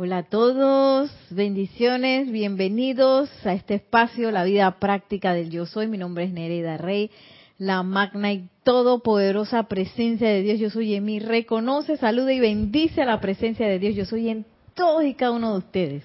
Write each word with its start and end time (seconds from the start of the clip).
Hola 0.00 0.18
a 0.18 0.22
todos, 0.22 1.10
bendiciones, 1.28 2.30
bienvenidos 2.30 3.28
a 3.44 3.52
este 3.52 3.74
espacio, 3.74 4.30
la 4.30 4.44
vida 4.44 4.78
práctica 4.78 5.34
del 5.34 5.50
yo 5.50 5.66
soy. 5.66 5.88
Mi 5.88 5.98
nombre 5.98 6.22
es 6.22 6.32
Nereida 6.32 6.76
Rey, 6.76 7.10
la 7.58 7.82
magna 7.82 8.32
y 8.32 8.48
todopoderosa 8.62 9.64
presencia 9.64 10.28
de 10.28 10.42
Dios. 10.42 10.60
Yo 10.60 10.70
soy 10.70 10.94
en 10.94 11.04
mí. 11.04 11.18
Reconoce, 11.18 11.96
saluda 11.96 12.32
y 12.32 12.38
bendice 12.38 13.02
a 13.02 13.06
la 13.06 13.20
presencia 13.20 13.66
de 13.66 13.80
Dios. 13.80 13.96
Yo 13.96 14.04
soy 14.04 14.28
en 14.28 14.46
todos 14.74 15.02
y 15.02 15.14
cada 15.14 15.32
uno 15.32 15.54
de 15.54 15.58
ustedes. 15.58 16.04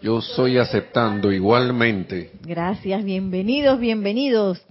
Yo 0.00 0.22
soy 0.22 0.56
aceptando 0.56 1.30
igualmente. 1.30 2.30
Gracias, 2.46 3.04
bienvenidos, 3.04 3.78
bienvenidos. 3.78 4.64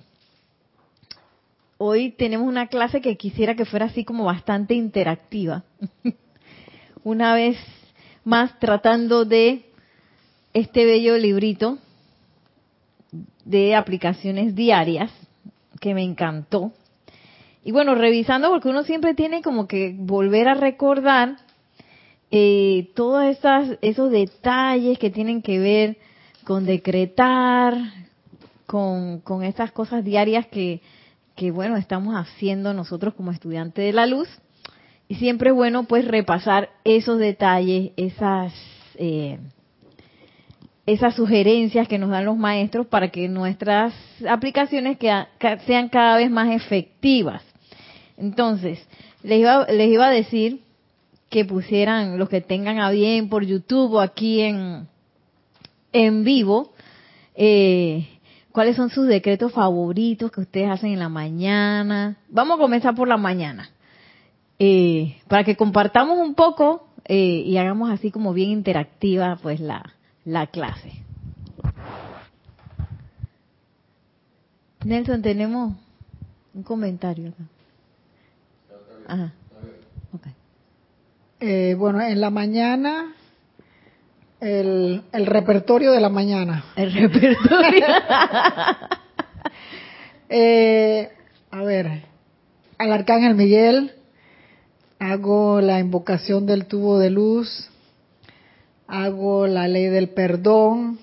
Hoy 1.77 2.09
tenemos 2.09 2.47
una 2.47 2.69
clase 2.69 3.01
que 3.01 3.17
quisiera 3.17 3.53
que 3.53 3.65
fuera 3.65 3.85
así 3.85 4.03
como 4.03 4.23
bastante 4.23 4.73
interactiva. 4.73 5.63
una 7.03 7.35
vez 7.35 7.55
más 8.23 8.57
tratando 8.59 9.25
de 9.25 9.65
este 10.53 10.85
bello 10.85 11.17
librito 11.17 11.79
de 13.45 13.75
aplicaciones 13.75 14.55
diarias 14.55 15.11
que 15.79 15.93
me 15.93 16.03
encantó. 16.03 16.71
Y 17.63 17.71
bueno, 17.71 17.95
revisando 17.95 18.49
porque 18.49 18.69
uno 18.69 18.83
siempre 18.83 19.13
tiene 19.13 19.41
como 19.41 19.67
que 19.67 19.95
volver 19.97 20.47
a 20.47 20.53
recordar 20.53 21.37
eh, 22.31 22.89
todos 22.95 23.23
esas, 23.25 23.77
esos 23.81 24.11
detalles 24.11 24.97
que 24.97 25.09
tienen 25.09 25.41
que 25.41 25.59
ver 25.59 25.97
con 26.43 26.65
decretar, 26.65 27.77
con, 28.65 29.19
con 29.21 29.43
estas 29.43 29.71
cosas 29.71 30.03
diarias 30.03 30.47
que, 30.47 30.81
que, 31.35 31.51
bueno, 31.51 31.77
estamos 31.77 32.15
haciendo 32.15 32.73
nosotros 32.73 33.13
como 33.13 33.31
estudiantes 33.31 33.85
de 33.85 33.93
la 33.93 34.05
luz. 34.05 34.27
Y 35.13 35.15
siempre 35.17 35.51
es 35.51 35.55
bueno 35.55 35.83
pues 35.83 36.07
repasar 36.07 36.71
esos 36.83 37.19
detalles, 37.19 37.91
esas, 37.97 38.51
eh, 38.95 39.37
esas 40.87 41.13
sugerencias 41.13 41.87
que 41.87 41.99
nos 41.99 42.09
dan 42.09 42.25
los 42.25 42.35
maestros 42.35 42.87
para 42.87 43.09
que 43.09 43.29
nuestras 43.29 43.93
aplicaciones 44.27 44.97
sean 45.67 45.89
cada 45.89 46.17
vez 46.17 46.31
más 46.31 46.49
efectivas. 46.49 47.43
Entonces, 48.17 48.83
les 49.21 49.41
iba, 49.41 49.67
les 49.67 49.91
iba 49.91 50.07
a 50.07 50.09
decir 50.09 50.61
que 51.29 51.45
pusieran 51.45 52.17
los 52.17 52.27
que 52.27 52.41
tengan 52.41 52.79
a 52.79 52.89
bien 52.89 53.29
por 53.29 53.45
YouTube 53.45 53.93
o 53.93 53.99
aquí 53.99 54.41
en, 54.41 54.87
en 55.91 56.23
vivo, 56.23 56.73
eh, 57.35 58.07
cuáles 58.51 58.75
son 58.75 58.89
sus 58.89 59.05
decretos 59.05 59.51
favoritos 59.51 60.31
que 60.31 60.41
ustedes 60.41 60.71
hacen 60.71 60.93
en 60.93 60.99
la 60.99 61.09
mañana. 61.09 62.17
Vamos 62.29 62.57
a 62.57 62.61
comenzar 62.61 62.95
por 62.95 63.07
la 63.07 63.17
mañana. 63.17 63.69
Eh, 64.59 65.17
para 65.27 65.43
que 65.43 65.55
compartamos 65.55 66.19
un 66.19 66.35
poco 66.35 66.87
eh, 67.05 67.43
y 67.45 67.57
hagamos 67.57 67.91
así 67.91 68.11
como 68.11 68.33
bien 68.33 68.51
interactiva 68.51 69.37
pues 69.41 69.59
la, 69.59 69.93
la 70.25 70.47
clase. 70.47 70.91
Nelson, 74.85 75.21
tenemos 75.21 75.73
un 76.53 76.63
comentario 76.63 77.29
acá. 77.29 77.43
Ajá. 79.07 79.33
Eh, 81.45 81.75
bueno, 81.77 81.99
en 81.99 82.21
la 82.21 82.29
mañana, 82.29 83.13
el, 84.39 85.03
el, 85.11 85.25
repertorio 85.25 85.91
de 85.91 85.99
la 85.99 86.07
mañana. 86.07 86.63
El 86.77 86.93
repertorio. 86.93 87.85
eh, 90.29 91.11
a 91.51 91.63
ver, 91.63 92.03
al 92.77 92.93
Arcángel 92.93 93.35
Miguel, 93.35 93.91
hago 95.03 95.59
la 95.59 95.79
invocación 95.79 96.45
del 96.45 96.65
tubo 96.65 96.97
de 96.97 97.09
luz, 97.09 97.69
hago 98.87 99.47
la 99.47 99.67
ley 99.67 99.87
del 99.87 100.09
perdón, 100.09 100.99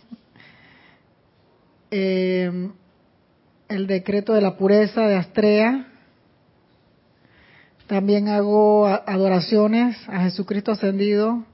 eh, 1.91 2.71
el 3.69 3.87
decreto 3.87 4.33
de 4.33 4.41
la 4.41 4.57
pureza 4.57 5.03
de 5.03 5.17
Astrea, 5.17 5.87
también 7.87 8.29
hago 8.29 8.87
adoraciones 8.87 9.97
a 10.09 10.23
Jesucristo 10.23 10.71
ascendido. 10.71 11.45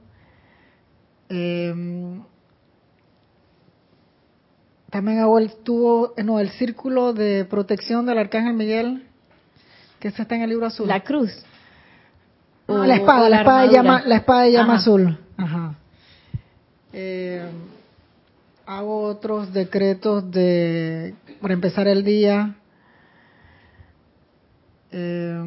Eh, 1.29 1.73
también 4.91 5.17
hago 5.19 5.39
el 5.39 5.51
tubo, 5.63 6.13
no, 6.23 6.39
el 6.39 6.51
círculo 6.51 7.11
de 7.11 7.43
protección 7.43 8.05
del 8.05 8.19
Arcángel 8.19 8.53
Miguel, 8.53 9.07
que 9.99 10.09
está 10.09 10.35
en 10.35 10.43
el 10.43 10.51
libro 10.51 10.67
azul. 10.67 10.87
La 10.87 11.03
cruz. 11.03 11.31
No, 12.67 12.85
la 12.85 12.95
espada, 12.95 13.29
la, 13.29 13.39
espada 13.39 13.61
de 13.61 13.73
llama, 13.73 14.03
la 14.05 14.15
espada 14.17 14.41
de 14.41 14.51
llama 14.51 14.75
azul. 14.75 15.17
Ajá. 15.37 15.75
Eh, 16.91 17.49
hago 18.65 19.03
otros 19.03 19.53
decretos 19.53 20.29
de, 20.29 21.15
para 21.41 21.53
empezar 21.53 21.87
el 21.87 22.03
día. 22.03 22.55
Eh, 24.91 25.41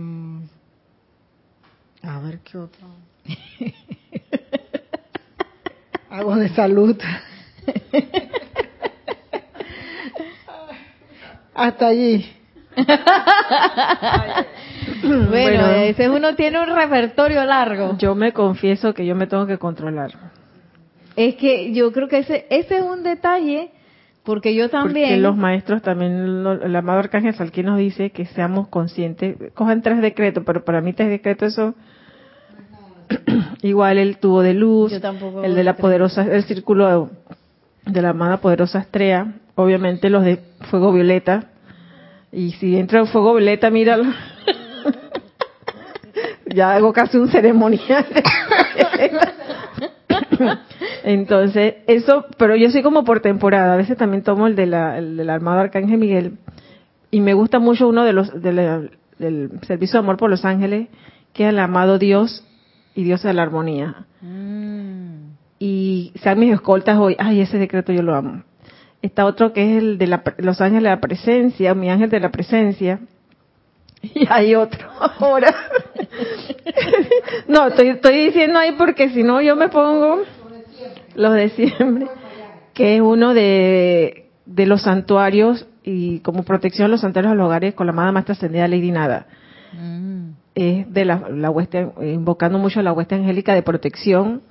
a 2.03 2.19
ver 2.21 2.39
qué 2.41 2.57
otro. 2.57 2.87
hago 6.11 6.37
de 6.37 6.49
salud. 6.51 6.97
Hasta 11.55 11.89
allí. 11.89 12.31
Bueno, 15.03 15.71
ese 15.71 16.09
uno 16.09 16.35
tiene 16.35 16.61
un 16.61 16.75
repertorio 16.75 17.45
largo. 17.45 17.97
Yo 17.99 18.15
me 18.15 18.33
confieso 18.33 18.95
que 18.95 19.07
yo 19.07 19.15
me 19.15 19.27
tengo 19.27 19.47
que 19.47 19.59
controlar. 19.59 20.13
Es 21.17 21.37
que 21.37 21.73
yo 21.73 21.93
creo 21.93 22.09
que 22.09 22.19
ese, 22.19 22.47
ese 22.51 22.79
es 22.79 22.83
un 22.83 23.03
detalle, 23.03 23.71
porque 24.25 24.55
yo 24.55 24.69
también... 24.71 25.09
Porque 25.09 25.21
los 25.21 25.37
maestros 25.37 25.83
también, 25.83 26.45
el 26.63 26.77
amado 26.77 27.01
Arcángel 27.01 27.35
Salquí 27.35 27.63
nos 27.63 27.79
dice 27.79 28.11
que 28.11 28.27
seamos 28.27 28.69
conscientes, 28.69 29.37
cojan 29.55 29.83
tres 29.83 30.01
decretos, 30.01 30.45
pero 30.47 30.65
para 30.65 30.81
mí 30.81 30.93
tres 30.93 31.11
decretos 31.11 31.53
eso... 31.53 31.75
Igual 33.63 33.99
el 33.99 34.19
tubo 34.19 34.41
de 34.41 34.55
luz, 34.55 34.93
el 35.43 35.55
de 35.57 35.65
la 35.65 35.75
poderosa, 35.75 36.23
el 36.23 36.45
círculo 36.45 37.11
de 37.85 38.03
la 38.03 38.11
amada 38.11 38.37
poderosa 38.37 38.79
estrella, 38.79 39.35
obviamente 39.57 40.11
los 40.11 40.25
de 40.25 40.39
fuego 40.71 40.93
violeta, 40.93 41.49
y 42.31 42.53
si 42.53 42.77
entra 42.77 43.01
el 43.01 43.09
fuego 43.09 43.35
violeta, 43.35 43.69
míralo. 43.71 44.05
Ya 46.55 46.75
hago 46.75 46.93
casi 46.93 47.17
un 47.17 47.29
ceremonial. 47.29 48.07
Entonces, 51.05 51.75
eso, 51.87 52.27
pero 52.37 52.57
yo 52.57 52.71
soy 52.71 52.83
como 52.83 53.05
por 53.05 53.21
temporada. 53.21 53.75
A 53.75 53.77
veces 53.77 53.97
también 53.97 54.23
tomo 54.23 54.47
el 54.47 54.57
de 54.57 54.67
la, 54.67 54.99
el 54.99 55.17
de 55.17 55.25
la 55.25 55.35
Armada 55.35 55.63
Arcángel 55.63 55.99
Miguel. 55.99 56.39
Y 57.11 57.21
me 57.21 57.35
gusta 57.35 57.59
mucho 57.59 57.89
uno 57.89 58.05
de 58.05 58.13
los, 58.13 58.31
del 58.43 58.91
servicio 59.67 59.95
de 59.95 60.05
amor 60.05 60.17
por 60.17 60.31
los 60.31 60.45
ángeles, 60.45 60.89
que 61.33 61.45
es 61.45 61.51
el 61.51 61.59
amado 61.59 61.99
Dios 61.99 62.45
y 62.95 63.05
Dios 63.05 63.23
de 63.23 63.33
la 63.33 63.43
armonía. 63.43 64.07
Mm. 64.21 65.31
Y 65.59 66.13
sean 66.23 66.39
mis 66.39 66.53
escoltas 66.53 66.99
hoy. 66.99 67.17
Ay, 67.19 67.41
ese 67.41 67.59
decreto 67.59 67.93
yo 67.93 68.03
lo 68.03 68.15
amo. 68.15 68.43
Está 69.03 69.25
otro 69.25 69.53
que 69.53 69.63
es 69.63 69.83
el 69.83 69.99
de 69.99 70.07
los 70.39 70.61
ángeles 70.61 70.85
de 70.85 70.91
la 70.91 71.01
presencia, 71.01 71.75
mi 71.75 71.91
ángel 71.91 72.11
de 72.11 72.21
la 72.21 72.31
presencia. 72.31 73.01
Y 74.15 74.27
hay 74.29 74.55
otro 74.55 74.89
ahora. 75.19 75.55
no, 77.49 77.69
estoy, 77.69 77.89
estoy 77.89 78.27
diciendo 78.27 78.59
ahí 78.59 78.73
porque 78.73 79.11
si 79.11 79.23
no 79.23 79.41
yo 79.41 79.57
me 79.57 79.69
pongo 79.69 80.23
los 81.15 81.35
de 81.35 81.51
siempre, 81.51 82.07
que 82.73 82.97
es 82.97 83.03
uno 83.03 83.35
de, 83.35 84.31
de 84.47 84.67
los 84.67 84.83
santuarios 84.83 85.67
y 85.83 86.21
como 86.21 86.45
protección 86.45 86.87
de 86.87 86.93
los 86.93 87.01
santuarios 87.01 87.33
a 87.33 87.35
los 87.35 87.47
hogares 87.47 87.75
con 87.75 87.87
la 87.87 87.93
amada 87.93 88.13
Maestra 88.13 88.35
Ascendida 88.35 88.69
Lady 88.69 88.91
Nada. 88.91 89.27
Mm. 89.73 90.31
Es 90.55 90.93
de 90.93 91.05
la, 91.05 91.29
la 91.31 91.51
hueste, 91.51 91.91
invocando 92.01 92.59
mucho 92.59 92.81
a 92.81 92.83
la 92.83 92.93
hueste 92.93 93.15
angélica 93.15 93.55
de 93.55 93.63
protección 93.63 94.43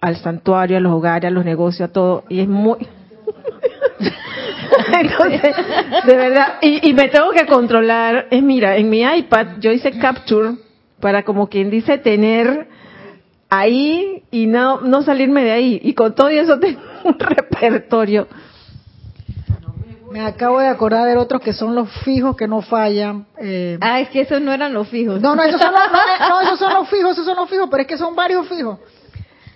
al 0.00 0.16
santuario, 0.16 0.76
a 0.76 0.80
los 0.80 0.92
hogares, 0.92 1.28
a 1.28 1.30
los 1.30 1.44
negocios, 1.44 1.88
a 1.88 1.92
todo. 1.92 2.24
Y 2.28 2.40
es 2.40 2.48
muy, 2.48 2.78
Entonces, 5.00 5.56
de 6.04 6.16
verdad, 6.16 6.58
y, 6.60 6.92
me 6.92 7.08
tengo 7.08 7.30
que 7.30 7.46
controlar. 7.46 8.26
Es 8.30 8.42
mira, 8.42 8.76
en 8.76 8.90
mi 8.90 9.02
iPad 9.02 9.58
yo 9.60 9.72
hice 9.72 9.92
capture 9.98 10.56
para 11.00 11.24
como 11.24 11.48
quien 11.48 11.70
dice 11.70 11.98
tener 11.98 12.68
ahí 13.48 14.24
y 14.30 14.46
no 14.46 14.80
no 14.80 15.02
salirme 15.02 15.44
de 15.44 15.52
ahí. 15.52 15.80
Y 15.82 15.94
con 15.94 16.14
todo 16.14 16.28
eso 16.28 16.58
tengo 16.60 16.80
un 17.04 17.18
repertorio. 17.18 18.28
Me 20.10 20.20
acabo 20.20 20.60
de 20.60 20.68
acordar 20.68 21.06
de 21.06 21.16
otros 21.16 21.42
que 21.42 21.52
son 21.52 21.74
los 21.74 21.90
fijos 22.04 22.36
que 22.36 22.46
no 22.46 22.62
fallan. 22.62 23.26
Eh. 23.38 23.76
Ah, 23.80 24.00
es 24.00 24.08
que 24.08 24.20
esos 24.20 24.40
no 24.40 24.52
eran 24.52 24.72
los 24.72 24.88
fijos. 24.88 25.20
No, 25.20 25.34
no, 25.34 25.42
esos 25.42 25.60
son 25.60 25.72
los, 25.72 25.80
no, 26.28 26.40
esos 26.40 26.58
son 26.58 26.72
los 26.72 26.88
fijos, 26.88 27.12
esos 27.12 27.26
son 27.26 27.36
los 27.36 27.50
fijos, 27.50 27.68
pero 27.70 27.82
es 27.82 27.88
que 27.88 27.98
son 27.98 28.14
varios 28.14 28.48
fijos. 28.48 28.78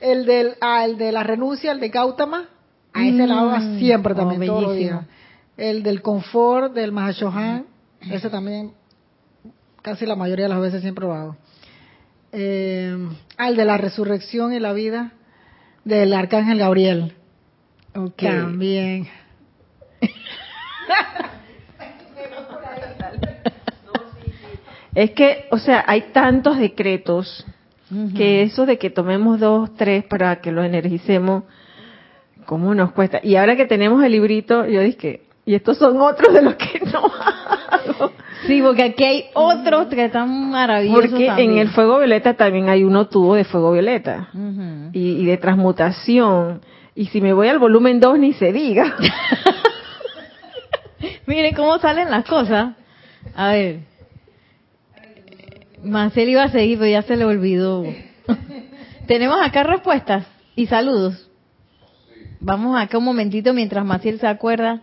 El 0.00 0.26
del, 0.26 0.56
ah, 0.60 0.84
el 0.84 0.98
de 0.98 1.12
la 1.12 1.22
renuncia, 1.22 1.72
el 1.72 1.80
de 1.80 1.88
Gautama, 1.88 2.48
a 2.92 3.06
ese 3.06 3.26
lado 3.26 3.50
mm. 3.50 3.78
siempre 3.78 4.14
también, 4.14 4.42
oh, 4.50 4.60
todos 4.60 4.76
El 5.60 5.82
del 5.82 6.00
confort 6.00 6.72
del 6.72 6.90
Mahashohan, 6.90 7.66
ese 8.10 8.30
también 8.30 8.72
casi 9.82 10.06
la 10.06 10.16
mayoría 10.16 10.46
de 10.46 10.48
las 10.48 10.60
veces 10.62 10.80
siempre 10.80 11.04
lo 11.04 11.12
hago. 11.12 11.36
Eh, 12.32 12.96
al 13.36 13.56
de 13.56 13.64
la 13.66 13.76
resurrección 13.76 14.54
y 14.54 14.58
la 14.58 14.72
vida. 14.72 15.12
del 15.84 16.14
arcángel 16.14 16.58
Gabriel. 16.58 17.12
También. 18.16 19.06
Es 24.94 25.10
que, 25.10 25.44
o 25.50 25.58
sea, 25.58 25.84
hay 25.86 26.12
tantos 26.12 26.58
decretos 26.58 27.46
que 28.16 28.42
eso 28.42 28.64
de 28.64 28.78
que 28.78 28.88
tomemos 28.88 29.38
dos, 29.38 29.74
tres 29.76 30.04
para 30.04 30.40
que 30.40 30.52
los 30.52 30.64
energicemos, 30.64 31.44
¿cómo 32.46 32.74
nos 32.74 32.92
cuesta? 32.92 33.20
Y 33.22 33.36
ahora 33.36 33.56
que 33.56 33.66
tenemos 33.66 34.02
el 34.02 34.12
librito, 34.12 34.66
yo 34.66 34.80
dije, 34.80 35.29
y 35.44 35.54
estos 35.54 35.78
son 35.78 36.00
otros 36.00 36.32
de 36.32 36.42
los 36.42 36.54
que 36.54 36.80
no 36.92 37.06
hago. 37.06 38.12
Sí, 38.46 38.62
porque 38.62 38.84
aquí 38.84 39.04
hay 39.04 39.24
otros 39.34 39.86
que 39.86 40.06
están 40.06 40.50
maravillosos. 40.50 41.10
Porque 41.10 41.42
en 41.42 41.58
el 41.58 41.70
fuego 41.70 41.98
violeta 41.98 42.34
también 42.34 42.68
hay 42.68 42.84
uno 42.84 43.08
tubo 43.08 43.34
de 43.34 43.44
fuego 43.44 43.72
violeta 43.72 44.28
y, 44.92 45.22
y, 45.22 45.24
de 45.24 45.36
transmutación. 45.36 46.60
Y 46.94 47.06
si 47.06 47.20
me 47.20 47.32
voy 47.32 47.48
al 47.48 47.58
volumen 47.58 48.00
2, 48.00 48.18
ni 48.18 48.32
se 48.32 48.52
diga. 48.52 48.96
Miren 51.26 51.54
cómo 51.54 51.78
salen 51.78 52.10
las 52.10 52.24
cosas. 52.24 52.74
A 53.34 53.52
ver. 53.52 53.80
Marcel 55.82 56.28
iba 56.28 56.44
a 56.44 56.50
seguir, 56.50 56.78
pero 56.78 56.90
ya 56.90 57.02
se 57.02 57.16
le 57.16 57.24
olvidó. 57.24 57.84
Tenemos 59.06 59.38
acá 59.42 59.62
respuestas 59.62 60.26
y 60.56 60.66
saludos. 60.66 61.30
Vamos 62.40 62.80
acá 62.80 62.98
un 62.98 63.04
momentito 63.04 63.52
mientras 63.52 63.84
Maciel 63.84 64.18
se 64.18 64.26
acuerda. 64.26 64.82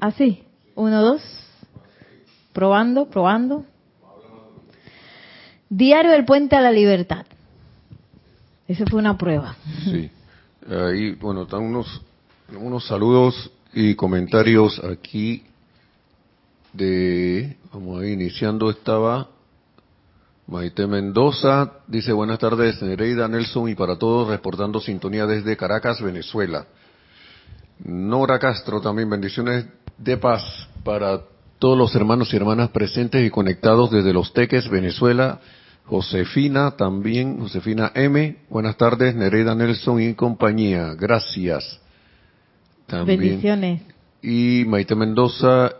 Así. 0.00 0.42
Uno, 0.74 1.02
dos. 1.02 1.22
Probando, 2.52 3.08
probando. 3.08 3.64
Diario 5.68 6.10
del 6.10 6.24
Puente 6.24 6.56
a 6.56 6.60
la 6.60 6.72
Libertad. 6.72 7.26
Esa 8.66 8.84
fue 8.86 8.98
una 8.98 9.16
prueba. 9.16 9.56
Sí. 9.84 10.10
Ahí, 10.68 11.12
bueno, 11.12 11.42
están 11.42 11.62
unos, 11.62 12.02
unos 12.56 12.86
saludos 12.86 13.50
y 13.72 13.94
comentarios 13.94 14.82
aquí 14.84 15.44
de, 16.72 17.56
vamos 17.72 18.00
a 18.00 18.06
ir 18.06 18.12
iniciando, 18.12 18.70
estaba 18.70 19.28
Maite 20.46 20.86
Mendoza, 20.86 21.72
dice 21.86 22.12
buenas 22.12 22.38
tardes, 22.38 22.82
Nereida 22.82 23.28
Nelson 23.28 23.68
y 23.68 23.74
para 23.74 23.96
todos, 23.96 24.28
reportando 24.28 24.80
sintonía 24.80 25.26
desde 25.26 25.56
Caracas, 25.56 26.02
Venezuela. 26.02 26.66
Nora 27.84 28.38
Castro 28.38 28.80
también, 28.80 29.08
bendiciones 29.08 29.66
de 30.00 30.16
paz 30.16 30.42
para 30.82 31.20
todos 31.58 31.76
los 31.76 31.94
hermanos 31.94 32.32
y 32.32 32.36
hermanas 32.36 32.70
presentes 32.70 33.24
y 33.24 33.30
conectados 33.30 33.90
desde 33.90 34.12
Los 34.12 34.32
Teques, 34.32 34.68
Venezuela. 34.68 35.40
Josefina 35.84 36.72
también, 36.76 37.40
Josefina 37.40 37.90
M. 37.94 38.36
Buenas 38.48 38.76
tardes, 38.76 39.14
Nereida 39.14 39.54
Nelson 39.54 40.00
y 40.00 40.14
compañía. 40.14 40.94
Gracias. 40.94 41.80
Bendiciones. 43.04 43.82
Y 44.22 44.64
Maite 44.66 44.94
Mendoza, 44.94 45.72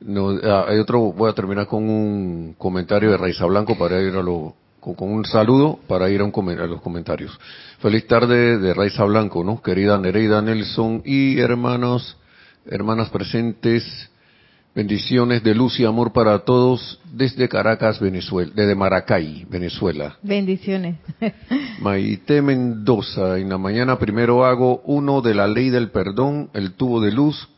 no, 0.00 0.30
ah, 0.42 0.66
hay 0.68 0.78
otro, 0.78 1.12
voy 1.12 1.30
a 1.30 1.34
terminar 1.34 1.66
con 1.66 1.88
un 1.88 2.54
comentario 2.58 3.10
de 3.10 3.16
Raiza 3.16 3.46
Blanco 3.46 3.76
para 3.78 4.00
ir 4.00 4.14
a 4.14 4.22
lo, 4.22 4.54
con, 4.80 4.96
un 5.00 5.24
saludo 5.24 5.78
para 5.86 6.10
ir 6.10 6.20
a, 6.20 6.24
un, 6.24 6.48
a 6.58 6.66
los 6.66 6.80
comentarios. 6.80 7.38
Feliz 7.78 8.06
tarde 8.06 8.58
de 8.58 8.74
Raiza 8.74 9.04
Blanco, 9.04 9.44
¿no? 9.44 9.62
Querida 9.62 9.98
Nereida 9.98 10.42
Nelson 10.42 11.02
y 11.04 11.38
hermanos, 11.38 12.16
hermanas 12.66 13.10
presentes, 13.10 14.10
bendiciones 14.74 15.42
de 15.42 15.54
luz 15.54 15.78
y 15.80 15.84
amor 15.84 16.12
para 16.12 16.38
todos 16.40 17.00
desde 17.12 17.48
Caracas, 17.48 18.00
Venezuela, 18.00 18.52
desde 18.54 18.74
Maracay, 18.74 19.46
Venezuela. 19.48 20.16
Bendiciones. 20.22 20.96
Maite 21.80 22.40
Mendoza, 22.42 23.38
en 23.38 23.48
la 23.48 23.58
mañana 23.58 23.98
primero 23.98 24.44
hago 24.44 24.82
uno 24.84 25.20
de 25.20 25.34
la 25.34 25.46
ley 25.46 25.70
del 25.70 25.90
perdón, 25.90 26.50
el 26.54 26.72
tubo 26.72 27.00
de 27.00 27.12
luz, 27.12 27.48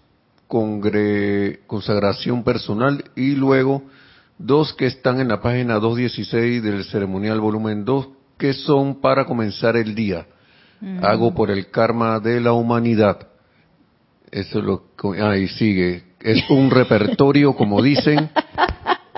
consagración 1.67 2.45
personal 2.45 3.05
y 3.17 3.35
luego 3.35 3.83
dos 4.39 4.73
que 4.75 4.87
están 4.87 5.21
en 5.21 5.29
la 5.29 5.41
página 5.41 5.75
216 5.75 6.63
del 6.63 6.85
ceremonial 6.85 7.41
volumen 7.41 7.85
2 7.85 8.09
que 8.39 8.53
son 8.53 9.01
para 9.01 9.25
comenzar 9.25 9.77
el 9.77 9.95
día. 9.95 10.27
Mm. 10.81 11.05
Hago 11.05 11.35
por 11.35 11.51
el 11.51 11.71
karma 11.71 12.21
de 12.21 12.41
la 12.41 12.53
humanidad. 12.53 13.29
Eso 14.35 14.59
es 14.59 14.65
lo 14.65 14.83
ahí 15.25 15.47
sigue. 15.47 16.03
Es 16.21 16.51
un 16.51 16.69
repertorio, 16.69 17.55
como 17.55 17.81
dicen. 17.81 18.31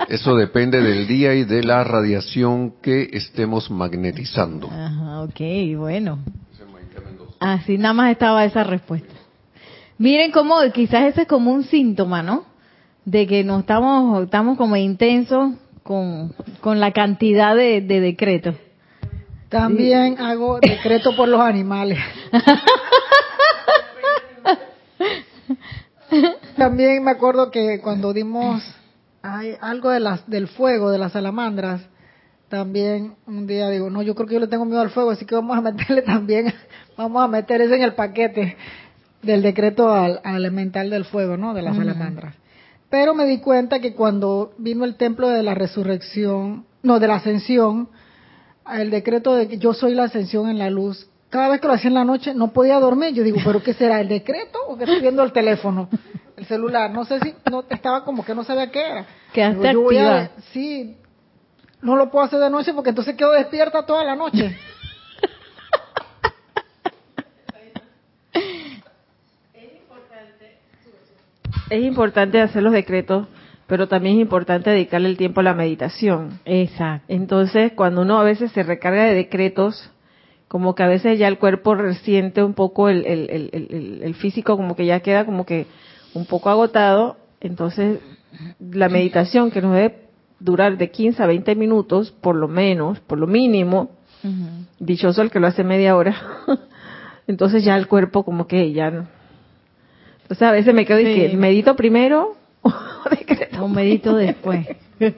Eso 0.09 0.35
depende 0.35 0.79
del 0.79 1.07
día 1.07 1.33
y 1.33 1.43
de 1.43 1.63
la 1.63 1.83
radiación 1.83 2.75
que 2.83 3.09
estemos 3.11 3.71
magnetizando. 3.71 4.69
Ajá, 4.71 5.23
ok, 5.23 5.75
bueno. 5.75 6.19
Así 7.39 7.79
nada 7.79 7.95
más 7.95 8.11
estaba 8.11 8.45
esa 8.45 8.63
respuesta. 8.63 9.11
Miren 9.97 10.29
cómo 10.29 10.57
quizás 10.71 11.05
ese 11.05 11.23
es 11.23 11.27
como 11.27 11.51
un 11.51 11.63
síntoma, 11.63 12.21
¿no? 12.21 12.45
De 13.03 13.25
que 13.25 13.43
no 13.43 13.61
estamos, 13.61 14.23
estamos 14.23 14.55
como 14.55 14.75
intensos 14.75 15.53
con, 15.81 16.31
con 16.61 16.79
la 16.79 16.91
cantidad 16.91 17.55
de, 17.55 17.81
decretos. 17.81 18.53
También 19.49 20.19
hago 20.19 20.59
decreto 20.59 21.15
por 21.15 21.27
los 21.27 21.41
animales. 21.41 21.97
También 26.57 27.03
me 27.03 27.11
acuerdo 27.11 27.51
que 27.51 27.79
cuando 27.81 28.13
dimos 28.13 28.63
hay 29.21 29.55
algo 29.59 29.89
de 29.89 29.99
las, 29.99 30.27
del 30.29 30.47
fuego, 30.47 30.91
de 30.91 30.97
las 30.97 31.11
salamandras, 31.11 31.81
también 32.49 33.15
un 33.25 33.45
día 33.45 33.69
digo, 33.69 33.89
no, 33.89 34.01
yo 34.01 34.15
creo 34.15 34.27
que 34.27 34.35
yo 34.35 34.39
le 34.39 34.47
tengo 34.47 34.65
miedo 34.65 34.79
al 34.79 34.89
fuego, 34.89 35.11
así 35.11 35.25
que 35.25 35.35
vamos 35.35 35.57
a 35.57 35.61
meterle 35.61 36.01
también, 36.01 36.53
vamos 36.97 37.23
a 37.23 37.27
meter 37.27 37.61
eso 37.61 37.73
en 37.73 37.81
el 37.81 37.93
paquete 37.93 38.55
del 39.21 39.41
decreto 39.41 39.91
al, 39.91 40.21
elemental 40.23 40.89
del 40.89 41.05
fuego, 41.05 41.37
¿no? 41.37 41.53
De 41.53 41.61
las 41.61 41.75
salamandras. 41.75 42.35
Pero 42.89 43.13
me 43.13 43.25
di 43.25 43.39
cuenta 43.39 43.79
que 43.79 43.93
cuando 43.93 44.53
vino 44.57 44.85
el 44.85 44.95
templo 44.95 45.27
de 45.27 45.43
la 45.43 45.55
resurrección, 45.55 46.65
no, 46.83 46.99
de 46.99 47.07
la 47.07 47.15
ascensión, 47.15 47.89
el 48.71 48.89
decreto 48.91 49.35
de 49.35 49.49
que 49.49 49.57
yo 49.57 49.73
soy 49.73 49.93
la 49.93 50.05
ascensión 50.05 50.49
en 50.49 50.57
la 50.57 50.69
luz, 50.69 51.09
cada 51.29 51.49
vez 51.49 51.61
que 51.61 51.67
lo 51.67 51.73
hacía 51.73 51.89
en 51.89 51.95
la 51.95 52.05
noche 52.05 52.33
no 52.33 52.51
podía 52.53 52.79
dormir. 52.79 53.13
Yo 53.13 53.23
digo, 53.23 53.37
¿pero 53.43 53.61
qué 53.61 53.73
será? 53.73 53.99
¿El 54.01 54.07
decreto 54.07 54.59
o 54.67 54.77
que 54.77 54.85
estoy 54.85 55.01
viendo 55.01 55.23
el 55.23 55.31
teléfono? 55.31 55.89
El 56.35 56.45
celular. 56.45 56.91
No 56.91 57.03
sé 57.05 57.19
si, 57.19 57.33
no, 57.49 57.63
estaba 57.69 58.03
como 58.03 58.23
que 58.23 58.35
no 58.35 58.43
sabía 58.43 58.71
qué 58.71 58.79
era. 58.79 59.05
Quedaste 59.33 59.69
activa. 59.69 60.29
sí, 60.51 60.97
no 61.81 61.95
lo 61.95 62.09
puedo 62.09 62.25
hacer 62.25 62.39
de 62.39 62.49
noche 62.49 62.73
porque 62.73 62.89
entonces 62.89 63.15
quedo 63.15 63.31
despierta 63.33 63.85
toda 63.85 64.03
la 64.03 64.15
noche. 64.15 64.57
es 71.69 71.83
importante 71.83 72.41
hacer 72.41 72.63
los 72.63 72.71
decretos, 72.73 73.27
pero 73.67 73.87
también 73.87 74.15
es 74.15 74.21
importante 74.21 74.69
dedicarle 74.69 75.09
el 75.09 75.17
tiempo 75.17 75.41
a 75.41 75.43
la 75.43 75.53
meditación. 75.53 76.39
Exacto. 76.45 77.05
Entonces, 77.09 77.73
cuando 77.73 78.01
uno 78.01 78.19
a 78.19 78.23
veces 78.23 78.51
se 78.53 78.63
recarga 78.63 79.03
de 79.03 79.13
decretos, 79.13 79.91
como 80.47 80.75
que 80.75 80.83
a 80.83 80.87
veces 80.87 81.19
ya 81.19 81.27
el 81.27 81.37
cuerpo 81.37 81.75
resiente 81.75 82.43
un 82.43 82.53
poco 82.53 82.89
el, 82.89 83.05
el, 83.05 84.15
físico, 84.15 84.55
como 84.55 84.75
que 84.75 84.85
ya 84.85 85.01
queda 85.01 85.25
como 85.25 85.45
que 85.45 85.65
un 86.13 86.25
poco 86.25 86.49
agotado, 86.49 87.17
entonces 87.41 87.99
la 88.59 88.89
meditación 88.89 89.51
que 89.51 89.61
nos 89.61 89.73
debe 89.73 90.07
durar 90.39 90.77
de 90.77 90.89
15 90.89 91.21
a 91.21 91.27
20 91.27 91.55
minutos, 91.55 92.11
por 92.11 92.35
lo 92.35 92.47
menos, 92.47 92.99
por 93.01 93.17
lo 93.17 93.27
mínimo, 93.27 93.91
dichoso 94.79 95.21
el 95.21 95.31
que 95.31 95.39
lo 95.39 95.47
hace 95.47 95.63
media 95.63 95.95
hora, 95.95 96.15
entonces 97.27 97.63
ya 97.63 97.75
el 97.75 97.87
cuerpo 97.87 98.23
como 98.23 98.47
que 98.47 98.71
ya 98.71 99.07
o 100.29 100.35
sea, 100.35 100.49
a 100.49 100.53
veces 100.53 100.73
me 100.73 100.85
quedo 100.85 100.99
y 100.99 101.05
que 101.05 101.37
medito 101.37 101.75
primero 101.75 102.35
o 102.61 103.67
medito 103.69 104.15
después. 104.15 104.67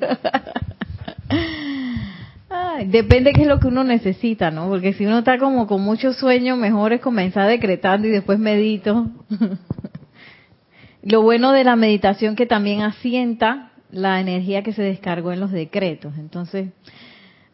depende 2.86 3.34
qué 3.34 3.42
es 3.42 3.48
lo 3.48 3.60
que 3.60 3.68
uno 3.68 3.84
necesita, 3.84 4.51
¿no? 4.51 4.70
Porque 4.70 4.94
si 4.94 5.06
uno 5.06 5.20
está 5.20 5.38
como 5.38 5.68
con 5.68 5.82
mucho 5.82 6.13
sueño, 6.13 6.56
mejor 6.56 6.94
es 6.94 7.01
comenzar 7.01 7.48
decretando 7.48 8.08
y 8.08 8.12
después 8.12 8.39
medito. 8.39 9.08
lo 11.04 11.22
bueno 11.22 11.51
de 11.51 11.63
la 11.63 11.75
meditación 11.75 12.36
que 12.36 12.46
también 12.46 12.82
asienta 12.82 13.72
la 13.92 14.20
energía 14.20 14.63
que 14.63 14.74
se 14.74 14.84
descargó 14.84 15.32
en 15.32 15.39
los 15.39 15.51
decretos. 15.51 16.13
Entonces, 16.18 16.70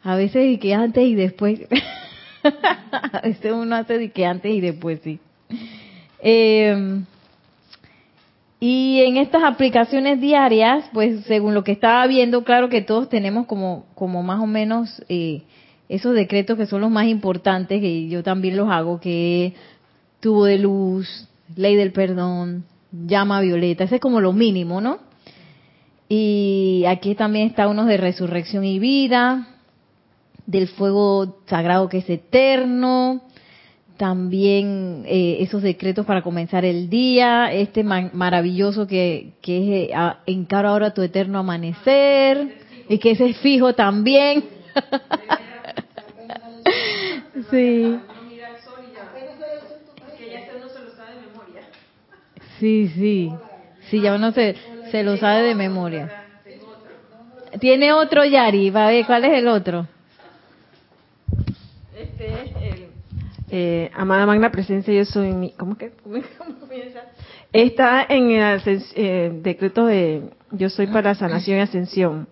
a 0.04 0.16
veces 0.16 0.46
y 0.52 0.58
que 0.58 0.74
antes 0.74 1.04
y 1.04 1.16
después. 1.16 1.62
a 2.92 3.22
veces 3.22 3.52
uno 3.52 3.76
hace 3.76 3.98
de 3.98 4.12
que 4.12 4.26
antes 4.26 4.52
y 4.52 4.62
después, 4.62 5.00
sí. 5.04 5.20
Eh, 6.20 7.02
y 8.68 9.02
en 9.02 9.18
estas 9.18 9.44
aplicaciones 9.44 10.20
diarias, 10.20 10.86
pues 10.92 11.24
según 11.26 11.54
lo 11.54 11.64
que 11.64 11.72
estaba 11.72 12.08
viendo, 12.08 12.44
claro 12.44 12.68
que 12.68 12.82
todos 12.82 13.10
tenemos 13.10 13.46
como, 13.46 13.86
como 13.94 14.24
más 14.24 14.42
o 14.42 14.48
menos 14.48 15.04
eh, 15.08 15.44
esos 15.88 16.16
decretos 16.16 16.58
que 16.58 16.66
son 16.66 16.82
los 16.82 16.90
más 16.90 17.06
importantes, 17.06 17.80
que 17.80 18.08
yo 18.08 18.24
también 18.24 18.58
los 18.58 18.68
hago, 18.72 19.00
que 19.00 19.54
tubo 20.20 20.46
de 20.46 20.58
luz, 20.58 21.28
ley 21.56 21.76
del 21.76 21.92
perdón, 21.92 22.66
llama 22.92 23.40
violeta, 23.40 23.84
ese 23.84 23.98
es 23.98 24.02
como 24.02 24.20
lo 24.20 24.34
mínimo, 24.34 24.82
¿no? 24.82 24.98
Y 26.10 26.86
aquí 26.88 27.14
también 27.14 27.50
está 27.50 27.68
uno 27.68 27.86
de 27.86 27.98
resurrección 27.98 28.64
y 28.64 28.80
vida, 28.80 29.48
del 30.48 30.70
fuego 30.70 31.38
sagrado 31.46 31.88
que 31.88 32.00
es 32.00 32.10
eterno, 32.10 33.22
también 33.98 35.04
eh, 35.06 35.38
esos 35.40 35.62
decretos 35.62 36.06
para 36.06 36.22
comenzar 36.22 36.66
el 36.66 36.90
día, 36.90 37.52
este 37.52 37.84
maravilloso 37.84 38.88
que, 38.88 39.34
que 39.42 39.86
es 39.86 39.90
eh, 39.90 40.46
ahora 40.52 40.94
tu 40.94 41.02
eterno 41.02 41.40
amanecer, 41.40 42.58
y 42.90 42.98
que 42.98 43.12
ese 43.12 43.30
es 43.30 43.38
fijo 43.38 43.74
también. 43.74 44.44
sí. 47.52 48.00
Sí, 52.60 52.92
sí. 52.96 53.32
Sí, 53.90 54.02
ya 54.02 54.16
uno 54.16 54.32
se, 54.32 54.56
se 54.92 55.04
lo 55.04 55.18
sabe 55.18 55.44
de 55.44 55.56
memoria. 55.56 56.24
Tiene 57.60 57.94
otro 57.94 58.26
Yari, 58.26 58.70
va 58.70 58.88
a 58.88 58.92
ver 58.92 59.06
cuál 59.06 59.26
es 59.26 59.34
el 59.34 59.48
otro. 59.48 59.88
Este 61.98 62.28
es 62.28 62.52
el 62.62 62.88
eh, 63.50 63.92
Amada 63.94 64.26
Magna 64.26 64.52
Presencia, 64.52 64.94
yo 64.94 65.06
soy 65.06 65.32
mi. 65.34 65.52
¿Cómo 65.52 65.78
que? 65.78 65.92
¿Cómo, 66.04 66.60
comienza? 66.60 67.02
Está 67.54 68.06
en 68.10 68.32
el 68.32 68.62
eh, 68.96 69.32
decreto 69.42 69.86
de 69.86 70.30
Yo 70.52 70.70
soy 70.70 70.88
para 70.88 71.16
sanación 71.16 71.58
y 71.58 71.62
ascensión. 71.62 72.28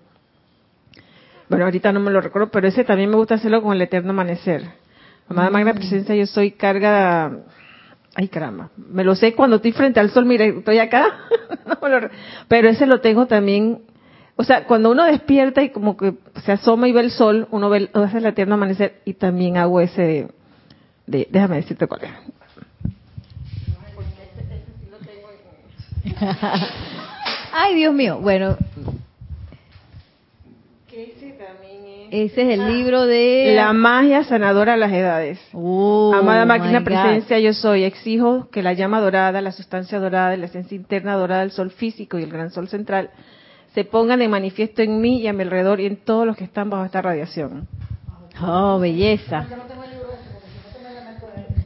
Bueno, 1.50 1.66
ahorita 1.66 1.92
no 1.92 2.00
me 2.00 2.12
lo 2.12 2.20
recuerdo, 2.20 2.50
pero 2.50 2.68
ese 2.68 2.84
también 2.84 3.10
me 3.10 3.16
gusta 3.16 3.36
hacerlo 3.36 3.62
con 3.62 3.76
el 3.76 3.82
eterno 3.82 4.12
amanecer. 4.12 4.64
Amada 5.30 5.50
Magna 5.50 5.74
mm. 5.74 5.76
Presencia, 5.76 6.16
yo 6.16 6.26
soy 6.26 6.52
carga. 6.52 7.32
Ay, 8.16 8.28
caramba. 8.28 8.70
Me 8.76 9.04
lo 9.04 9.16
sé 9.16 9.34
cuando 9.34 9.58
estoy 9.58 9.72
frente 9.72 10.00
al 10.00 10.10
sol, 10.10 10.26
mire, 10.26 10.48
estoy 10.48 10.80
acá. 10.80 11.06
pero 12.48 12.70
ese 12.70 12.86
lo 12.86 13.02
tengo 13.02 13.28
también. 13.28 13.82
O 14.36 14.44
sea, 14.44 14.66
cuando 14.66 14.90
uno 14.90 15.04
despierta 15.04 15.62
y 15.62 15.70
como 15.70 15.96
que 15.96 16.16
se 16.44 16.52
asoma 16.52 16.88
y 16.88 16.92
ve 16.92 17.02
el 17.02 17.12
sol, 17.12 17.48
uno 17.52 17.70
ve 17.70 17.90
hace 17.94 18.18
el 18.18 18.26
eterno 18.26 18.56
amanecer 18.56 19.02
y 19.06 19.14
también 19.14 19.58
hago 19.58 19.80
ese 19.80 20.28
de, 21.06 21.28
déjame 21.30 21.58
decirte 21.58 21.88
cuál 21.88 22.02
es. 22.04 22.12
Ay, 27.54 27.76
Dios 27.76 27.94
mío. 27.94 28.20
Bueno, 28.20 28.58
Ese 32.14 32.44
es 32.44 32.50
el 32.60 32.62
ah. 32.62 32.70
libro 32.70 33.08
de... 33.08 33.54
La 33.56 33.74
magia 33.74 34.24
sanadora 34.24 34.74
de 34.74 34.78
las 34.78 34.92
edades. 34.92 35.40
Oh, 35.52 36.14
Amada 36.14 36.46
máquina 36.46 36.84
presencia, 36.84 37.40
yo 37.40 37.54
soy. 37.54 37.86
Exijo 37.86 38.50
que 38.52 38.62
la 38.62 38.74
llama 38.74 39.02
dorada, 39.02 39.42
la 39.42 39.52
sustancia 39.52 40.00
dorada, 40.00 40.38
la 40.38 40.46
esencia 40.46 40.76
interna 40.76 41.16
dorada 41.16 41.42
del 41.42 41.50
sol 41.50 41.72
físico 41.72 42.20
y 42.20 42.24
el 42.24 42.30
gran 42.32 42.52
sol 42.52 42.68
central 42.68 43.10
se 43.74 43.84
pongan 43.84 44.20
de 44.20 44.28
manifiesto 44.28 44.84
en 44.84 45.02
mí 45.02 45.22
y 45.22 45.28
a 45.28 45.34
mi 45.34 45.42
alrededor 45.42 45.80
y 45.80 45.88
en 45.88 45.98
todos 45.98 46.28
los 46.28 46.38
que 46.38 46.44
están 46.44 46.70
bajo 46.70 46.86
esta 46.86 47.02
radiación. 47.02 47.68
Oh, 48.40 48.78
belleza. 48.78 49.48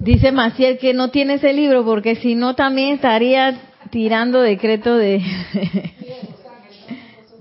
Dice 0.07 0.31
Maciel 0.31 0.77
que 0.77 0.93
no 0.93 1.09
tiene 1.09 1.33
ese 1.33 1.51
libro 1.51 1.83
porque 1.83 2.15
si 2.15 2.33
no 2.33 2.55
también 2.55 2.93
estaría 2.93 3.59
tirando 3.89 4.39
decreto 4.39 4.95
de, 4.97 5.21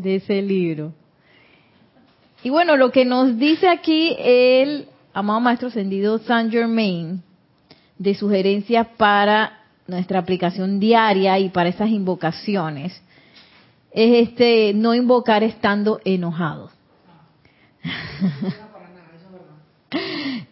ese 0.03 0.43
libro. 0.43 0.93
Y 2.43 2.51
bueno, 2.51 2.77
lo 2.77 2.91
que 2.91 3.05
nos 3.05 3.39
dice 3.39 3.69
aquí 3.69 4.17
el 4.19 4.89
amado 5.15 5.39
Maestro 5.39 5.69
Ascendido 5.69 6.19
Saint 6.19 6.51
Germain 6.51 7.23
de 7.99 8.17
sugerencias 8.17 8.89
para 8.97 9.61
nuestra 9.87 10.19
aplicación 10.19 10.81
diaria 10.81 11.39
y 11.39 11.51
para 11.51 11.69
esas 11.69 11.91
invocaciones 11.91 13.01
es 13.93 14.29
este 14.29 14.73
no 14.75 14.93
invocar 14.93 15.45
estando 15.45 16.01
enojado. 16.05 16.73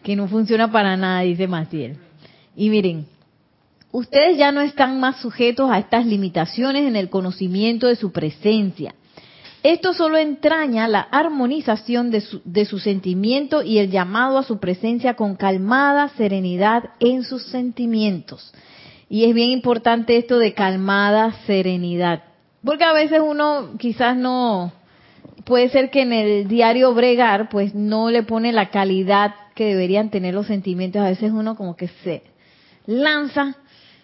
que 0.01 0.15
no 0.15 0.29
funciona 0.29 0.71
para 0.71 0.95
nada, 0.95 1.19
dice 1.19 1.45
Maciel. 1.45 2.04
Y 2.55 2.69
miren, 2.69 3.07
ustedes 3.91 4.37
ya 4.37 4.51
no 4.51 4.61
están 4.61 4.99
más 4.99 5.21
sujetos 5.21 5.69
a 5.71 5.79
estas 5.79 6.05
limitaciones 6.05 6.87
en 6.87 6.95
el 6.95 7.09
conocimiento 7.09 7.87
de 7.87 7.95
su 7.95 8.11
presencia 8.11 8.93
esto 9.65 9.95
solo 9.95 10.17
entraña 10.17 10.87
la 10.87 10.99
armonización 10.99 12.11
de 12.11 12.21
su, 12.21 12.39
de 12.45 12.65
su, 12.65 12.77
sentimiento 12.77 13.63
y 13.63 13.79
el 13.79 13.89
llamado 13.89 14.37
a 14.37 14.43
su 14.43 14.59
presencia 14.59 15.15
con 15.15 15.35
calmada 15.35 16.09
serenidad 16.09 16.91
en 16.99 17.23
sus 17.23 17.47
sentimientos. 17.47 18.53
Y 19.09 19.25
es 19.25 19.33
bien 19.33 19.49
importante 19.49 20.17
esto 20.17 20.37
de 20.37 20.53
calmada 20.53 21.31
serenidad, 21.47 22.21
porque 22.63 22.83
a 22.83 22.93
veces 22.93 23.21
uno 23.25 23.71
quizás 23.79 24.15
no, 24.15 24.71
puede 25.45 25.69
ser 25.69 25.89
que 25.89 26.03
en 26.03 26.13
el 26.13 26.47
diario 26.47 26.93
bregar 26.93 27.49
pues 27.49 27.73
no 27.73 28.11
le 28.11 28.21
pone 28.21 28.51
la 28.51 28.69
calidad 28.69 29.33
que 29.55 29.65
deberían 29.65 30.11
tener 30.11 30.35
los 30.35 30.45
sentimientos, 30.45 31.01
a 31.01 31.09
veces 31.09 31.31
uno 31.31 31.55
como 31.55 31.75
que 31.75 31.87
se 32.03 32.21
lanza 32.85 33.55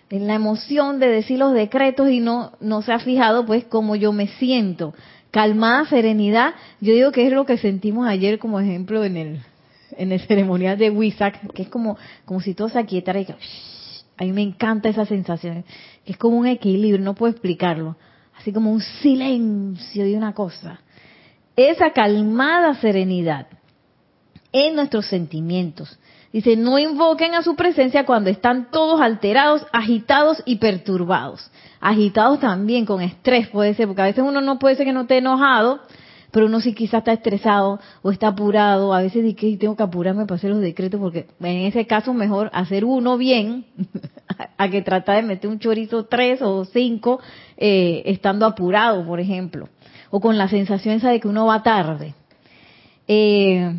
en 0.10 0.28
la 0.28 0.36
emoción 0.36 1.00
de 1.00 1.08
decir 1.08 1.40
los 1.40 1.54
decretos 1.54 2.10
y 2.10 2.20
no, 2.20 2.52
no 2.60 2.82
se 2.82 2.92
ha 2.92 3.00
fijado 3.00 3.46
pues 3.46 3.64
cómo 3.66 3.96
yo 3.96 4.12
me 4.12 4.28
siento 4.28 4.94
calmada 5.32 5.86
serenidad, 5.86 6.54
yo 6.82 6.94
digo 6.94 7.12
que 7.12 7.26
es 7.26 7.34
lo 7.34 7.46
que 7.46 7.58
sentimos 7.58 8.08
ayer 8.08 8.38
como 8.38 8.60
ejemplo 8.60 9.04
en 9.04 9.18
el 9.18 9.40
en 9.98 10.18
ceremonial 10.20 10.78
de 10.78 10.90
Wisak, 10.90 11.54
que 11.54 11.64
es 11.64 11.70
como 11.70 11.98
como 12.26 12.42
si 12.42 12.54
todo 12.54 12.70
se 12.70 12.80
aquietara 12.80 13.20
y 13.22 13.26
que 13.26 13.36
a 14.18 14.24
mí 14.24 14.32
me 14.34 14.42
encanta 14.42 14.90
esa 14.90 15.06
sensación, 15.06 15.66
que 16.06 16.12
es 16.12 16.18
como 16.18 16.38
un 16.38 16.48
equilibrio, 16.48 17.04
no 17.04 17.16
puedo 17.16 17.32
explicarlo, 17.32 17.96
así 18.38 18.54
como 18.54 18.72
un 18.72 18.82
silencio 18.82 20.06
de 20.06 20.16
una 20.16 20.34
cosa. 20.34 20.80
Esa 21.56 21.92
calmada 21.92 22.76
serenidad 22.76 23.48
en 24.52 24.76
nuestros 24.76 25.08
sentimientos. 25.08 25.98
Dice, 26.34 26.56
no 26.56 26.80
invoquen 26.80 27.36
a 27.36 27.44
su 27.44 27.56
presencia 27.56 28.06
cuando 28.06 28.30
están 28.30 28.72
todos 28.72 29.02
alterados, 29.02 29.66
agitados 29.72 30.42
y 30.46 30.58
perturbados 30.58 31.52
agitados 31.82 32.40
también, 32.40 32.86
con 32.86 33.02
estrés 33.02 33.50
puede 33.50 33.74
ser, 33.74 33.88
porque 33.88 34.04
a 34.04 34.06
veces 34.06 34.24
uno 34.24 34.40
no 34.40 34.60
puede 34.60 34.76
ser 34.76 34.86
que 34.86 34.94
no 34.94 35.02
esté 35.02 35.18
enojado, 35.18 35.82
pero 36.30 36.46
uno 36.46 36.62
sí 36.62 36.74
quizás 36.74 37.00
está 37.00 37.12
estresado 37.12 37.80
o 38.04 38.12
está 38.12 38.28
apurado. 38.28 38.94
A 38.94 39.02
veces 39.02 39.36
que 39.36 39.58
tengo 39.58 39.76
que 39.76 39.84
apurarme 39.84 40.26
para 40.26 40.36
hacer 40.38 40.52
los 40.52 40.62
decretos, 40.62 41.02
porque 41.02 41.28
en 41.42 41.66
ese 41.66 41.86
caso 41.88 42.14
mejor 42.14 42.50
hacer 42.54 42.86
uno 42.86 43.18
bien 43.18 43.66
a 44.58 44.70
que 44.70 44.82
tratar 44.82 45.18
de 45.18 45.24
meter 45.24 45.50
un 45.50 45.60
chorizo 45.60 46.06
tres 46.06 46.42
o 46.42 46.64
cinco 46.66 47.20
eh, 47.58 48.04
estando 48.06 48.46
apurado, 48.46 49.06
por 49.06 49.20
ejemplo, 49.20 49.68
o 50.10 50.22
con 50.22 50.38
la 50.38 50.48
sensación 50.48 50.96
esa 50.96 51.10
de 51.10 51.20
que 51.20 51.28
uno 51.28 51.48
va 51.48 51.64
tarde. 51.64 52.14
Eh, 53.08 53.76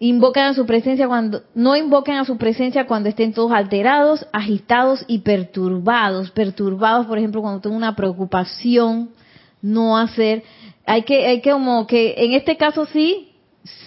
Invocan 0.00 0.46
a 0.46 0.54
su 0.54 0.64
presencia 0.64 1.08
cuando, 1.08 1.42
no 1.54 1.74
invoquen 1.76 2.16
a 2.16 2.24
su 2.24 2.36
presencia 2.36 2.86
cuando 2.86 3.08
estén 3.08 3.32
todos 3.32 3.50
alterados, 3.50 4.26
agitados 4.32 5.04
y 5.08 5.20
perturbados. 5.20 6.30
Perturbados, 6.30 7.06
por 7.06 7.18
ejemplo, 7.18 7.42
cuando 7.42 7.60
tengo 7.60 7.76
una 7.76 7.96
preocupación, 7.96 9.10
no 9.60 9.98
hacer, 9.98 10.44
hay 10.86 11.02
que, 11.02 11.26
hay 11.26 11.40
que 11.40 11.50
como 11.50 11.86
que, 11.86 12.14
en 12.16 12.32
este 12.32 12.56
caso 12.56 12.86
sí, 12.86 13.32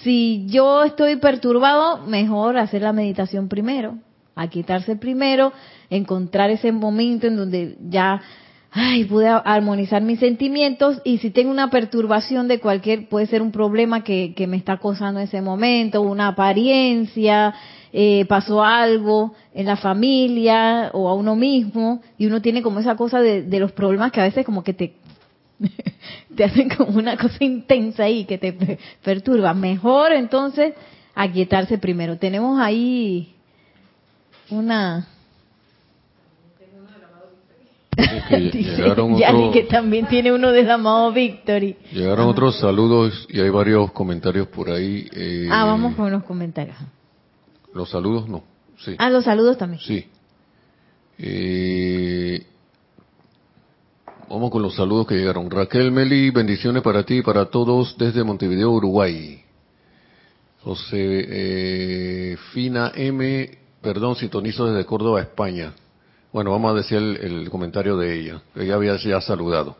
si 0.03 0.45
yo 0.47 0.83
estoy 0.83 1.15
perturbado, 1.15 2.05
mejor 2.05 2.57
hacer 2.57 2.81
la 2.81 2.93
meditación 2.93 3.47
primero, 3.47 3.97
a 4.35 4.47
quitarse 4.47 4.95
primero, 4.95 5.53
encontrar 5.89 6.49
ese 6.49 6.71
momento 6.71 7.27
en 7.27 7.37
donde 7.37 7.77
ya 7.89 8.21
ay, 8.71 9.03
pude 9.03 9.27
armonizar 9.27 10.01
mis 10.01 10.19
sentimientos 10.19 11.01
y 11.03 11.17
si 11.17 11.29
tengo 11.29 11.51
una 11.51 11.69
perturbación 11.69 12.47
de 12.47 12.59
cualquier, 12.59 13.09
puede 13.09 13.25
ser 13.25 13.41
un 13.41 13.51
problema 13.51 14.03
que, 14.03 14.33
me 14.47 14.57
está 14.57 14.77
causando 14.77 15.19
en 15.19 15.27
ese 15.27 15.41
momento, 15.41 16.01
una 16.01 16.29
apariencia, 16.29 17.53
eh, 17.91 18.25
pasó 18.25 18.63
algo 18.63 19.33
en 19.53 19.65
la 19.65 19.75
familia 19.75 20.89
o 20.93 21.09
a 21.09 21.13
uno 21.13 21.35
mismo 21.35 22.01
y 22.17 22.27
uno 22.27 22.41
tiene 22.41 22.61
como 22.61 22.79
esa 22.79 22.95
cosa 22.95 23.19
de, 23.19 23.43
de 23.43 23.59
los 23.59 23.73
problemas 23.73 24.13
que 24.13 24.21
a 24.21 24.23
veces 24.23 24.45
como 24.45 24.63
que 24.63 24.73
te, 24.73 24.93
te 26.35 26.43
hacen 26.45 26.69
como 26.69 26.97
una 26.97 27.17
cosa 27.17 27.43
intensa 27.43 28.03
ahí 28.03 28.23
que 28.23 28.37
te 28.37 28.79
perturba. 29.03 29.53
Mejor 29.53 30.13
entonces 30.13 30.73
aquietarse 31.13 31.77
primero. 31.77 32.17
Tenemos 32.17 32.59
ahí 32.59 33.33
una 34.49 35.07
llegaron 38.31 39.51
que 39.51 39.63
también 39.63 40.07
tiene 40.07 40.31
uno 40.31 40.49
amado 40.71 41.11
Victory. 41.11 41.75
Llegaron 41.91 42.27
otros 42.29 42.57
saludos 42.59 43.27
y 43.29 43.41
hay 43.41 43.49
varios 43.49 43.91
comentarios 43.91 44.47
por 44.47 44.69
ahí. 44.69 45.07
Eh, 45.11 45.49
ah, 45.51 45.65
vamos 45.65 45.95
con 45.95 46.09
los 46.11 46.23
comentarios. 46.23 46.77
Los 47.73 47.89
saludos 47.89 48.29
no, 48.29 48.43
sí. 48.77 48.95
Ah, 48.97 49.09
los 49.09 49.25
saludos 49.25 49.57
también. 49.57 49.81
Sí. 49.81 50.05
Eh, 51.17 52.45
vamos 54.29 54.51
con 54.51 54.61
los 54.61 54.75
saludos 54.75 55.07
que 55.07 55.15
llegaron. 55.15 55.51
Raquel 55.51 55.91
Meli, 55.91 56.29
bendiciones 56.31 56.81
para 56.83 57.03
ti 57.03 57.17
y 57.17 57.21
para 57.21 57.45
todos 57.45 57.97
desde 57.97 58.23
Montevideo, 58.23 58.71
Uruguay. 58.71 59.43
José 60.63 60.95
eh, 60.95 62.37
Fina 62.53 62.91
M, 62.95 63.49
perdón, 63.81 64.15
sintonizo 64.15 64.67
desde 64.67 64.85
Córdoba, 64.85 65.21
España. 65.21 65.73
Bueno, 66.33 66.51
vamos 66.51 66.71
a 66.71 66.75
decir 66.75 66.97
el, 66.97 67.49
comentario 67.49 67.97
de 67.97 68.19
ella. 68.19 68.41
Ella 68.55 68.75
había 68.75 68.95
ya 68.97 69.19
saludado. 69.19 69.75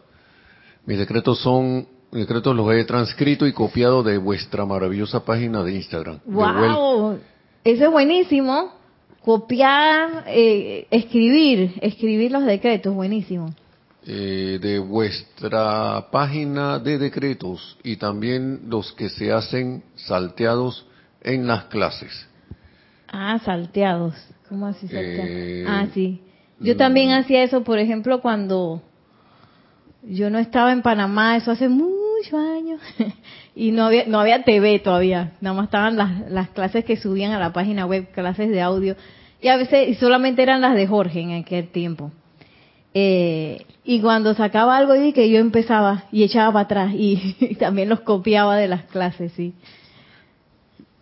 Mis 0.85 0.97
decretos 0.97 1.39
son, 1.39 1.87
mis 2.11 2.27
decretos 2.27 2.55
los 2.55 2.69
he 2.73 2.83
transcrito 2.83 3.47
y 3.47 3.53
copiado 3.53 4.03
de 4.03 4.17
vuestra 4.17 4.65
maravillosa 4.65 5.23
página 5.23 5.63
de 5.63 5.75
Instagram. 5.75 6.19
¡Wow! 6.25 7.19
Eso 7.63 7.85
es 7.85 7.91
buenísimo. 7.91 8.73
copiar, 9.23 10.25
eh, 10.27 10.87
escribir, 10.89 11.73
escribir 11.81 12.31
los 12.31 12.43
decretos, 12.43 12.93
buenísimo. 12.93 13.53
Eh, 14.03 14.57
de 14.59 14.79
vuestra 14.79 16.07
página 16.11 16.79
de 16.79 16.97
decretos 16.97 17.77
y 17.83 17.97
también 17.97 18.61
los 18.67 18.91
que 18.93 19.09
se 19.09 19.31
hacen 19.31 19.83
salteados 19.95 20.87
en 21.21 21.45
las 21.45 21.65
clases. 21.65 22.27
Ah, 23.07 23.39
salteados. 23.45 24.15
¿Cómo 24.49 24.65
así 24.65 24.87
salteados? 24.87 25.29
Eh, 25.29 25.65
ah, 25.67 25.85
sí. 25.93 26.19
Yo 26.61 26.77
también 26.77 27.09
mm. 27.09 27.13
hacía 27.13 27.43
eso, 27.43 27.63
por 27.63 27.79
ejemplo, 27.79 28.21
cuando 28.21 28.81
yo 30.03 30.29
no 30.29 30.39
estaba 30.39 30.71
en 30.71 30.81
Panamá, 30.81 31.37
eso 31.37 31.51
hace 31.51 31.69
muchos 31.69 32.33
años, 32.33 32.79
y 33.55 33.71
no 33.71 33.85
había, 33.85 34.05
no 34.05 34.19
había 34.19 34.43
TV 34.43 34.79
todavía, 34.79 35.33
nada 35.41 35.55
más 35.55 35.65
estaban 35.65 35.97
las, 35.97 36.29
las 36.29 36.49
clases 36.49 36.85
que 36.85 36.97
subían 36.97 37.31
a 37.31 37.39
la 37.39 37.53
página 37.53 37.85
web, 37.85 38.11
clases 38.11 38.49
de 38.49 38.61
audio, 38.61 38.95
y 39.41 39.47
a 39.47 39.57
veces, 39.57 39.89
y 39.89 39.95
solamente 39.95 40.43
eran 40.43 40.61
las 40.61 40.75
de 40.75 40.87
Jorge 40.87 41.21
en 41.21 41.31
aquel 41.31 41.67
tiempo. 41.69 42.11
Eh, 42.93 43.65
y 43.83 44.01
cuando 44.01 44.33
sacaba 44.33 44.77
algo 44.77 44.95
y 44.95 45.13
que 45.13 45.29
yo 45.29 45.39
empezaba 45.39 46.03
y 46.11 46.23
echaba 46.23 46.51
para 46.51 46.65
atrás 46.65 46.93
y, 46.93 47.55
también 47.59 47.89
los 47.89 48.01
copiaba 48.01 48.57
de 48.57 48.67
las 48.67 48.83
clases, 48.83 49.31
sí. 49.33 49.53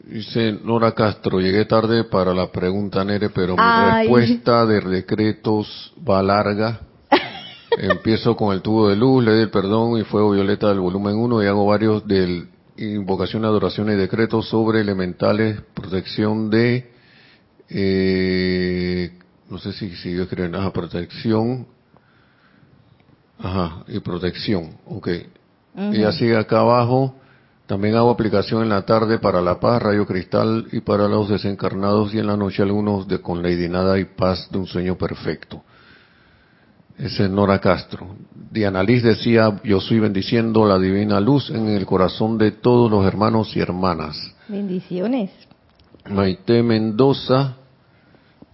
Dice 0.10 0.58
Nora 0.64 0.94
Castro, 0.94 1.40
llegué 1.40 1.66
tarde 1.66 2.04
para 2.04 2.34
la 2.34 2.52
pregunta 2.52 3.06
Nere, 3.06 3.30
pero 3.30 3.56
mi 3.56 3.62
respuesta 3.62 4.66
de 4.66 4.82
decretos 4.82 5.94
va 5.98 6.24
larga. 6.24 6.80
Empiezo 7.78 8.36
con 8.36 8.56
el 8.56 8.64
tubo 8.64 8.90
de 8.90 8.96
luz, 8.96 9.24
ley 9.24 9.38
del 9.38 9.52
perdón 9.52 10.00
y 10.00 10.04
fuego 10.04 10.32
violeta 10.32 10.70
del 10.70 10.80
volumen 10.80 11.16
1 11.16 11.44
y 11.44 11.46
hago 11.46 11.64
varios 11.68 12.08
de 12.08 12.44
invocación, 12.78 13.46
adoración 13.46 13.92
y 13.92 13.96
decretos 13.96 14.50
sobre 14.50 14.82
elementales, 14.82 15.62
protección 15.76 16.50
de, 16.50 16.92
eh, 17.70 19.12
no 19.48 19.60
sé 19.60 19.74
si 19.74 19.96
siguió 19.98 20.24
escribiendo, 20.24 20.58
nada 20.58 20.74
protección, 20.74 21.68
ajá, 23.38 23.84
y 23.88 24.00
protección, 24.00 24.76
ok. 24.88 25.08
Y 25.94 26.02
así 26.02 26.34
acá 26.34 26.62
abajo, 26.62 27.16
también 27.70 27.94
hago 27.94 28.10
aplicación 28.10 28.64
en 28.64 28.70
la 28.70 28.82
tarde 28.82 29.20
para 29.20 29.42
la 29.42 29.60
paz, 29.60 29.80
rayo 29.80 30.08
cristal 30.08 30.66
y 30.72 30.80
para 30.80 31.08
los 31.08 31.30
desencarnados 31.30 32.12
y 32.16 32.18
en 32.18 32.26
la 32.26 32.36
noche 32.36 32.64
algunos 32.64 33.08
de 33.08 33.22
con 33.22 33.44
lady 33.44 33.70
nada 33.70 34.00
y 34.00 34.06
paz 34.06 34.50
de 34.50 34.58
un 34.58 34.66
sueño 34.66 34.98
perfecto. 34.98 35.62
Ese 36.98 37.26
es 37.26 37.30
Nora 37.30 37.60
Castro. 37.60 38.16
Diana 38.50 38.82
Liz 38.82 39.04
decía, 39.04 39.62
yo 39.64 39.80
soy 39.80 40.00
bendiciendo 40.00 40.66
la 40.66 40.80
divina 40.80 41.20
luz 41.20 41.52
en 41.52 41.68
el 41.68 41.86
corazón 41.86 42.40
de 42.40 42.54
todos 42.54 42.90
los 42.90 43.06
hermanos 43.06 43.56
y 43.56 43.60
hermanas. 43.60 44.18
Bendiciones. 44.48 45.30
Maite 46.10 46.64
Mendoza 46.64 47.56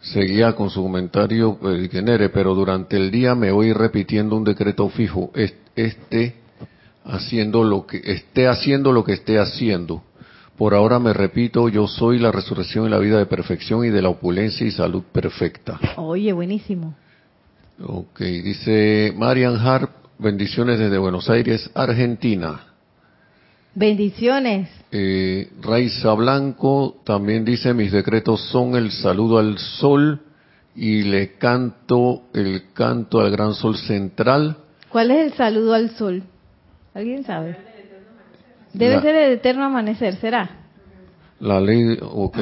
seguía 0.01 0.57
con 0.57 0.69
su 0.69 0.83
comentario, 0.83 1.57
pues, 1.57 1.89
pero 2.33 2.53
durante 2.53 2.97
el 2.97 3.11
día 3.11 3.33
me 3.33 3.53
voy 3.53 3.71
repitiendo 3.71 4.35
un 4.35 4.43
decreto 4.43 4.89
fijo, 4.89 5.31
este 5.33 6.44
haciendo 7.05 7.63
lo 7.63 7.85
que 7.85 8.01
esté 8.03 8.47
haciendo 8.47 8.91
lo 8.91 9.03
que 9.03 9.13
esté 9.13 9.39
haciendo. 9.39 10.03
Por 10.57 10.73
ahora 10.73 10.99
me 10.99 11.13
repito, 11.13 11.67
yo 11.69 11.87
soy 11.87 12.17
la 12.17 12.31
resurrección 12.31 12.85
y 12.85 12.89
la 12.89 12.99
vida 12.99 13.17
de 13.17 13.25
perfección 13.25 13.85
y 13.85 13.89
de 13.89 14.01
la 14.01 14.09
opulencia 14.09 14.65
y 14.65 14.71
salud 14.71 15.03
perfecta. 15.11 15.79
Oye, 15.97 16.31
buenísimo. 16.31 16.95
Ok, 17.83 18.19
dice 18.19 19.13
Marian 19.17 19.57
Harp, 19.57 19.91
bendiciones 20.17 20.79
desde 20.79 20.97
Buenos 20.97 21.29
Aires, 21.29 21.69
Argentina. 21.73 22.61
Bendiciones. 23.73 24.69
Eh, 24.91 25.49
Raiza 25.61 26.13
Blanco 26.13 27.01
también 27.03 27.43
dice, 27.43 27.73
mis 27.73 27.91
decretos 27.91 28.41
son 28.49 28.75
el 28.75 28.91
saludo 28.91 29.37
al 29.37 29.57
sol 29.57 30.21
y 30.73 31.03
le 31.03 31.33
canto 31.33 32.23
el 32.33 32.71
canto 32.73 33.19
al 33.19 33.31
gran 33.31 33.53
sol 33.53 33.75
central. 33.75 34.55
¿Cuál 34.87 35.11
es 35.11 35.31
el 35.31 35.37
saludo 35.37 35.73
al 35.73 35.89
sol? 35.97 36.23
¿Alguien 36.95 37.25
sabe? 37.25 37.57
Debe 38.73 39.01
ser 39.01 39.15
el 39.15 39.33
eterno 39.33 39.65
amanecer, 39.65 40.15
¿será? 40.15 40.49
La 41.41 41.59
ley, 41.59 41.99
ok. 42.01 42.37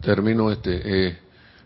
Termino 0.00 0.50
este. 0.50 0.80
Eh, 0.84 1.18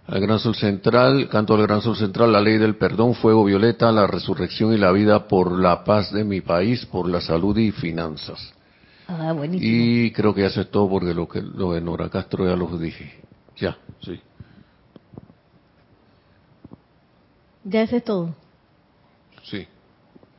al 0.06 0.20
gran 0.20 0.38
sol 0.38 0.54
central, 0.54 1.28
canto 1.30 1.54
al 1.54 1.62
gran 1.62 1.80
sol 1.80 1.96
central, 1.96 2.30
la 2.30 2.42
ley 2.42 2.58
del 2.58 2.76
perdón, 2.76 3.14
fuego 3.14 3.42
violeta, 3.42 3.90
la 3.90 4.06
resurrección 4.06 4.74
y 4.74 4.76
la 4.76 4.92
vida 4.92 5.26
por 5.26 5.50
la 5.50 5.82
paz 5.82 6.12
de 6.12 6.24
mi 6.24 6.42
país, 6.42 6.84
por 6.86 7.08
la 7.08 7.22
salud 7.22 7.56
y 7.56 7.72
finanzas. 7.72 8.52
Ah, 9.08 9.32
buenísimo. 9.32 9.72
Y 9.72 10.10
creo 10.12 10.34
que 10.34 10.42
ya 10.42 10.48
eso 10.48 10.60
es 10.60 10.70
todo 10.70 10.90
porque 10.90 11.14
lo 11.14 11.26
que 11.26 11.40
lo 11.40 11.72
de 11.72 11.80
Nora 11.80 12.10
Castro 12.10 12.46
ya 12.46 12.54
lo 12.54 12.66
dije. 12.78 13.14
Ya, 13.56 13.78
sí. 14.02 14.20
Ya 17.64 17.82
eso 17.82 17.96
es 17.96 18.04
todo. 18.04 18.34
Sí. 19.42 19.66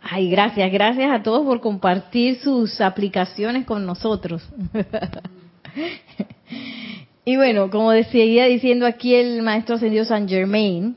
Ay, 0.10 0.30
gracias, 0.30 0.72
gracias 0.72 1.12
a 1.12 1.22
todos 1.22 1.46
por 1.46 1.60
compartir 1.60 2.40
sus 2.40 2.80
aplicaciones 2.80 3.66
con 3.66 3.86
nosotros. 3.86 4.42
y 7.26 7.36
bueno, 7.36 7.70
como 7.70 7.92
decía 7.92 8.46
diciendo 8.46 8.86
aquí 8.86 9.16
el 9.16 9.42
maestro 9.42 9.76
ascendido 9.76 10.06
San 10.06 10.30
Germain, 10.30 10.96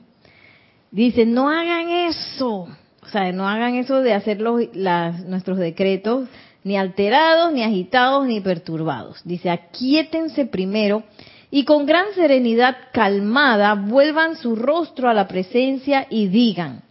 dice, 0.92 1.26
no 1.26 1.48
hagan 1.48 1.88
eso, 1.88 2.68
o 3.02 3.06
sea, 3.10 3.32
no 3.32 3.48
hagan 3.48 3.74
eso 3.74 4.00
de 4.00 4.14
hacer 4.14 4.40
nuestros 4.40 5.58
decretos 5.58 6.28
ni 6.62 6.76
alterados, 6.76 7.52
ni 7.52 7.64
agitados, 7.64 8.28
ni 8.28 8.40
perturbados. 8.40 9.22
Dice, 9.24 9.50
aquíétense 9.50 10.46
primero 10.46 11.02
y 11.50 11.64
con 11.64 11.84
gran 11.84 12.14
serenidad 12.14 12.76
calmada 12.92 13.74
vuelvan 13.74 14.36
su 14.36 14.54
rostro 14.54 15.08
a 15.08 15.14
la 15.14 15.26
presencia 15.26 16.06
y 16.10 16.28
digan, 16.28 16.82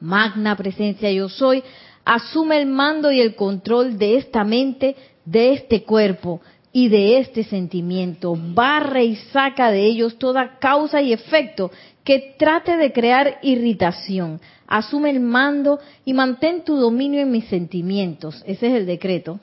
magna 0.00 0.56
presencia 0.56 1.10
yo 1.10 1.28
soy, 1.28 1.62
asume 2.04 2.58
el 2.60 2.66
mando 2.66 3.12
y 3.12 3.20
el 3.20 3.34
control 3.34 3.98
de 3.98 4.16
esta 4.16 4.44
mente, 4.44 4.96
de 5.24 5.52
este 5.52 5.82
cuerpo 5.82 6.40
y 6.72 6.88
de 6.88 7.18
este 7.18 7.44
sentimiento. 7.44 8.36
Barre 8.36 9.04
y 9.04 9.16
saca 9.16 9.70
de 9.70 9.84
ellos 9.84 10.18
toda 10.18 10.58
causa 10.58 11.02
y 11.02 11.12
efecto 11.12 11.70
que 12.04 12.34
trate 12.38 12.76
de 12.76 12.92
crear 12.92 13.38
irritación. 13.42 14.40
Asume 14.66 15.10
el 15.10 15.20
mando 15.20 15.78
y 16.04 16.14
mantén 16.14 16.62
tu 16.64 16.76
dominio 16.76 17.20
en 17.20 17.30
mis 17.30 17.46
sentimientos. 17.46 18.42
Ese 18.46 18.68
es 18.68 18.74
el 18.74 18.86
decreto. 18.86 19.40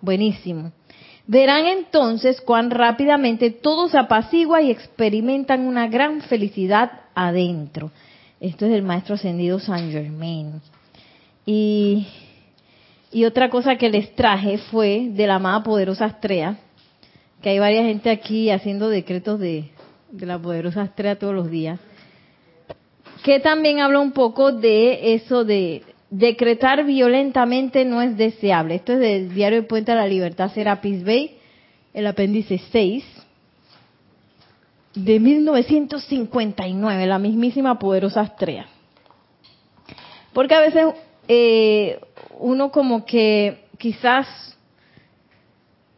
Buenísimo. 0.00 0.72
Verán 1.26 1.66
entonces 1.66 2.40
cuán 2.40 2.70
rápidamente 2.70 3.50
todo 3.50 3.88
se 3.88 3.96
apacigua 3.96 4.60
y 4.60 4.70
experimentan 4.70 5.66
una 5.66 5.86
gran 5.86 6.20
felicidad 6.22 7.02
adentro. 7.14 7.90
Esto 8.42 8.64
es 8.64 8.72
del 8.72 8.82
maestro 8.82 9.14
ascendido 9.14 9.60
San 9.60 9.92
Germain. 9.92 10.60
Y, 11.46 12.08
otra 13.24 13.48
cosa 13.48 13.76
que 13.76 13.88
les 13.88 14.12
traje 14.16 14.58
fue 14.58 15.10
de 15.10 15.28
la 15.28 15.36
amada 15.36 15.62
poderosa 15.62 16.06
Astrea, 16.06 16.58
que 17.40 17.50
hay 17.50 17.60
varias 17.60 17.84
gente 17.84 18.10
aquí 18.10 18.50
haciendo 18.50 18.88
decretos 18.88 19.38
de, 19.38 19.66
de 20.10 20.26
la 20.26 20.40
poderosa 20.40 20.82
Astrea 20.82 21.20
todos 21.20 21.32
los 21.32 21.52
días, 21.52 21.78
que 23.22 23.38
también 23.38 23.78
habla 23.78 24.00
un 24.00 24.10
poco 24.10 24.50
de 24.50 25.14
eso 25.14 25.44
de 25.44 25.84
decretar 26.10 26.84
violentamente 26.84 27.84
no 27.84 28.02
es 28.02 28.16
deseable. 28.16 28.74
Esto 28.74 28.94
es 28.94 28.98
del 28.98 29.34
diario 29.34 29.62
de 29.62 29.68
Puente 29.68 29.92
a 29.92 29.94
la 29.94 30.08
Libertad 30.08 30.50
Serapis 30.52 31.04
Bay, 31.04 31.36
el 31.94 32.08
apéndice 32.08 32.60
6 32.72 33.21
de 34.94 35.20
1959, 35.20 37.06
la 37.06 37.18
mismísima 37.18 37.78
poderosa 37.78 38.20
Astrea. 38.20 38.66
Porque 40.32 40.54
a 40.54 40.60
veces 40.60 40.86
eh, 41.28 42.00
uno 42.38 42.70
como 42.70 43.04
que 43.04 43.64
quizás 43.78 44.26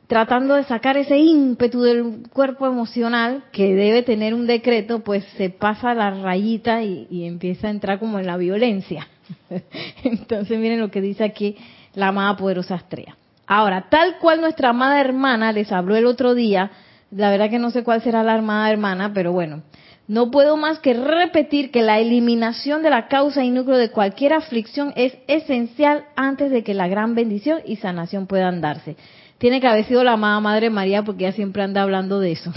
tratando 0.07 0.54
de 0.54 0.64
sacar 0.64 0.96
ese 0.96 1.16
ímpetu 1.16 1.80
del 1.83 2.28
cuerpo 2.33 2.66
emocional 2.66 3.44
que 3.52 3.74
debe 3.74 4.02
tener 4.02 4.35
un 4.35 4.46
decreto, 4.46 5.00
pues 5.02 5.24
se 5.37 5.50
pasa 5.50 5.94
la 5.94 6.11
rayita 6.11 6.83
y, 6.83 7.07
y 7.11 7.24
empieza 7.24 7.68
a 7.68 7.70
entrar 7.70 7.98
como 7.98 8.18
en 8.18 8.26
la 8.26 8.37
violencia. 8.37 9.09
Entonces 10.04 10.59
miren 10.59 10.80
lo 10.80 10.90
que 10.90 11.00
dice 11.00 11.24
aquí 11.24 11.57
la 11.94 12.09
amada 12.09 12.37
poderosa 12.37 12.74
Astrea. 12.74 13.16
Ahora, 13.46 13.88
tal 13.90 14.18
cual 14.18 14.40
nuestra 14.40 14.70
amada 14.70 15.00
hermana 15.00 15.52
les 15.52 15.70
habló 15.70 15.96
el 15.96 16.07
otro 16.07 16.35
día, 16.35 16.70
la 17.14 17.31
verdad 17.31 17.50
que 17.50 17.59
no 17.59 17.70
sé 17.70 17.85
cuál 17.85 18.03
será 18.03 18.22
la 18.22 18.35
armada 18.35 18.70
hermana, 18.70 19.12
pero 19.14 19.33
bueno, 19.33 19.62
no 20.07 20.31
puedo 20.31 20.57
más 20.57 20.81
que 20.81 20.94
repetir 20.94 21.70
que 21.70 21.83
la 21.83 21.98
eliminación 21.98 22.83
de 22.83 22.90
la 22.90 23.09
causa 23.09 23.44
y 23.44 23.50
núcleo 23.50 23.79
de 23.79 23.90
cualquier 23.90 24.33
aflicción 24.33 24.92
es 24.96 25.16
esencial 25.29 26.05
antes 26.16 26.50
de 26.50 26.62
que 26.62 26.74
la 26.74 26.88
gran 26.88 27.14
bendición 27.14 27.61
y 27.64 27.77
sanación 27.77 28.27
puedan 28.27 28.61
darse. 28.61 28.96
Tiene 29.38 29.61
que 29.61 29.66
haber 29.66 29.85
sido 29.85 30.05
la 30.05 30.12
amada 30.12 30.40
Madre 30.40 30.70
María 30.70 31.03
porque 31.03 31.24
ella 31.24 31.37
siempre 31.37 31.62
anda 31.62 31.83
hablando 31.83 32.20
de 32.20 32.33
eso. 32.33 32.53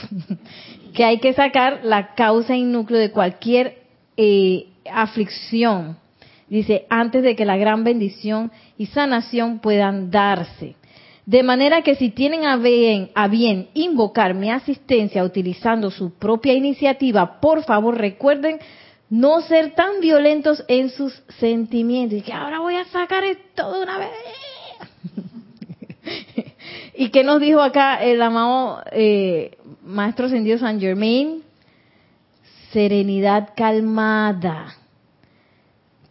que 0.93 1.05
hay 1.05 1.19
que 1.19 1.33
sacar 1.33 1.81
la 1.83 2.15
causa 2.15 2.55
y 2.55 2.63
núcleo 2.63 2.99
de 2.99 3.11
cualquier 3.11 3.77
eh, 4.17 4.67
aflicción. 4.91 5.97
Dice, 6.49 6.85
antes 6.89 7.23
de 7.23 7.35
que 7.35 7.45
la 7.45 7.57
gran 7.57 7.83
bendición 7.83 8.51
y 8.77 8.87
sanación 8.87 9.59
puedan 9.59 10.11
darse. 10.11 10.75
De 11.27 11.43
manera 11.43 11.81
que 11.81 11.95
si 11.95 12.09
tienen 12.09 12.45
a 12.45 12.55
bien, 12.55 13.11
a 13.13 13.27
bien 13.27 13.67
invocar 13.73 14.33
mi 14.33 14.49
asistencia 14.49 15.25
utilizando 15.25 15.91
su 15.91 16.13
propia 16.13 16.53
iniciativa, 16.53 17.41
por 17.41 17.65
favor 17.65 17.97
recuerden 17.97 18.59
no 19.09 19.41
ser 19.41 19.75
tan 19.75 19.99
violentos 19.99 20.63
en 20.69 20.89
sus 20.89 21.21
sentimientos. 21.37 22.19
Y 22.19 22.21
que 22.21 22.31
ahora 22.31 22.61
voy 22.61 22.75
a 22.75 22.85
sacar 22.85 23.25
esto 23.25 23.73
de 23.73 23.83
una 23.83 23.97
vez. 23.97 24.09
¿Y 26.95 27.09
qué 27.09 27.25
nos 27.25 27.41
dijo 27.41 27.59
acá 27.59 28.01
el 28.01 28.21
amado 28.21 28.81
eh, 28.93 29.57
Maestro 29.83 30.27
Ascendido 30.27 30.57
San 30.59 30.79
Germain? 30.79 31.43
Serenidad 32.71 33.49
calmada. 33.53 34.77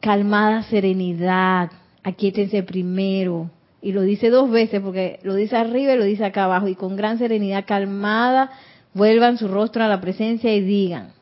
Calmada 0.01 0.63
serenidad. 0.65 1.71
Aquíétense 2.03 2.63
primero. 2.63 3.51
Y 3.87 3.93
lo 3.93 4.03
dice 4.03 4.31
dos 4.31 4.51
veces, 4.51 4.81
porque 4.81 5.21
lo 5.23 5.37
dice 5.37 5.55
arriba 5.55 5.93
y 5.93 5.97
lo 5.97 6.03
dice 6.03 6.25
acá 6.25 6.43
abajo. 6.43 6.67
Y 6.67 6.75
con 6.75 6.97
gran 6.97 7.19
serenidad 7.19 7.67
calmada, 7.67 8.51
vuelvan 8.95 9.39
su 9.39 9.47
rostro 9.47 9.85
a 9.85 9.87
la 9.87 10.01
presencia 10.01 10.53
y 10.53 10.61
digan. 10.61 11.13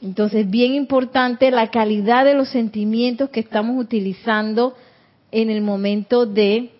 Entonces, 0.00 0.48
bien 0.48 0.74
importante 0.74 1.50
la 1.50 1.72
calidad 1.72 2.24
de 2.24 2.34
los 2.34 2.50
sentimientos 2.50 3.30
que 3.30 3.40
estamos 3.40 3.76
utilizando 3.76 4.76
en 5.32 5.50
el 5.50 5.60
momento 5.60 6.24
de 6.24 6.70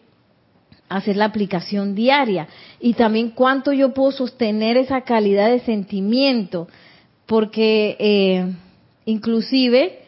hacer 0.89 1.17
la 1.17 1.25
aplicación 1.25 1.97
diaria 1.97 2.47
y 2.79 2.95
también 2.95 3.31
cuánto 3.31 3.73
yo 3.73 3.93
puedo 3.93 4.13
sostener 4.13 4.77
esa 4.77 5.01
calidad 5.01 5.51
de 5.51 5.59
sentimiento 5.59 6.69
porque 7.27 7.97
eh, 7.99 8.55
inclusive 9.05 9.99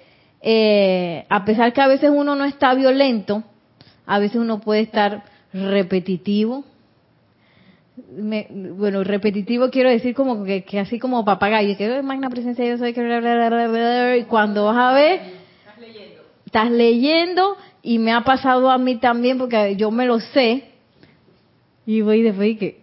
eh, 0.40 1.26
a 1.28 1.44
pesar 1.44 1.72
que 1.72 1.80
a 1.80 1.88
veces 1.88 2.10
uno 2.14 2.36
no 2.36 2.44
está 2.44 2.74
violento 2.74 3.42
a 4.10 4.18
veces 4.18 4.38
uno 4.38 4.60
puede 4.60 4.80
estar 4.80 5.22
repetitivo 5.52 6.64
bueno 8.76 9.04
repetitivo 9.04 9.70
quiero 9.70 9.88
decir 9.88 10.16
como 10.16 10.42
que, 10.42 10.64
así 10.80 10.98
como 10.98 11.24
papagayo 11.24 11.76
que 11.76 12.02
magna 12.02 12.28
presencia 12.28 12.66
yo 12.66 12.76
soy 12.76 12.92
que 12.92 14.16
y 14.18 14.24
cuando 14.24 14.64
vas 14.64 14.76
a 14.76 14.92
ver 14.94 15.20
estás 15.64 15.78
leyendo 15.78 16.22
estás 16.44 16.70
leyendo 16.72 17.56
y 17.84 18.00
me 18.00 18.12
ha 18.12 18.22
pasado 18.22 18.68
a 18.68 18.78
mí 18.78 18.96
también 18.96 19.38
porque 19.38 19.76
yo 19.76 19.92
me 19.92 20.06
lo 20.06 20.18
sé 20.18 20.64
y 21.86 22.00
voy 22.00 22.22
después 22.22 22.58
que, 22.58 22.80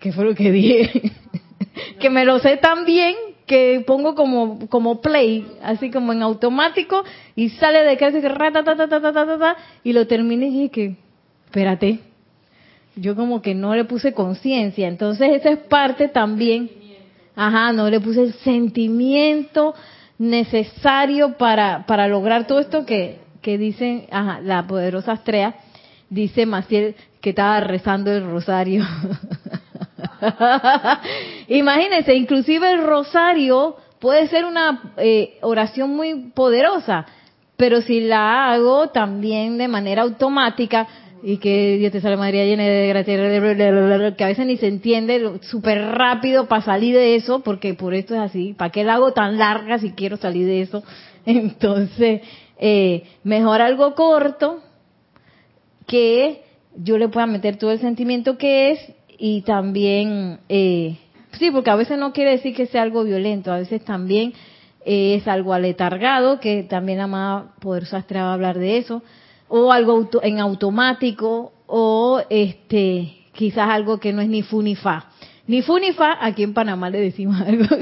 ¿qué 0.00 0.10
fue 0.12 0.24
lo 0.24 0.34
que 0.34 0.50
dije? 0.50 1.12
que 2.00 2.08
me 2.08 2.24
lo 2.24 2.38
sé 2.38 2.56
tan 2.56 2.86
bien 2.86 3.14
que 3.46 3.82
pongo 3.86 4.14
como, 4.14 4.68
como 4.68 5.00
play, 5.00 5.46
así 5.62 5.90
como 5.90 6.12
en 6.12 6.22
automático, 6.22 7.04
y 7.34 7.50
sale 7.50 7.82
de 7.82 7.96
casa 7.96 8.18
y 9.84 9.92
lo 9.92 10.06
termine 10.06 10.46
y 10.46 10.50
dije 10.50 10.70
que, 10.70 10.96
espérate, 11.46 12.00
yo 12.96 13.16
como 13.16 13.42
que 13.42 13.54
no 13.54 13.74
le 13.74 13.84
puse 13.84 14.12
conciencia, 14.12 14.88
entonces 14.88 15.30
esa 15.32 15.50
es 15.50 15.58
parte 15.58 16.08
también, 16.08 16.70
ajá, 17.34 17.72
no 17.72 17.88
le 17.88 18.00
puse 18.00 18.22
el 18.22 18.32
sentimiento 18.34 19.74
necesario 20.18 21.36
para, 21.36 21.84
para 21.86 22.06
lograr 22.06 22.46
todo 22.46 22.60
esto 22.60 22.86
que, 22.86 23.18
que 23.40 23.58
dicen, 23.58 24.06
ajá, 24.10 24.40
la 24.40 24.66
poderosa 24.66 25.12
Astrea, 25.12 25.56
dice 26.10 26.46
Maciel 26.46 26.94
que 27.20 27.30
estaba 27.30 27.60
rezando 27.60 28.12
el 28.12 28.24
rosario. 28.24 28.84
Imagínense, 31.48 32.14
inclusive 32.14 32.70
el 32.70 32.84
rosario 32.84 33.76
puede 33.98 34.28
ser 34.28 34.44
una 34.44 34.92
eh, 34.96 35.38
oración 35.42 35.90
muy 35.90 36.30
poderosa, 36.34 37.06
pero 37.56 37.80
si 37.80 38.00
la 38.00 38.52
hago 38.52 38.88
también 38.88 39.58
de 39.58 39.68
manera 39.68 40.02
automática, 40.02 40.88
y 41.22 41.36
que 41.36 41.76
Dios 41.78 41.92
te 41.92 42.00
salve 42.00 42.16
María 42.16 42.44
llena 42.44 42.64
de 42.64 42.88
gracia, 42.88 44.16
que 44.16 44.24
a 44.24 44.26
veces 44.26 44.44
ni 44.44 44.56
se 44.56 44.66
entiende 44.66 45.38
súper 45.42 45.80
rápido 45.80 46.48
para 46.48 46.62
salir 46.62 46.96
de 46.96 47.14
eso, 47.14 47.40
porque 47.40 47.74
por 47.74 47.94
esto 47.94 48.14
es 48.14 48.20
así, 48.20 48.54
¿para 48.54 48.70
qué 48.70 48.82
la 48.82 48.94
hago 48.94 49.12
tan 49.12 49.38
larga 49.38 49.78
si 49.78 49.92
quiero 49.92 50.16
salir 50.16 50.46
de 50.46 50.62
eso? 50.62 50.82
Entonces, 51.26 52.22
eh, 52.58 53.04
mejor 53.22 53.60
algo 53.60 53.94
corto 53.94 54.62
que 55.86 56.42
yo 56.76 56.98
le 56.98 57.08
pueda 57.08 57.26
meter 57.26 57.56
todo 57.56 57.70
el 57.70 57.80
sentimiento 57.80 58.36
que 58.36 58.72
es 58.72 58.92
y 59.24 59.42
también, 59.42 60.40
eh, 60.48 60.98
sí, 61.38 61.52
porque 61.52 61.70
a 61.70 61.76
veces 61.76 61.96
no 61.96 62.12
quiere 62.12 62.32
decir 62.32 62.56
que 62.56 62.66
sea 62.66 62.82
algo 62.82 63.04
violento, 63.04 63.52
a 63.52 63.58
veces 63.58 63.84
también 63.84 64.32
es 64.84 65.28
algo 65.28 65.54
aletargado, 65.54 66.40
que 66.40 66.64
también 66.64 66.98
la 66.98 67.06
más 67.06 67.44
poderosa 67.60 68.04
va 68.12 68.30
a 68.30 68.32
hablar 68.32 68.58
de 68.58 68.78
eso, 68.78 69.00
o 69.46 69.70
algo 69.70 70.08
en 70.24 70.40
automático, 70.40 71.52
o 71.68 72.20
este 72.30 73.14
quizás 73.32 73.68
algo 73.68 74.00
que 74.00 74.12
no 74.12 74.22
es 74.22 74.28
ni 74.28 74.42
fu 74.42 74.60
ni 74.60 74.74
fa. 74.74 75.10
Ni 75.46 75.62
fu 75.62 75.78
ni 75.78 75.92
fa, 75.92 76.18
aquí 76.20 76.42
en 76.42 76.52
Panamá 76.52 76.90
le 76.90 76.98
decimos 76.98 77.40
algo 77.46 77.76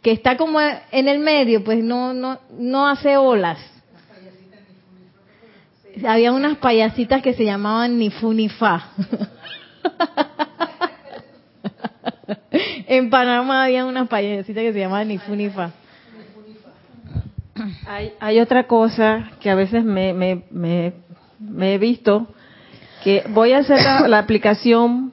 que 0.00 0.12
está 0.12 0.38
como 0.38 0.62
en 0.62 1.08
el 1.08 1.18
medio, 1.18 1.62
pues 1.62 1.84
no, 1.84 2.14
no, 2.14 2.38
no 2.58 2.88
hace 2.88 3.18
olas. 3.18 3.58
Había 6.06 6.32
unas 6.32 6.56
payasitas 6.56 7.20
que 7.20 7.34
se 7.34 7.44
llamaban 7.44 7.98
ni 7.98 8.08
fu 8.08 8.32
ni 8.32 8.48
fa. 8.48 8.92
en 12.86 13.10
Panamá 13.10 13.64
había 13.64 13.84
unas 13.84 14.08
payasitas 14.08 14.62
que 14.62 14.72
se 14.72 14.78
llamaban 14.78 15.08
ni 15.08 15.18
fu 15.18 15.34
ni 15.34 15.48
fa. 15.48 15.72
Hay, 17.86 18.12
hay 18.18 18.40
otra 18.40 18.66
cosa 18.66 19.30
que 19.40 19.48
a 19.48 19.54
veces 19.54 19.84
me, 19.84 20.12
me, 20.12 20.42
me, 20.50 21.74
he 21.74 21.78
visto, 21.78 22.26
que 23.04 23.24
voy 23.28 23.52
a 23.52 23.58
hacer 23.58 23.80
la, 24.08 24.18
aplicación 24.18 25.12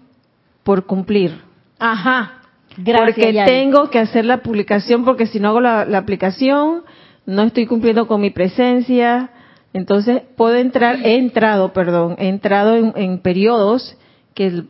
por 0.63 0.85
cumplir. 0.85 1.39
Ajá. 1.77 2.39
Gracias, 2.77 3.15
porque 3.15 3.43
tengo 3.45 3.89
que 3.89 3.99
hacer 3.99 4.25
la 4.25 4.37
publicación, 4.37 5.05
porque 5.05 5.27
si 5.27 5.39
no 5.39 5.49
hago 5.49 5.61
la, 5.61 5.81
aplicación, 5.97 6.83
no 7.27 7.43
estoy 7.43 7.67
cumpliendo 7.67 8.07
con 8.07 8.21
mi 8.21 8.31
presencia. 8.31 9.29
Entonces, 9.73 10.23
puedo 10.35 10.55
entrar, 10.55 10.97
he 11.03 11.17
entrado, 11.17 11.73
perdón, 11.73 12.15
he 12.17 12.27
entrado 12.27 12.75
en, 12.75 12.93
en 12.95 13.19
periodos 13.19 13.97
que 14.33 14.63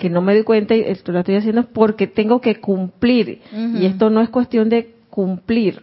que 0.00 0.10
no 0.10 0.22
me 0.22 0.34
doy 0.34 0.44
cuenta 0.44 0.74
y 0.74 0.80
esto 0.80 1.12
lo 1.12 1.20
estoy 1.20 1.36
haciendo 1.36 1.60
es 1.60 1.66
porque 1.68 2.06
tengo 2.06 2.40
que 2.40 2.58
cumplir. 2.58 3.42
Y 3.52 3.84
esto 3.84 4.08
no 4.08 4.22
es 4.22 4.30
cuestión 4.30 4.70
de 4.70 4.94
cumplir. 5.10 5.82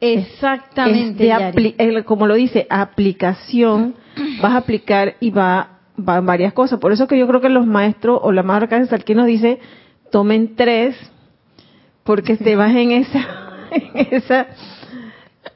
Exactamente. 0.00 1.32
como 2.04 2.26
lo 2.26 2.34
dice, 2.34 2.66
aplicación, 2.68 3.94
vas 4.42 4.52
a 4.52 4.58
aplicar 4.58 5.14
y 5.20 5.30
va, 5.30 5.78
va 5.96 6.20
varias 6.20 6.52
cosas. 6.52 6.80
Por 6.80 6.92
eso 6.92 7.06
que 7.06 7.16
yo 7.16 7.28
creo 7.28 7.40
que 7.40 7.48
los 7.48 7.64
maestros 7.64 8.18
o 8.22 8.32
la 8.32 8.42
marca 8.42 8.78
de 8.78 8.94
aquí 8.94 9.14
nos 9.14 9.26
dice, 9.26 9.60
tomen 10.10 10.56
tres, 10.56 10.96
porque 12.02 12.36
te 12.36 12.56
vas 12.60 12.74
en 12.74 12.90
esa, 12.90 13.24
en 13.70 14.08
esa, 14.10 14.48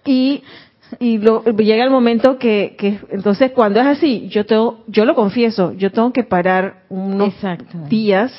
y 0.05 0.45
y 0.99 1.19
lo, 1.19 1.45
llega 1.45 1.85
el 1.85 1.91
momento 1.91 2.39
que, 2.39 2.75
que, 2.79 2.99
entonces 3.11 3.53
cuando 3.53 3.81
es 3.81 3.87
así, 3.87 4.29
yo 4.29 4.47
tengo, 4.47 4.83
yo 4.89 5.05
lo 5.05 5.15
confieso, 5.15 5.73
yo 5.75 5.93
tengo 5.93 6.13
que 6.13 6.25
parar 6.25 6.83
unos 6.89 7.35
días 7.89 8.33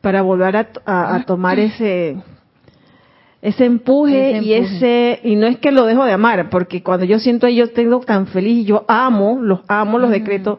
para 0.00 0.22
volver 0.22 0.56
a, 0.56 1.14
a, 1.14 1.24
tomar 1.24 1.58
ese 1.58 2.16
ese 3.40 3.66
empuje, 3.66 4.40
y 4.42 4.54
ese 4.54 5.20
y 5.22 5.36
no 5.36 5.46
es 5.46 5.58
que 5.58 5.70
lo 5.70 5.84
dejo 5.84 6.04
de 6.04 6.12
amar, 6.12 6.48
porque 6.48 6.82
cuando 6.82 7.04
yo 7.04 7.18
siento 7.18 7.48
yo 7.48 7.70
tengo 7.70 8.00
tan 8.00 8.26
feliz, 8.26 8.66
yo 8.66 8.84
amo, 8.88 9.38
los 9.40 9.60
amo 9.68 9.98
los 9.98 10.10
decretos, 10.10 10.58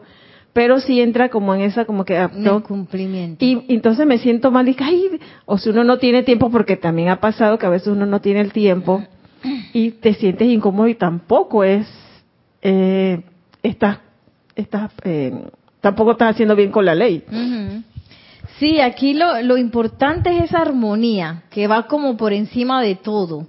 pero 0.52 0.80
si 0.80 1.00
entra 1.00 1.28
como 1.28 1.54
en 1.54 1.62
esa 1.62 1.84
como 1.84 2.04
que 2.04 2.16
ah, 2.16 2.30
no, 2.32 2.62
cumplimiento. 2.62 3.44
Y, 3.44 3.64
entonces 3.68 4.06
me 4.06 4.18
siento 4.18 4.50
mal 4.50 4.68
y 4.68 4.76
ay, 4.78 5.20
o 5.44 5.58
si 5.58 5.70
uno 5.70 5.84
no 5.84 5.98
tiene 5.98 6.22
tiempo 6.22 6.50
porque 6.50 6.76
también 6.76 7.08
ha 7.08 7.20
pasado 7.20 7.58
que 7.58 7.66
a 7.66 7.70
veces 7.70 7.88
uno 7.88 8.06
no 8.06 8.20
tiene 8.20 8.40
el 8.40 8.52
tiempo 8.52 9.02
y 9.72 9.92
te 9.92 10.14
sientes 10.14 10.48
incómodo 10.48 10.88
y 10.88 10.94
tampoco 10.94 11.64
es, 11.64 11.86
eh, 12.62 13.22
estás, 13.62 13.98
estás, 14.54 14.92
eh, 15.04 15.32
tampoco 15.80 16.12
estás 16.12 16.34
haciendo 16.34 16.56
bien 16.56 16.70
con 16.70 16.84
la 16.84 16.94
ley. 16.94 17.22
Sí, 18.58 18.80
aquí 18.80 19.14
lo, 19.14 19.42
lo 19.42 19.56
importante 19.56 20.30
es 20.36 20.44
esa 20.44 20.60
armonía 20.60 21.42
que 21.50 21.66
va 21.66 21.86
como 21.86 22.16
por 22.16 22.32
encima 22.32 22.80
de 22.82 22.94
todo. 22.94 23.46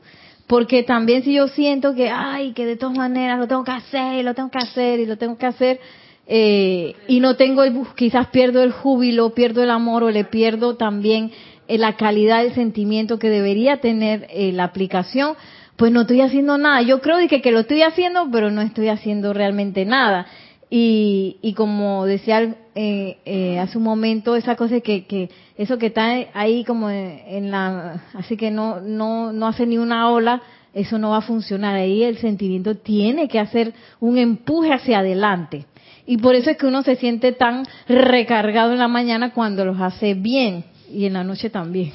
Porque 0.47 0.83
también 0.83 1.23
si 1.23 1.33
yo 1.33 1.49
siento 1.49 1.93
que, 1.93 2.09
ay, 2.09 2.53
que 2.53 2.65
de 2.65 2.77
todas 2.77 2.97
maneras 2.97 3.37
lo 3.37 3.47
tengo 3.47 3.65
que 3.65 3.71
hacer, 3.71 4.23
lo 4.23 4.33
tengo 4.33 4.49
que 4.49 4.59
hacer 4.59 4.99
y 5.01 5.05
lo 5.05 5.17
tengo 5.17 5.37
que 5.37 5.45
hacer, 5.45 5.79
eh, 6.25 6.95
y 7.07 7.19
no 7.19 7.35
tengo 7.35 7.63
el, 7.63 7.81
quizás 7.95 8.27
pierdo 8.27 8.61
el 8.61 8.71
júbilo, 8.71 9.33
pierdo 9.33 9.63
el 9.63 9.69
amor 9.69 10.03
o 10.03 10.11
le 10.11 10.25
pierdo 10.25 10.75
también 10.75 11.31
eh, 11.67 11.77
la 11.77 11.95
calidad 11.95 12.43
del 12.43 12.53
sentimiento 12.53 13.19
que 13.19 13.29
debería 13.29 13.77
tener 13.77 14.27
eh, 14.29 14.51
la 14.51 14.65
aplicación, 14.65 15.35
pues 15.77 15.91
no 15.91 16.01
estoy 16.01 16.21
haciendo 16.21 16.57
nada. 16.57 16.81
Yo 16.81 17.01
creo 17.01 17.25
que, 17.27 17.41
que 17.41 17.51
lo 17.51 17.59
estoy 17.59 17.83
haciendo, 17.83 18.27
pero 18.31 18.51
no 18.51 18.61
estoy 18.61 18.89
haciendo 18.89 19.31
realmente 19.33 19.85
nada. 19.85 20.27
Y, 20.69 21.37
y 21.41 21.53
como 21.53 22.05
decía 22.05 22.55
eh, 22.75 23.17
eh, 23.25 23.59
hace 23.59 23.77
un 23.77 23.85
momento, 23.85 24.35
esa 24.35 24.55
cosa 24.57 24.81
que, 24.81 25.05
que 25.05 25.29
eso 25.57 25.77
que 25.77 25.85
está 25.87 26.11
ahí 26.33 26.65
como 26.65 26.89
en 26.89 27.51
la, 27.51 28.03
así 28.13 28.35
que 28.35 28.51
no, 28.51 28.81
no, 28.81 29.31
no 29.31 29.47
hace 29.47 29.65
ni 29.65 29.77
una 29.77 30.11
ola, 30.11 30.41
eso 30.73 30.97
no 30.97 31.11
va 31.11 31.17
a 31.17 31.21
funcionar. 31.21 31.75
Ahí 31.75 32.03
el 32.03 32.17
sentimiento 32.17 32.75
tiene 32.75 33.29
que 33.29 33.39
hacer 33.39 33.73
un 33.99 34.17
empuje 34.17 34.73
hacia 34.73 34.99
adelante. 34.99 35.65
Y 36.05 36.17
por 36.17 36.35
eso 36.35 36.49
es 36.49 36.57
que 36.57 36.67
uno 36.67 36.83
se 36.83 36.95
siente 36.95 37.31
tan 37.31 37.65
recargado 37.87 38.73
en 38.73 38.79
la 38.79 38.87
mañana 38.87 39.33
cuando 39.33 39.63
los 39.65 39.79
hace 39.79 40.13
bien 40.13 40.65
y 40.91 41.05
en 41.05 41.13
la 41.13 41.23
noche 41.23 41.49
también. 41.49 41.93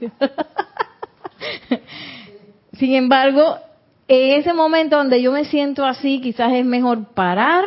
Sin 2.78 2.94
embargo, 2.94 3.58
en 4.08 4.38
ese 4.40 4.52
momento 4.52 4.96
donde 4.96 5.22
yo 5.22 5.32
me 5.32 5.44
siento 5.44 5.84
así, 5.84 6.20
quizás 6.20 6.52
es 6.52 6.64
mejor 6.64 7.14
parar 7.14 7.64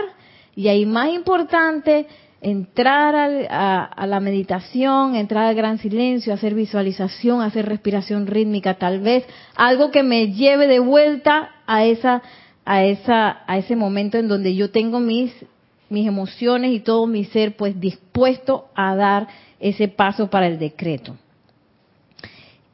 y 0.55 0.67
ahí 0.67 0.85
más 0.85 1.09
importante 1.09 2.07
entrar 2.41 3.15
a, 3.49 4.05
la 4.05 4.19
meditación, 4.19 5.15
entrar 5.15 5.45
al 5.45 5.55
gran 5.55 5.79
silencio, 5.79 6.33
hacer 6.33 6.53
visualización, 6.53 7.41
hacer 7.41 7.65
respiración 7.65 8.27
rítmica, 8.27 8.75
tal 8.75 8.99
vez 8.99 9.25
algo 9.55 9.91
que 9.91 10.03
me 10.03 10.33
lleve 10.33 10.67
de 10.67 10.79
vuelta 10.79 11.51
a 11.65 11.85
esa 11.85 12.21
a 12.63 12.83
esa 12.83 13.43
a 13.47 13.57
ese 13.57 13.77
momento 13.77 14.17
en 14.17 14.27
donde 14.27 14.53
yo 14.53 14.71
tengo 14.71 14.99
mis 14.99 15.33
mis 15.89 16.05
emociones 16.05 16.71
y 16.71 16.81
todo 16.81 17.07
mi 17.07 17.23
ser 17.23 17.55
pues 17.55 17.79
dispuesto 17.79 18.67
a 18.75 18.95
dar 18.95 19.27
ese 19.59 19.87
paso 19.87 20.29
para 20.29 20.47
el 20.47 20.59
decreto. 20.59 21.15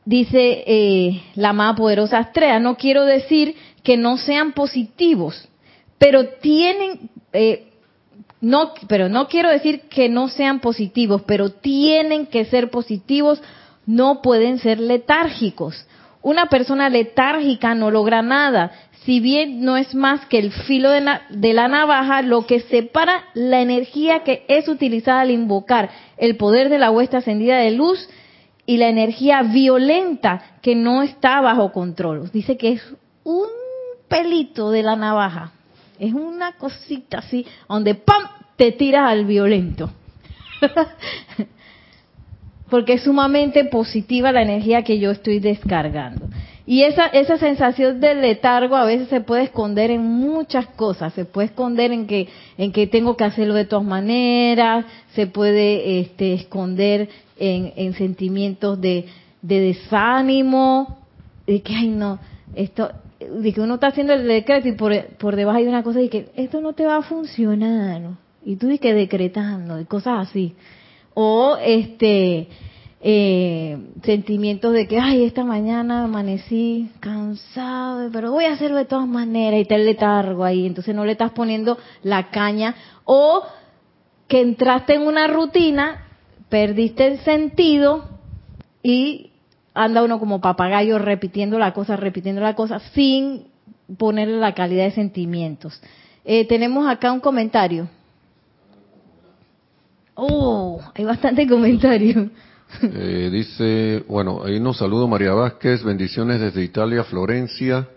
Dice 0.05 0.63
eh, 0.67 1.21
la 1.35 1.49
amada 1.49 1.75
poderosa 1.75 2.17
Astrea, 2.17 2.59
no 2.59 2.75
quiero 2.75 3.05
decir 3.05 3.55
que 3.83 3.95
no 3.95 4.17
sean 4.17 4.51
positivos, 4.51 5.47
pero 5.97 6.27
tienen, 6.27 7.09
eh, 7.31 7.69
no, 8.41 8.73
pero 8.89 9.07
no 9.07 9.29
quiero 9.29 9.49
decir 9.49 9.81
que 9.89 10.09
no 10.09 10.27
sean 10.27 10.59
positivos, 10.59 11.21
pero 11.25 11.51
tienen 11.51 12.25
que 12.25 12.43
ser 12.45 12.69
positivos, 12.69 13.41
no 13.85 14.21
pueden 14.21 14.59
ser 14.59 14.79
letárgicos. 14.79 15.87
Una 16.21 16.47
persona 16.47 16.89
letárgica 16.89 17.73
no 17.73 17.89
logra 17.89 18.21
nada, 18.21 18.71
si 19.05 19.21
bien 19.21 19.63
no 19.63 19.77
es 19.77 19.95
más 19.95 20.25
que 20.25 20.39
el 20.39 20.51
filo 20.51 20.89
de, 20.89 21.01
de, 21.29 21.53
la 21.53 21.69
navaja, 21.69 22.21
lo 22.21 22.45
que 22.45 22.59
separa 22.59 23.25
la 23.33 23.61
energía 23.61 24.23
que 24.23 24.43
es 24.49 24.67
utilizada 24.67 25.21
al 25.21 25.31
invocar 25.31 25.89
el 26.17 26.35
poder 26.35 26.67
de 26.67 26.79
la 26.79 26.91
huesta 26.91 27.17
ascendida 27.17 27.57
de 27.57 27.71
luz 27.71 28.09
y 28.65 28.77
la 28.77 28.89
energía 28.89 29.43
violenta 29.43 30.57
que 30.61 30.75
no 30.75 31.03
está 31.03 31.41
bajo 31.41 31.71
control. 31.71 32.31
Dice 32.31 32.57
que 32.57 32.73
es 32.73 32.93
un 33.23 33.47
pelito 34.07 34.71
de 34.71 34.83
la 34.83 34.95
navaja, 34.95 35.51
es 35.99 36.13
una 36.13 36.53
cosita 36.53 37.19
así, 37.19 37.45
donde 37.67 37.95
¡pam! 37.95 38.23
te 38.55 38.71
tiras 38.71 39.09
al 39.09 39.25
violento. 39.25 39.91
Porque 42.69 42.93
es 42.93 43.03
sumamente 43.03 43.65
positiva 43.65 44.31
la 44.31 44.41
energía 44.41 44.83
que 44.83 44.99
yo 44.99 45.11
estoy 45.11 45.39
descargando. 45.39 46.27
Y 46.65 46.83
esa, 46.83 47.07
esa 47.07 47.37
sensación 47.37 47.99
de 47.99 48.15
letargo 48.15 48.77
a 48.77 48.85
veces 48.85 49.09
se 49.09 49.19
puede 49.19 49.43
esconder 49.43 49.91
en 49.91 50.01
muchas 50.01 50.65
cosas. 50.67 51.13
Se 51.13 51.25
puede 51.25 51.47
esconder 51.47 51.91
en 51.91 52.07
que, 52.07 52.29
en 52.57 52.71
que 52.71 52.87
tengo 52.87 53.17
que 53.17 53.25
hacerlo 53.25 53.53
de 53.53 53.65
todas 53.65 53.85
maneras, 53.85 54.85
se 55.13 55.27
puede 55.27 55.99
este, 55.99 56.33
esconder 56.33 57.09
en, 57.43 57.93
sentimientos 57.93 58.79
de, 58.79 59.05
desánimo, 59.41 60.99
de 61.45 61.61
que, 61.61 61.75
ay 61.75 61.89
no, 61.89 62.19
esto, 62.55 62.89
de 63.19 63.53
que 63.53 63.61
uno 63.61 63.75
está 63.75 63.87
haciendo 63.87 64.13
el 64.13 64.27
decreto 64.27 64.67
y 64.67 64.73
por, 64.73 64.93
por 65.17 65.35
debajo 65.35 65.57
hay 65.57 65.67
una 65.67 65.83
cosa 65.83 65.99
de 65.99 66.09
que 66.09 66.29
esto 66.35 66.61
no 66.61 66.73
te 66.73 66.85
va 66.85 66.97
a 66.97 67.01
funcionar, 67.01 68.01
y 68.45 68.55
tú 68.55 68.67
dices 68.67 68.81
que 68.81 68.93
decretando, 68.93 69.79
y 69.79 69.85
cosas 69.85 70.29
así. 70.29 70.55
O 71.13 71.57
este, 71.63 72.47
eh, 73.01 73.77
sentimientos 74.03 74.73
de 74.73 74.87
que, 74.87 74.99
ay, 74.99 75.25
esta 75.25 75.43
mañana 75.43 76.05
amanecí 76.05 76.89
cansado, 76.99 78.09
pero 78.11 78.31
voy 78.31 78.45
a 78.45 78.53
hacerlo 78.53 78.77
de 78.77 78.85
todas 78.85 79.07
maneras 79.07 79.59
y 79.59 79.65
te 79.65 79.77
letargo 79.77 80.43
ahí, 80.43 80.65
entonces 80.65 80.95
no 80.95 81.05
le 81.05 81.11
estás 81.11 81.31
poniendo 81.31 81.77
la 82.01 82.29
caña. 82.31 82.75
O 83.05 83.43
que 84.27 84.41
entraste 84.41 84.95
en 84.95 85.01
una 85.03 85.27
rutina 85.27 86.12
perdiste 86.53 87.07
el 87.07 87.19
sentido 87.21 88.05
y 88.83 89.31
anda 89.73 90.03
uno 90.03 90.19
como 90.19 90.39
papagayo 90.39 90.99
repitiendo 90.99 91.57
la 91.57 91.73
cosa, 91.73 91.95
repitiendo 91.95 92.41
la 92.41 92.53
cosa, 92.53 92.79
sin 92.93 93.47
ponerle 93.97 94.37
la 94.37 94.53
calidad 94.53 94.83
de 94.83 94.91
sentimientos. 94.91 95.81
Eh, 96.23 96.45
tenemos 96.47 96.87
acá 96.87 97.11
un 97.11 97.21
comentario. 97.21 97.89
Oh, 100.13 100.79
hay 100.93 101.03
bastante 101.03 101.47
comentario. 101.47 102.29
Eh, 102.83 103.29
dice, 103.31 104.03
bueno, 104.07 104.43
ahí 104.43 104.59
nos 104.59 104.77
saludo 104.77 105.07
María 105.07 105.33
Vázquez, 105.33 105.83
bendiciones 105.83 106.39
desde 106.39 106.63
Italia, 106.63 107.03
Florencia. 107.03 107.87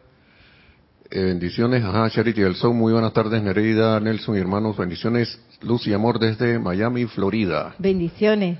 Eh, 1.10 1.22
bendiciones, 1.22 1.84
ajá, 1.84 2.10
Charity 2.10 2.40
del 2.40 2.56
Sol, 2.56 2.74
muy 2.74 2.92
buenas 2.92 3.12
tardes, 3.12 3.40
Nereida, 3.42 4.00
Nelson 4.00 4.36
y 4.36 4.40
hermanos, 4.40 4.76
bendiciones, 4.76 5.38
luz 5.62 5.86
y 5.86 5.92
amor 5.92 6.18
desde 6.18 6.58
Miami, 6.58 7.04
Florida. 7.06 7.74
Bendiciones. 7.78 8.58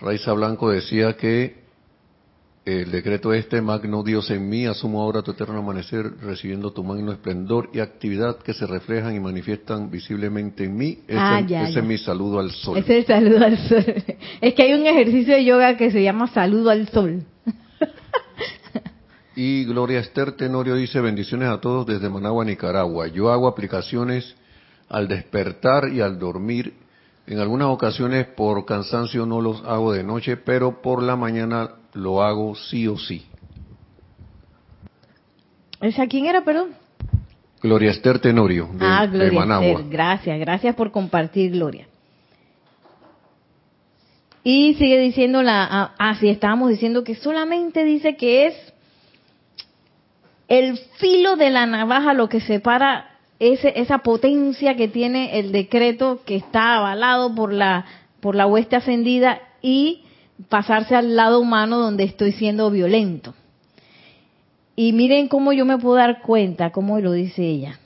Raiza 0.00 0.32
Blanco 0.32 0.70
decía 0.70 1.14
que 1.16 1.62
el 2.64 2.90
decreto 2.90 3.34
este, 3.34 3.60
magno 3.60 4.02
Dios 4.02 4.30
en 4.30 4.48
mí, 4.48 4.64
asumo 4.64 5.02
ahora 5.02 5.20
tu 5.20 5.32
eterno 5.32 5.58
amanecer, 5.58 6.10
recibiendo 6.22 6.72
tu 6.72 6.82
magno 6.82 7.12
esplendor 7.12 7.68
y 7.74 7.80
actividad 7.80 8.38
que 8.38 8.54
se 8.54 8.66
reflejan 8.66 9.14
y 9.14 9.20
manifiestan 9.20 9.90
visiblemente 9.90 10.64
en 10.64 10.76
mí. 10.76 10.98
Ese, 11.06 11.18
ah, 11.18 11.40
ese 11.40 11.80
es 11.80 11.84
mi 11.84 11.98
saludo 11.98 12.40
al 12.40 12.50
sol. 12.50 12.78
Ese 12.78 12.98
es 12.98 13.10
el 13.10 13.14
saludo 13.14 13.44
al 13.44 13.58
sol. 13.58 13.84
Es 14.40 14.54
que 14.54 14.62
hay 14.62 14.72
un 14.72 14.86
ejercicio 14.86 15.34
de 15.34 15.44
yoga 15.44 15.76
que 15.76 15.90
se 15.90 16.02
llama 16.02 16.28
saludo 16.28 16.70
al 16.70 16.88
sol. 16.88 17.24
Y 19.36 19.64
Gloria 19.64 19.98
Esther 19.98 20.32
Tenorio 20.32 20.76
dice, 20.76 21.00
bendiciones 21.00 21.48
a 21.48 21.60
todos 21.60 21.86
desde 21.86 22.08
Managua, 22.08 22.44
Nicaragua. 22.44 23.08
Yo 23.08 23.32
hago 23.32 23.48
aplicaciones 23.48 24.36
al 24.88 25.08
despertar 25.08 25.88
y 25.92 26.00
al 26.00 26.18
dormir. 26.18 26.74
En 27.26 27.40
algunas 27.40 27.68
ocasiones 27.68 28.26
por 28.26 28.64
cansancio 28.64 29.26
no 29.26 29.40
los 29.40 29.64
hago 29.64 29.92
de 29.92 30.04
noche, 30.04 30.36
pero 30.36 30.82
por 30.82 31.02
la 31.02 31.16
mañana 31.16 31.70
lo 31.94 32.22
hago 32.22 32.54
sí 32.54 32.86
o 32.86 32.96
sí. 32.96 33.26
¿Esa 35.80 36.06
quién 36.06 36.26
era, 36.26 36.44
perdón? 36.44 36.70
Gloria 37.60 37.90
Esther 37.90 38.18
Tenorio, 38.18 38.68
de, 38.72 38.86
ah, 38.86 39.06
Gloria 39.06 39.42
Esther. 39.42 39.88
Gracias, 39.88 40.38
gracias 40.38 40.74
por 40.76 40.92
compartir, 40.92 41.52
Gloria. 41.52 41.88
Y 44.44 44.74
sigue 44.74 44.98
diciendo 44.98 45.42
la, 45.42 45.64
ah, 45.64 45.94
ah, 45.98 46.14
sí, 46.20 46.28
estábamos 46.28 46.68
diciendo 46.68 47.02
que 47.02 47.14
solamente 47.14 47.84
dice 47.84 48.16
que 48.16 48.48
es 48.48 48.73
el 50.58 50.78
filo 50.98 51.36
de 51.36 51.50
la 51.50 51.66
navaja 51.66 52.14
lo 52.14 52.28
que 52.28 52.40
separa 52.40 53.10
esa 53.40 53.98
potencia 53.98 54.76
que 54.76 54.86
tiene 54.86 55.40
el 55.40 55.50
decreto 55.50 56.20
que 56.24 56.36
está 56.36 56.76
avalado 56.76 57.34
por 57.34 57.52
la, 57.52 57.84
por 58.20 58.36
la 58.36 58.46
hueste 58.46 58.76
ascendida 58.76 59.40
y 59.60 60.04
pasarse 60.48 60.94
al 60.94 61.16
lado 61.16 61.40
humano 61.40 61.78
donde 61.78 62.04
estoy 62.04 62.32
siendo 62.32 62.70
violento. 62.70 63.34
Y 64.76 64.92
miren 64.92 65.26
cómo 65.28 65.52
yo 65.52 65.64
me 65.64 65.78
puedo 65.78 65.96
dar 65.96 66.22
cuenta, 66.22 66.70
cómo 66.70 67.00
lo 67.00 67.12
dice 67.12 67.42
ella. 67.42 67.80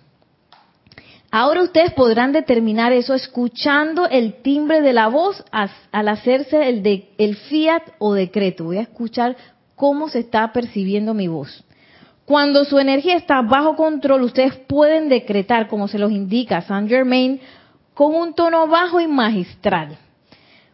Ahora 1.31 1.63
ustedes 1.63 1.93
podrán 1.93 2.33
determinar 2.33 2.93
eso 2.93 3.15
escuchando 3.15 4.07
el 4.07 4.43
timbre 4.43 4.83
de 4.83 4.93
la 4.93 5.09
voz 5.09 5.43
al 5.51 6.09
hacerse 6.09 6.69
el, 6.69 6.83
de, 6.83 7.11
el 7.19 7.37
fiat 7.37 7.83
o 7.99 8.13
decreto. 8.13 8.65
Voy 8.65 8.77
a 8.79 8.83
escuchar 8.83 9.37
cómo 9.75 10.09
se 10.09 10.21
está 10.21 10.53
percibiendo 10.53 11.15
mi 11.15 11.29
voz. 11.29 11.65
Cuando 12.29 12.67
su 12.67 12.79
energía 12.79 13.17
está 13.17 13.41
bajo 13.41 13.75
control, 13.75 14.21
ustedes 14.21 14.55
pueden 14.55 15.09
decretar, 15.09 15.67
como 15.67 15.89
se 15.89 15.99
los 15.99 16.13
indica 16.13 16.61
Saint 16.61 16.87
Germain, 16.87 17.41
con 17.95 18.15
un 18.15 18.35
tono 18.35 18.67
bajo 18.67 19.01
y 19.01 19.07
magistral. 19.07 19.97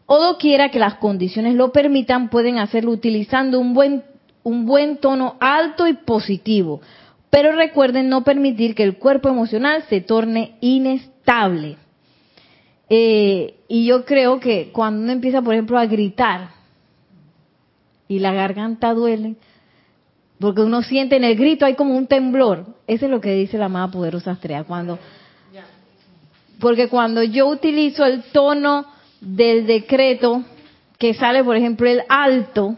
O 0.06 0.18
doquiera 0.18 0.70
que 0.70 0.80
las 0.80 0.94
condiciones 0.96 1.54
lo 1.54 1.70
permitan, 1.70 2.28
pueden 2.28 2.58
hacerlo 2.58 2.90
utilizando 2.90 3.60
un 3.60 3.72
buen, 3.72 4.02
un 4.42 4.66
buen 4.66 4.96
tono 4.96 5.36
alto 5.38 5.86
y 5.86 5.92
positivo. 5.92 6.80
Pero 7.30 7.52
recuerden 7.52 8.08
no 8.08 8.24
permitir 8.24 8.74
que 8.74 8.82
el 8.82 8.98
cuerpo 8.98 9.28
emocional 9.28 9.84
se 9.88 10.00
torne 10.00 10.56
inestable. 10.60 11.76
Eh, 12.88 13.60
y 13.68 13.86
yo 13.86 14.04
creo 14.04 14.40
que 14.40 14.72
cuando 14.72 15.04
uno 15.04 15.12
empieza, 15.12 15.40
por 15.40 15.54
ejemplo, 15.54 15.78
a 15.78 15.86
gritar 15.86 16.48
y 18.08 18.18
la 18.18 18.32
garganta 18.32 18.92
duele, 18.92 19.36
porque 20.38 20.62
uno 20.62 20.82
siente 20.82 21.16
en 21.16 21.24
el 21.24 21.36
grito 21.36 21.64
hay 21.64 21.74
como 21.74 21.96
un 21.96 22.06
temblor. 22.06 22.66
Eso 22.86 23.06
es 23.06 23.10
lo 23.10 23.20
que 23.20 23.34
dice 23.34 23.58
la 23.58 23.66
amada 23.66 23.90
poderosa 23.90 24.32
Astrea. 24.32 24.64
Cuando, 24.64 24.98
porque 26.60 26.88
cuando 26.88 27.22
yo 27.22 27.46
utilizo 27.48 28.04
el 28.04 28.22
tono 28.24 28.86
del 29.20 29.66
decreto, 29.66 30.42
que 30.98 31.14
sale, 31.14 31.44
por 31.44 31.56
ejemplo, 31.56 31.88
el 31.88 32.02
alto, 32.08 32.76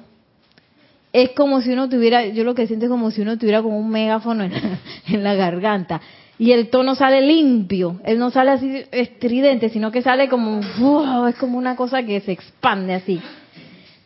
es 1.13 1.31
como 1.31 1.61
si 1.63 1.73
uno 1.73 1.89
tuviera, 1.89 2.27
yo 2.27 2.45
lo 2.45 2.55
que 2.55 2.67
siento 2.67 2.87
es 2.87 2.91
como 2.91 3.11
si 3.11 3.23
uno 3.23 3.39
tuviera 3.39 3.63
como 3.63 3.79
un 3.79 3.89
megáfono 3.89 4.45
en 4.45 5.23
la, 5.23 5.35
garganta. 5.35 6.01
Y 6.39 6.53
el 6.53 6.69
tono 6.69 6.95
sale 6.95 7.23
limpio, 7.23 8.01
él 8.05 8.19
no 8.19 8.31
sale 8.31 8.51
así 8.51 8.85
estridente, 8.91 9.71
sino 9.71 9.91
que 9.91 10.03
sale 10.03 10.29
como, 10.29 10.61
es 11.29 11.37
como 11.37 11.57
una 11.57 11.75
cosa 11.75 12.03
que 12.03 12.21
se 12.21 12.33
expande 12.33 12.93
así. 12.93 13.21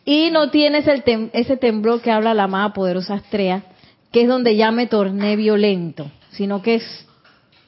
Y 0.05 0.31
no 0.31 0.51
tienes 0.51 0.87
el 0.87 1.03
ese 1.33 1.57
temblor 1.57 2.01
que 2.01 2.11
habla 2.11 2.35
la 2.35 2.45
amada 2.45 2.73
poderosa 2.73 3.15
Astrea, 3.15 3.65
que 4.11 4.23
es 4.23 4.29
donde 4.29 4.57
ya 4.57 4.71
me 4.71 4.87
torné 4.87 5.37
violento, 5.37 6.11
sino 6.31 6.63
que 6.63 6.77
es 6.77 7.07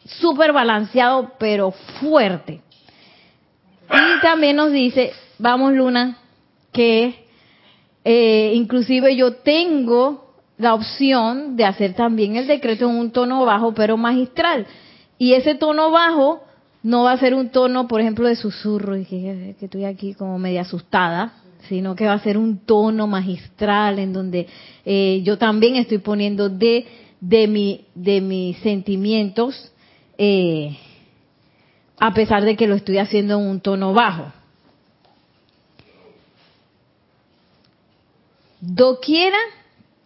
súper 0.05 0.53
balanceado, 0.53 1.33
pero 1.39 1.73
fuerte. 2.01 2.61
Y 3.91 4.21
también 4.23 4.57
nos 4.57 4.73
dice, 4.73 5.13
vamos 5.39 5.75
Luna, 5.75 6.19
que 6.73 7.27
eh, 8.05 8.53
inclusive 8.55 9.15
yo 9.15 9.35
tengo 9.35 10.35
la 10.59 10.75
opción 10.75 11.57
de 11.57 11.65
hacer 11.65 11.95
también 11.95 12.37
el 12.37 12.47
decreto 12.47 12.89
en 12.89 12.97
un 12.97 13.11
tono 13.11 13.45
bajo, 13.45 13.75
pero 13.75 13.97
magistral. 13.97 14.67
Y 15.19 15.35
ese 15.35 15.55
tono 15.55 15.91
bajo 15.91 16.43
no 16.83 17.05
va 17.05 17.13
a 17.13 17.19
ser 17.19 17.35
un 17.35 17.51
tono, 17.51 17.87
por 17.87 18.01
ejemplo, 18.01 18.27
de 18.27 18.37
susurro, 18.37 18.97
y 18.97 19.05
que, 19.05 19.55
estoy 19.61 19.85
aquí 19.85 20.15
como 20.15 20.39
media 20.39 20.63
asustada, 20.63 21.35
sino 21.69 21.95
que 21.95 22.07
va 22.07 22.15
a 22.15 22.19
ser 22.21 22.39
un 22.39 22.59
tono 22.59 23.07
magistral 23.07 23.99
en 23.99 24.13
donde 24.13 24.47
eh, 24.85 25.21
yo 25.25 25.39
también 25.39 25.77
estoy 25.77 25.99
poniendo 25.99 26.49
de, 26.49 26.87
de, 27.21 27.47
mi, 27.47 27.87
de 27.95 28.21
mis 28.21 28.59
sentimientos, 28.59 29.73
eh, 30.19 30.77
a 31.99 32.13
pesar 32.13 32.45
de 32.45 32.57
que 32.57 32.67
lo 32.67 32.75
estoy 32.75 32.99
haciendo 32.99 33.39
en 33.39 33.47
un 33.47 33.61
tono 33.61 33.93
bajo. 33.93 34.33
Doquiera 38.61 39.39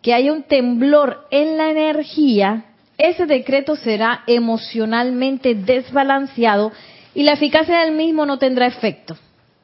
que 0.03 0.14
haya 0.14 0.33
un 0.33 0.45
temblor 0.45 1.27
en 1.31 1.57
la 1.57 1.71
energía, 1.71 2.64
ese 2.97 3.27
decreto 3.27 3.77
será 3.77 4.23
emocionalmente 4.27 5.55
desbalanceado 5.55 6.73
y 7.14 7.23
la 7.23 7.33
eficacia 7.33 7.81
del 7.81 7.95
mismo 7.95 8.25
no 8.25 8.38
tendrá 8.38 8.66
efecto. 8.66 9.16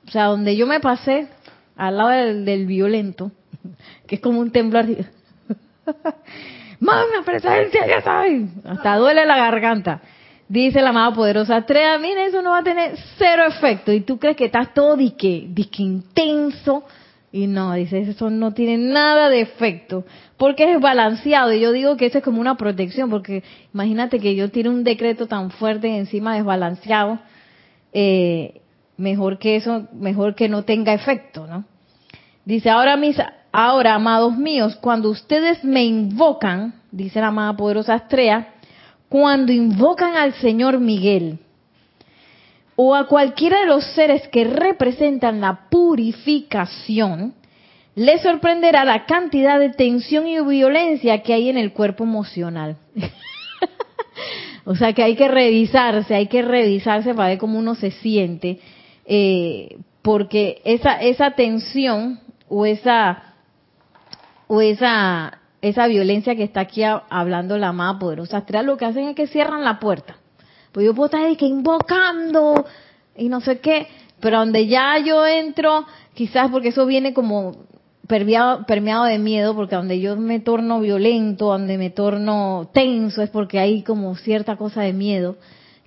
O 0.07 0.11
sea, 0.11 0.25
donde 0.27 0.57
yo 0.57 0.67
me 0.67 0.81
pasé 0.81 1.29
al 1.77 1.97
lado 1.97 2.11
del, 2.11 2.67
violento, 2.67 3.33
que 4.07 4.17
es 4.17 4.21
como 4.21 4.41
un 4.41 4.51
temblor, 4.51 4.87
¡Magna 6.81 7.23
presencia, 7.25 7.87
ya 7.87 8.01
sabes! 8.01 8.49
Hasta 8.65 8.97
duele 8.97 9.25
la 9.25 9.37
garganta. 9.37 10.03
Dice 10.49 10.83
la 10.83 10.91
amada 10.91 11.15
poderosa 11.15 11.65
Trea, 11.65 11.97
mira, 11.99 12.27
eso 12.27 12.43
no 12.43 12.51
va 12.51 12.59
a 12.59 12.63
tener 12.65 12.97
cero 13.17 13.45
efecto. 13.47 13.93
Y 13.93 14.01
tú 14.01 14.19
crees 14.19 14.37
que 14.37 14.47
estás 14.47 14.75
todo 14.75 14.97
disque, 14.97 15.47
disque 15.49 15.83
intenso, 15.83 16.85
y 17.31 17.47
no, 17.47 17.73
dice, 17.73 18.01
eso 18.01 18.29
no 18.29 18.53
tiene 18.53 18.77
nada 18.77 19.31
de 19.31 19.41
efecto, 19.41 20.05
porque 20.37 20.71
es 20.71 20.81
balanceado. 20.81 21.53
Y 21.53 21.61
yo 21.61 21.73
digo 21.73 21.97
que 21.97 22.07
eso 22.07 22.19
es 22.19 22.25
como 22.25 22.41
una 22.41 22.57
protección, 22.57 23.09
porque 23.09 23.43
imagínate 23.73 24.19
que 24.19 24.35
yo 24.35 24.51
tiene 24.51 24.69
un 24.69 24.85
decreto 24.85 25.27
tan 25.27 25.51
fuerte 25.51 25.97
encima 25.97 26.35
desbalanceado, 26.35 27.21
eh, 27.93 28.62
mejor 28.97 29.39
que 29.39 29.57
eso, 29.57 29.89
mejor 29.93 30.35
que 30.35 30.49
no 30.49 30.65
tenga 30.65 30.93
efecto, 30.93 31.47
¿no? 31.47 31.65
Dice, 32.45 32.71
ahora 32.71 32.97
mis, 32.97 33.17
ahora, 33.53 33.95
amados 33.95 34.37
míos, 34.37 34.77
cuando 34.81 35.11
ustedes 35.11 35.63
me 35.65 35.85
invocan, 35.85 36.75
dice 36.91 37.21
la 37.21 37.29
amada 37.29 37.57
poderosa 37.57 37.95
Estrella, 37.95 38.55
cuando 39.09 39.53
invocan 39.53 40.17
al 40.17 40.33
Señor 40.35 40.81
Miguel, 40.81 41.39
o 42.75 42.95
a 42.95 43.07
cualquiera 43.07 43.61
de 43.61 43.67
los 43.67 43.85
seres 43.95 44.27
que 44.29 44.45
representan 44.45 45.41
la 45.41 45.69
purificación, 45.69 47.35
le 47.95 48.19
sorprenderá 48.19 48.85
la 48.85 49.05
cantidad 49.05 49.59
de 49.59 49.69
tensión 49.69 50.27
y 50.27 50.41
violencia 50.41 51.23
que 51.23 51.35
hay 51.35 51.51
en 51.51 51.59
el 51.59 51.73
cuerpo 51.73 52.05
emocional. 52.05 52.77
o 54.65 54.75
sea 54.75 54.95
que 54.95 55.03
hay 55.03 55.15
que 55.15 55.29
revisarse, 55.29 56.15
hay 56.15 56.27
que 56.27 56.41
revisarse 56.41 57.15
para 57.15 57.29
ver 57.29 57.39
cómo 57.39 57.59
uno 57.59 57.75
se 57.75 57.91
siente, 57.91 58.61
eh, 59.05 59.79
porque 60.03 60.61
esa 60.65 61.01
esa 61.01 61.33
tensión 61.33 62.21
o 62.49 62.67
esa 62.67 63.35
o 64.49 64.61
esa 64.61 65.39
esa 65.63 65.87
violencia 65.87 66.35
que 66.35 66.43
está 66.43 66.61
aquí 66.61 66.83
hablando 66.83 67.57
la 67.57 67.73
más 67.73 67.97
poderosa 67.99 68.39
astral, 68.39 68.67
lo 68.67 68.77
que 68.77 68.85
hacen 68.85 69.09
es 69.09 69.15
que 69.15 69.29
cierran 69.29 69.63
la 69.63 69.79
puerta. 69.79 70.17
Pues 70.73 70.85
yo 70.85 70.95
puedo 70.95 71.07
estar 71.07 71.37
que 71.37 71.47
invocando 71.47 72.67
y 73.17 73.29
no 73.29 73.41
sé 73.41 73.61
qué, 73.61 73.87
pero 74.21 74.39
donde 74.39 74.67
ya 74.67 74.99
yo 74.99 75.25
entro, 75.27 75.87
quizás 76.15 76.51
porque 76.51 76.69
eso 76.69 76.85
viene 76.85 77.15
como 77.15 77.53
permeado, 78.09 78.67
permeado 78.67 79.05
de 79.05 79.19
miedo, 79.19 79.55
porque 79.55 79.77
donde 79.77 80.01
yo 80.01 80.17
me 80.17 80.41
torno 80.41 80.81
violento, 80.81 81.47
donde 81.47 81.79
me 81.79 81.91
torno 81.91 82.71
tenso, 82.73 83.23
es 83.23 83.31
porque 83.31 83.59
hay 83.59 83.83
como 83.83 84.17
cierta 84.17 84.57
cosa 84.57 84.83
de 84.83 84.93
miedo, 84.93 85.37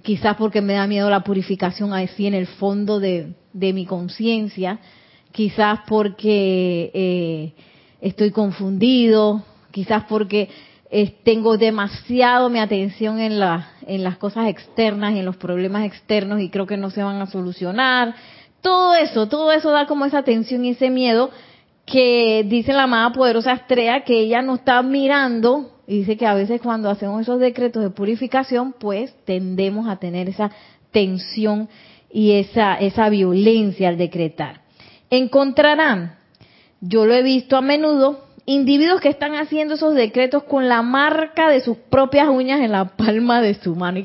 quizás 0.05 0.37
porque 0.37 0.61
me 0.61 0.73
da 0.73 0.85
miedo 0.85 1.09
la 1.09 1.23
purificación 1.23 1.91
así 1.91 2.27
en 2.27 2.35
el 2.35 2.45
fondo 2.45 2.99
de, 2.99 3.33
mi 3.53 3.85
conciencia, 3.85 4.79
quizás 5.31 5.79
porque 5.87 6.91
eh, 6.93 7.53
estoy 7.99 8.29
confundido, 8.29 9.43
quizás 9.71 10.03
porque 10.07 10.49
tengo 11.23 11.57
demasiado 11.57 12.49
mi 12.49 12.59
atención 12.59 13.19
en, 13.19 13.39
la, 13.39 13.71
en 13.87 14.03
las 14.03 14.17
cosas 14.17 14.47
externas 14.47 15.13
y 15.15 15.19
en 15.19 15.25
los 15.25 15.37
problemas 15.37 15.85
externos 15.85 16.39
y 16.39 16.49
creo 16.49 16.67
que 16.67 16.77
no 16.77 16.91
se 16.91 17.03
van 17.03 17.19
a 17.21 17.25
solucionar. 17.25 18.15
Todo 18.61 18.93
eso, 18.95 19.27
todo 19.27 19.51
eso 19.51 19.71
da 19.71 19.87
como 19.87 20.05
esa 20.05 20.23
tensión 20.23 20.63
y 20.63 20.69
ese 20.69 20.91
miedo 20.91 21.31
que 21.85 22.43
dice 22.47 22.73
la 22.73 22.83
amada 22.83 23.11
poderosa 23.11 23.53
Estrella 23.53 24.03
que 24.03 24.19
ella 24.19 24.41
no 24.41 24.55
está 24.55 24.81
mirando 24.81 25.71
y 25.87 25.99
dice 25.99 26.17
que 26.17 26.25
a 26.25 26.33
veces 26.33 26.61
cuando 26.61 26.89
hacemos 26.89 27.21
esos 27.21 27.39
decretos 27.39 27.83
de 27.83 27.91
purificación 27.91 28.73
pues 28.73 29.13
tendemos 29.25 29.87
a 29.87 29.97
tener 29.97 30.27
esa 30.27 30.51
tensión 30.91 31.69
y 32.11 32.33
esa, 32.33 32.75
esa 32.75 33.09
violencia 33.09 33.89
al 33.89 33.97
decretar. 33.97 34.61
Encontrarán, 35.09 36.17
yo 36.81 37.05
lo 37.05 37.13
he 37.13 37.21
visto 37.21 37.57
a 37.57 37.61
menudo, 37.61 38.25
individuos 38.45 39.01
que 39.01 39.09
están 39.09 39.35
haciendo 39.35 39.75
esos 39.75 39.93
decretos 39.93 40.43
con 40.43 40.69
la 40.69 40.81
marca 40.81 41.49
de 41.49 41.61
sus 41.61 41.77
propias 41.77 42.29
uñas 42.29 42.61
en 42.61 42.71
la 42.71 42.85
palma 42.85 43.41
de 43.41 43.55
su 43.55 43.75
mano. 43.75 43.99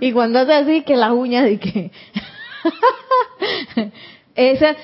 Y, 0.00 0.12
cuando 0.12 0.40
hace 0.40 0.52
así, 0.54 0.82
que 0.82 0.96
las 0.96 1.12
uñas 1.12 1.44
de 1.44 1.58
que... 1.58 1.90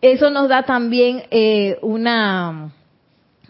eso 0.00 0.30
nos 0.30 0.48
da 0.48 0.64
también 0.64 1.22
eh, 1.30 1.78
una 1.82 2.72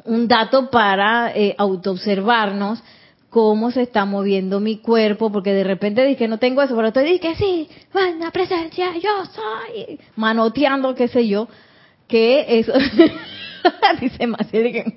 un 0.05 0.27
dato 0.27 0.71
para 0.71 1.33
eh, 1.35 1.55
autoobservarnos 1.59 2.83
cómo 3.31 3.71
se 3.71 3.83
está 3.83 4.05
moviendo 4.05 4.61
mi 4.61 4.77
cuerpo, 4.77 5.33
porque 5.33 5.55
de 5.55 5.65
repente 5.65 6.05
dije, 6.05 6.29
no 6.29 6.39
tengo 6.39 6.61
eso, 6.61 6.77
pero 6.77 6.89
estoy 6.89 7.05
dije, 7.05 7.35
sí, 7.35 7.67
la 8.21 8.31
presencia, 8.31 8.93
yo 8.99 9.25
soy, 9.25 9.99
manoteando, 10.17 10.95
qué 10.95 11.09
sé 11.09 11.27
yo, 11.27 11.49
que 12.07 12.59
eso, 12.59 12.75
dice 14.03 14.27
Maciel, 14.27 14.97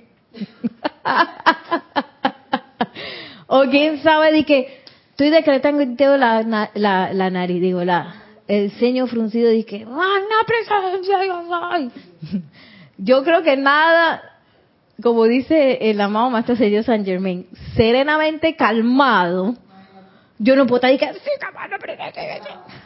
o 3.47 3.63
quién 3.71 4.03
sabe, 4.03 4.43
que 4.43 4.81
estoy 5.11 5.29
decretando 5.29 6.17
la, 6.17 6.69
la, 6.73 7.13
la 7.13 7.29
nariz, 7.29 7.61
digo, 7.61 7.85
la, 7.85 8.24
el 8.47 8.71
ceño 8.71 9.07
fruncido, 9.07 9.49
dije, 9.49 9.85
magna 9.85 10.35
presencia, 10.45 11.25
yo 11.25 11.43
soy. 11.47 11.91
Yo 12.97 13.23
creo 13.23 13.43
que 13.43 13.57
nada 13.57 14.35
como 15.01 15.25
dice 15.25 15.77
el 15.89 15.99
amado 15.99 16.29
Maestro 16.29 16.55
Señor 16.55 16.83
San 16.83 17.03
Germain, 17.03 17.47
serenamente 17.75 18.55
calmado, 18.55 19.55
yo 20.37 20.55
no 20.55 20.65
puedo 20.65 20.87
estar 20.87 21.13
diciendo, 21.13 21.25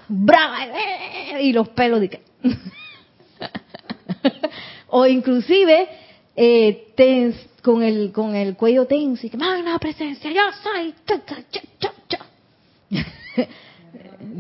brava, 0.08 0.58
y 1.40 1.54
los 1.54 1.70
pelos, 1.70 2.00
de 2.02 2.20
o 4.88 5.06
inclusive 5.06 5.88
eh, 6.36 7.36
con 7.62 7.84
el 7.84 8.12
con 8.12 8.36
el 8.36 8.56
cuello 8.56 8.86
tenso 8.86 9.28
y 9.28 9.30
que 9.30 9.38
magna 9.38 9.78
presencia 9.78 10.32
yo 10.32 10.42
soy 10.64 10.96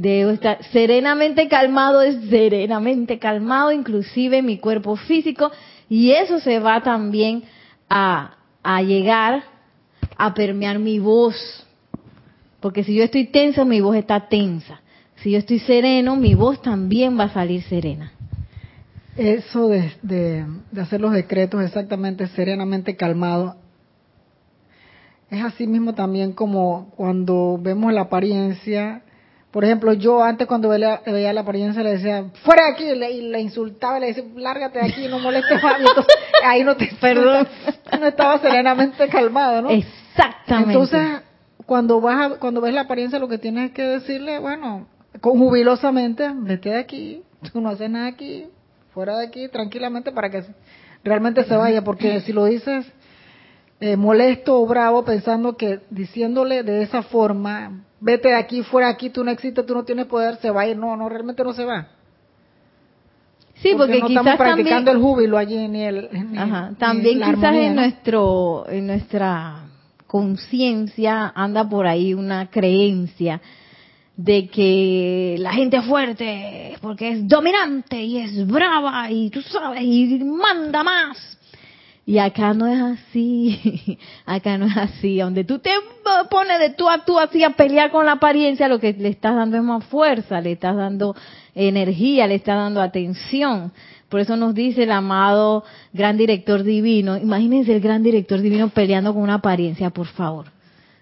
debo 0.02 0.32
estar 0.32 0.64
serenamente 0.72 1.48
calmado 1.48 2.02
es 2.02 2.16
serenamente 2.30 3.20
calmado 3.20 3.72
inclusive 3.72 4.42
mi 4.42 4.58
cuerpo 4.58 4.96
físico 4.96 5.52
y 5.90 6.12
eso 6.12 6.40
se 6.40 6.60
va 6.60 6.82
también 6.82 7.44
a, 7.90 8.38
a 8.64 8.82
llegar 8.82 9.44
a 10.18 10.34
permear 10.34 10.80
mi 10.80 11.00
voz. 11.00 11.66
Porque 12.60 12.84
si 12.84 12.93
yo 12.93 13.04
estoy 13.04 13.28
tensa, 13.28 13.66
mi 13.66 13.82
voz 13.82 13.95
está 13.95 14.28
tensa. 14.28 14.82
Si 15.18 15.32
yo 15.32 15.38
estoy 15.38 15.60
sereno, 15.60 16.16
mi 16.16 16.36
voz 16.36 16.62
también 16.62 17.18
va 17.18 17.26
a 17.26 17.34
salir 17.34 17.64
serena. 17.64 18.12
Eso 19.18 19.68
de, 19.68 19.91
de, 20.02 20.45
hacer 20.82 21.02
los 21.02 21.12
decretos 21.12 21.62
exactamente 21.62 22.28
serenamente 22.28 22.95
calmado, 22.95 23.58
es 25.30 25.43
así 25.43 25.68
mismo 25.68 25.93
también 25.93 26.32
como 26.32 26.91
cuando 26.95 27.60
vemos 27.62 27.91
la 27.91 28.02
apariencia 28.02 29.04
por 29.52 29.66
ejemplo, 29.66 29.93
yo 29.93 30.24
antes 30.24 30.47
cuando 30.47 30.70
veía, 30.70 31.02
la 31.34 31.41
apariencia 31.41 31.82
le 31.82 31.91
decía, 31.91 32.26
fuera 32.43 32.66
de 32.66 32.72
aquí, 32.72 32.84
y 32.84 33.22
le, 33.22 33.41
insultaba, 33.41 34.00
le 34.00 34.08
decía, 34.08 34.24
lárgate 34.36 34.80
de 34.80 34.86
aquí, 34.86 35.08
no 35.08 35.18
molestes 35.18 35.62
más. 35.64 35.80
Entonces, 35.80 36.16
ahí 36.45 36.64
no 36.64 36.78
te, 36.78 36.88
perdón, 37.02 37.47
no 38.00 38.06
estaba 38.06 38.38
serenamente 38.39 39.08
calmado, 39.08 39.64
¿no? 39.64 39.70
Exactamente. 39.72 40.74
Entonces, 40.74 41.22
cuando 41.66 42.00
vas 42.00 42.34
cuando 42.38 42.62
ves 42.62 42.74
la 42.74 42.82
apariencia, 42.82 43.18
lo 43.18 43.28
que 43.28 43.39
tienes 43.39 43.72
que 43.72 43.84
decirle, 43.84 44.39
bueno, 44.39 44.88
con 45.20 45.39
jubilosamente, 45.39 46.30
vete 46.34 46.70
de 46.70 46.80
aquí, 46.80 47.24
tú 47.52 47.60
no 47.60 47.70
haces 47.70 47.89
nada 47.89 48.08
aquí, 48.08 48.45
fuera 48.93 49.18
de 49.18 49.28
aquí, 49.28 49.47
tranquilamente, 49.47 50.12
para 50.12 50.30
que 50.30 50.43
realmente 51.04 51.43
se 51.45 51.56
vaya, 51.56 51.84
porque 51.84 52.22
si 52.22 52.34
lo 52.34 52.45
dices 52.45 52.86
eh, 53.82 53.95
molesto 53.95 54.59
o 54.61 54.65
bravo 54.67 55.03
pensando 55.05 55.55
que 55.55 55.80
diciéndole 55.89 56.63
de 56.63 56.82
esa 56.84 57.01
forma, 57.03 57.84
vete 58.01 58.30
de 58.30 58.36
aquí, 58.36 58.61
fuera 58.63 58.88
de 58.88 58.93
aquí, 58.93 59.09
tú 59.09 59.23
no 59.23 59.32
existes, 59.32 59.65
tú 59.65 59.73
no 59.73 59.84
tienes 59.84 60.05
poder, 60.05 60.36
se 60.38 60.51
va 60.51 60.61
a 60.61 60.67
ir. 60.67 60.77
No, 60.77 60.95
no, 60.97 61.07
realmente 61.09 61.43
no 61.43 61.53
se 61.53 61.63
va. 61.65 61.88
Sí, 63.55 63.73
porque, 63.77 63.99
no 63.99 64.07
quizás 64.07 64.25
estamos 64.25 64.38
practicando 64.38 64.86
también, 64.91 64.95
el 64.95 65.01
júbilo 65.01 65.38
allí 65.38 65.67
ni 65.67 65.84
el. 65.84 66.09
ni- 66.32 66.38
Ajá, 66.38 66.71
también 66.77 67.15
quizás 67.19 67.30
armonía, 67.30 67.67
en 67.67 67.75
¿no? 67.75 67.82
nuestro, 67.82 68.65
en 68.69 68.88
nuestra 68.88 69.63
conciencia 70.07 71.32
anda 71.36 71.67
por 71.67 71.86
ahí 71.86 72.13
una 72.13 72.49
creencia 72.49 73.41
de 74.15 74.47
que 74.49 75.36
la 75.39 75.53
gente 75.53 75.77
es 75.77 75.86
fuerte 75.86 76.75
porque 76.82 77.09
es 77.11 77.27
dominante 77.27 78.01
y 78.01 78.17
es 78.17 78.47
brava 78.47 79.09
y 79.11 79.30
tú 79.30 79.41
sabes 79.41 79.82
y 79.84 80.19
manda 80.23 80.84
más. 80.84 81.38
Y 82.10 82.18
acá 82.18 82.55
no 82.55 82.66
es 82.66 82.82
así, 82.82 83.99
acá 84.26 84.57
no 84.57 84.66
es 84.66 84.76
así. 84.76 85.20
Donde 85.20 85.43
tú 85.43 85.60
te 85.60 85.70
pones 86.32 86.57
de 86.57 86.72
tú 86.72 86.89
a 86.89 87.05
tú 87.05 87.20
así 87.20 87.43
a 87.43 87.51
pelear 87.51 87.91
con 87.91 88.03
la 88.07 88.14
apariencia, 88.14 88.68
lo 88.68 88.80
que 88.80 88.93
le 88.93 89.10
estás 89.10 89.36
dando 89.36 89.57
es 89.57 89.62
más 89.62 89.86
fuerza, 89.86 90.41
le 90.41 90.53
estás 90.53 90.76
dando 90.76 91.16
energía, 91.53 92.26
le 92.26 92.34
estás 92.34 92.55
dando 92.55 92.82
atención. 92.82 93.72
Por 94.10 94.22
eso 94.22 94.36
nos 94.38 94.55
dice 94.55 94.86
el 94.86 94.91
amado 94.91 95.64
gran 95.93 96.18
director 96.18 96.64
divino. 96.64 97.16
Imagínense 97.16 97.76
el 97.76 97.80
gran 97.80 98.01
director 98.01 98.41
divino 98.41 98.70
peleando 98.70 99.14
con 99.14 99.22
una 99.22 99.36
apariencia, 99.36 99.91
por 99.91 100.07
favor. 100.07 100.47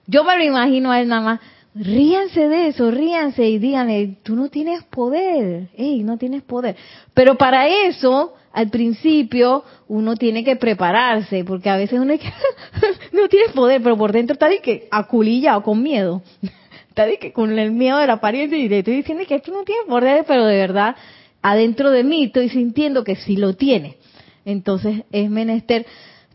Yo 0.07 0.25
me 0.25 0.35
lo 0.35 0.43
imagino 0.43 0.91
a 0.91 0.99
él 0.99 1.07
nada 1.07 1.21
más. 1.21 1.39
Ríanse 1.73 2.49
de 2.49 2.67
eso, 2.67 2.91
ríanse 2.91 3.47
y 3.47 3.59
díganle, 3.59 4.17
tú 4.23 4.35
no 4.35 4.49
tienes 4.49 4.83
poder, 4.83 5.69
ey, 5.77 6.03
no 6.03 6.17
tienes 6.17 6.41
poder. 6.41 6.75
Pero 7.13 7.35
para 7.35 7.69
eso, 7.69 8.33
al 8.57 8.71
principio, 8.71 9.63
uno 9.87 10.15
tiene 10.15 10.43
que 10.43 10.55
prepararse, 10.55 11.43
porque 11.43 11.69
a 11.69 11.77
veces 11.77 11.99
uno 11.99 12.11
es 12.13 12.19
que 12.19 12.33
no 13.11 13.29
tienes 13.29 13.51
poder, 13.51 13.83
pero 13.83 13.95
por 13.95 14.11
dentro 14.11 14.33
está 14.33 14.49
de 14.49 14.61
que 14.61 14.87
aculillado, 14.89 15.61
con 15.61 15.83
miedo. 15.83 16.23
Está 16.89 17.05
de 17.05 17.19
que 17.19 17.31
con 17.31 17.59
el 17.59 17.71
miedo 17.73 17.99
de 17.99 18.07
la 18.07 18.13
apariencia 18.13 18.57
y 18.57 18.67
le 18.67 18.79
estoy 18.79 18.95
diciendo 18.95 19.23
que 19.27 19.39
tú 19.39 19.51
no 19.51 19.63
tienes 19.63 19.85
poder, 19.85 20.25
pero 20.27 20.45
de 20.45 20.57
verdad, 20.57 20.95
adentro 21.43 21.91
de 21.91 22.03
mí 22.03 22.23
estoy 22.23 22.49
sintiendo 22.49 23.03
que 23.03 23.15
sí 23.15 23.37
lo 23.37 23.53
tiene. 23.53 23.97
Entonces 24.43 25.03
es 25.11 25.29
menester 25.29 25.85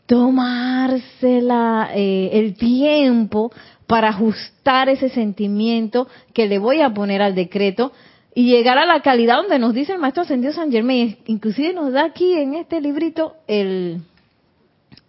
tomarse 0.06 1.40
la, 1.40 1.90
eh, 1.92 2.30
el 2.34 2.54
tiempo 2.54 3.50
para 3.88 4.10
ajustar 4.10 4.88
ese 4.88 5.08
sentimiento 5.08 6.06
que 6.32 6.46
le 6.46 6.60
voy 6.60 6.82
a 6.82 6.94
poner 6.94 7.20
al 7.20 7.34
decreto 7.34 7.90
y 8.34 8.46
llegar 8.46 8.78
a 8.78 8.86
la 8.86 9.02
calidad 9.02 9.36
donde 9.36 9.58
nos 9.58 9.74
dice 9.74 9.92
el 9.92 9.98
maestro 9.98 10.22
ascendido 10.22 10.52
San 10.52 10.70
Germain. 10.72 11.18
Inclusive 11.26 11.72
nos 11.74 11.92
da 11.92 12.04
aquí 12.04 12.32
en 12.32 12.54
este 12.54 12.80
librito 12.80 13.36
el, 13.46 14.00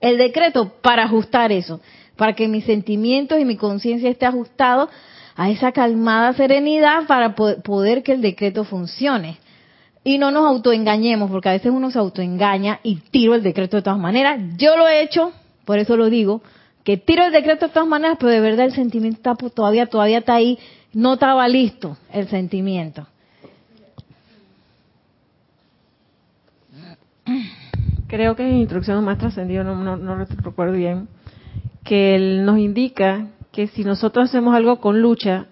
el 0.01 0.17
decreto 0.17 0.73
para 0.81 1.05
ajustar 1.05 1.51
eso, 1.51 1.79
para 2.17 2.33
que 2.33 2.47
mis 2.47 2.65
sentimientos 2.65 3.39
y 3.39 3.45
mi 3.45 3.55
conciencia 3.55 4.09
esté 4.09 4.25
ajustado 4.25 4.89
a 5.35 5.49
esa 5.49 5.71
calmada 5.71 6.33
serenidad 6.33 7.07
para 7.07 7.33
po- 7.33 7.55
poder 7.63 8.03
que 8.03 8.11
el 8.11 8.21
decreto 8.21 8.65
funcione. 8.65 9.37
Y 10.03 10.17
no 10.17 10.31
nos 10.31 10.45
autoengañemos, 10.45 11.31
porque 11.31 11.47
a 11.47 11.53
veces 11.53 11.71
uno 11.71 11.89
se 11.89 11.97
autoengaña 11.97 12.81
y 12.83 12.97
tiro 12.97 13.35
el 13.35 13.41
decreto 13.41 13.77
de 13.77 13.83
todas 13.83 13.99
maneras. 13.99 14.37
Yo 14.57 14.75
lo 14.75 14.85
he 14.87 15.01
hecho, 15.01 15.31
por 15.63 15.79
eso 15.79 15.95
lo 15.95 16.09
digo, 16.09 16.41
que 16.83 16.97
tiro 16.97 17.23
el 17.23 17.31
decreto 17.31 17.67
de 17.67 17.73
todas 17.73 17.87
maneras, 17.87 18.17
pero 18.19 18.33
de 18.33 18.41
verdad 18.41 18.65
el 18.65 18.73
sentimiento 18.73 19.17
está 19.17 19.35
todavía, 19.49 19.85
todavía 19.85 20.17
está 20.17 20.35
ahí, 20.35 20.59
no 20.91 21.13
estaba 21.13 21.47
listo 21.47 21.95
el 22.11 22.27
sentimiento. 22.27 23.07
Creo 28.13 28.35
que 28.35 28.47
en 28.47 28.57
instrucción 28.57 29.03
más 29.03 29.17
trascendido, 29.17 29.63
no, 29.63 29.75
no, 29.75 29.97
no 29.97 30.15
recuerdo 30.43 30.73
bien, 30.73 31.07
que 31.83 32.13
él 32.13 32.45
nos 32.45 32.59
indica 32.59 33.29
que 33.51 33.65
si 33.65 33.83
nosotros 33.83 34.29
hacemos 34.29 34.55
algo 34.55 34.79
con 34.79 35.01
lucha, 35.01 35.47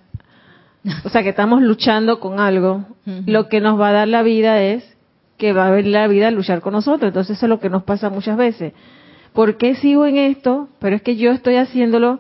o 1.04 1.10
sea, 1.10 1.24
que 1.24 1.30
estamos 1.30 1.64
luchando 1.64 2.20
con 2.20 2.40
algo, 2.40 2.86
lo 3.26 3.50
que 3.50 3.62
nos 3.62 3.80
va 3.80 3.90
a 3.90 3.94
dar 3.94 4.08
la 4.08 4.22
vida 4.22 4.62
es 4.62 4.84
que 5.40 5.54
va 5.54 5.70
a 5.70 5.72
venir 5.72 5.92
la 5.94 6.08
vida 6.08 6.28
a 6.28 6.32
luchar 6.32 6.62
con 6.62 6.74
nosotros. 6.74 7.08
Entonces 7.08 7.36
eso 7.36 7.48
es 7.48 7.50
lo 7.50 7.60
que 7.60 7.72
nos 7.72 7.82
pasa 7.82 8.12
muchas 8.12 8.38
veces. 8.38 8.74
¿Por 9.34 9.58
qué 9.58 9.74
sigo 9.74 10.06
en 10.06 10.20
esto? 10.20 10.70
Pero 10.78 10.96
es 10.96 11.02
que 11.02 11.16
yo 11.16 11.32
estoy 11.32 11.56
haciéndolo 11.56 12.20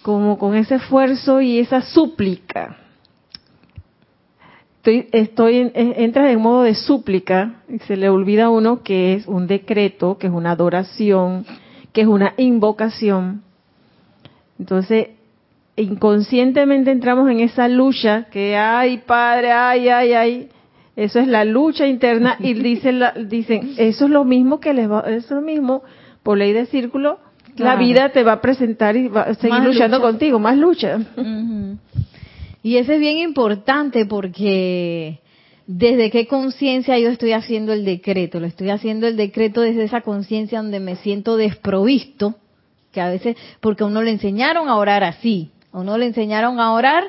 como 0.00 0.38
con 0.38 0.54
ese 0.54 0.76
esfuerzo 0.76 1.42
y 1.42 1.58
esa 1.58 1.82
súplica. 1.82 2.78
Estoy, 4.82 5.08
estoy 5.12 5.56
en- 5.58 5.72
en- 5.74 5.94
entra 5.96 6.30
en 6.32 6.40
modo 6.40 6.62
de 6.62 6.74
súplica 6.74 7.56
y 7.68 7.78
se 7.80 7.96
le 7.96 8.08
olvida 8.08 8.44
a 8.46 8.50
uno 8.50 8.82
que 8.82 9.12
es 9.14 9.26
un 9.26 9.46
decreto, 9.46 10.16
que 10.16 10.26
es 10.28 10.32
una 10.32 10.52
adoración, 10.52 11.44
que 11.92 12.00
es 12.00 12.06
una 12.06 12.32
invocación. 12.38 13.42
Entonces, 14.58 15.08
inconscientemente 15.76 16.90
entramos 16.90 17.30
en 17.30 17.40
esa 17.40 17.68
lucha 17.68 18.24
que, 18.30 18.56
ay, 18.56 18.98
padre, 19.06 19.52
ay, 19.52 19.88
ay, 19.88 20.12
ay. 20.14 20.48
Eso 20.96 21.18
es 21.20 21.28
la 21.28 21.44
lucha 21.44 21.86
interna 21.86 22.36
y 22.38 22.54
dicen, 22.54 23.00
la- 23.00 23.12
dicen 23.12 23.72
eso 23.76 24.04
es 24.06 24.10
lo 24.10 24.24
mismo 24.24 24.60
que 24.60 24.72
les 24.74 24.90
va, 24.90 25.00
eso 25.00 25.16
es 25.18 25.30
lo 25.30 25.40
mismo, 25.42 25.82
por 26.22 26.38
ley 26.38 26.52
de 26.52 26.66
círculo, 26.66 27.18
la 27.56 27.76
vida 27.76 28.10
te 28.10 28.22
va 28.22 28.32
a 28.32 28.40
presentar 28.40 28.96
y 28.96 29.08
va 29.08 29.22
a 29.22 29.34
seguir 29.34 29.50
Más 29.58 29.66
luchando 29.66 29.98
lucha. 29.98 30.08
contigo, 30.10 30.38
más 30.38 30.56
lucha. 30.56 30.98
Y 32.62 32.76
eso 32.76 32.92
es 32.92 33.00
bien 33.00 33.18
importante 33.18 34.04
porque 34.06 35.20
desde 35.66 36.10
qué 36.10 36.26
conciencia 36.26 36.98
yo 36.98 37.08
estoy 37.08 37.32
haciendo 37.32 37.72
el 37.72 37.84
decreto, 37.84 38.40
lo 38.40 38.46
estoy 38.46 38.70
haciendo 38.70 39.06
el 39.06 39.16
decreto 39.16 39.60
desde 39.60 39.84
esa 39.84 40.00
conciencia 40.00 40.60
donde 40.60 40.80
me 40.80 40.96
siento 40.96 41.36
desprovisto, 41.36 42.34
que 42.92 43.00
a 43.00 43.08
veces, 43.08 43.36
porque 43.60 43.84
a 43.84 43.86
uno 43.86 44.02
le 44.02 44.10
enseñaron 44.10 44.68
a 44.68 44.76
orar 44.76 45.04
así, 45.04 45.52
a 45.72 45.78
uno 45.78 45.96
le 45.96 46.06
enseñaron 46.06 46.58
a 46.58 46.72
orar 46.72 47.04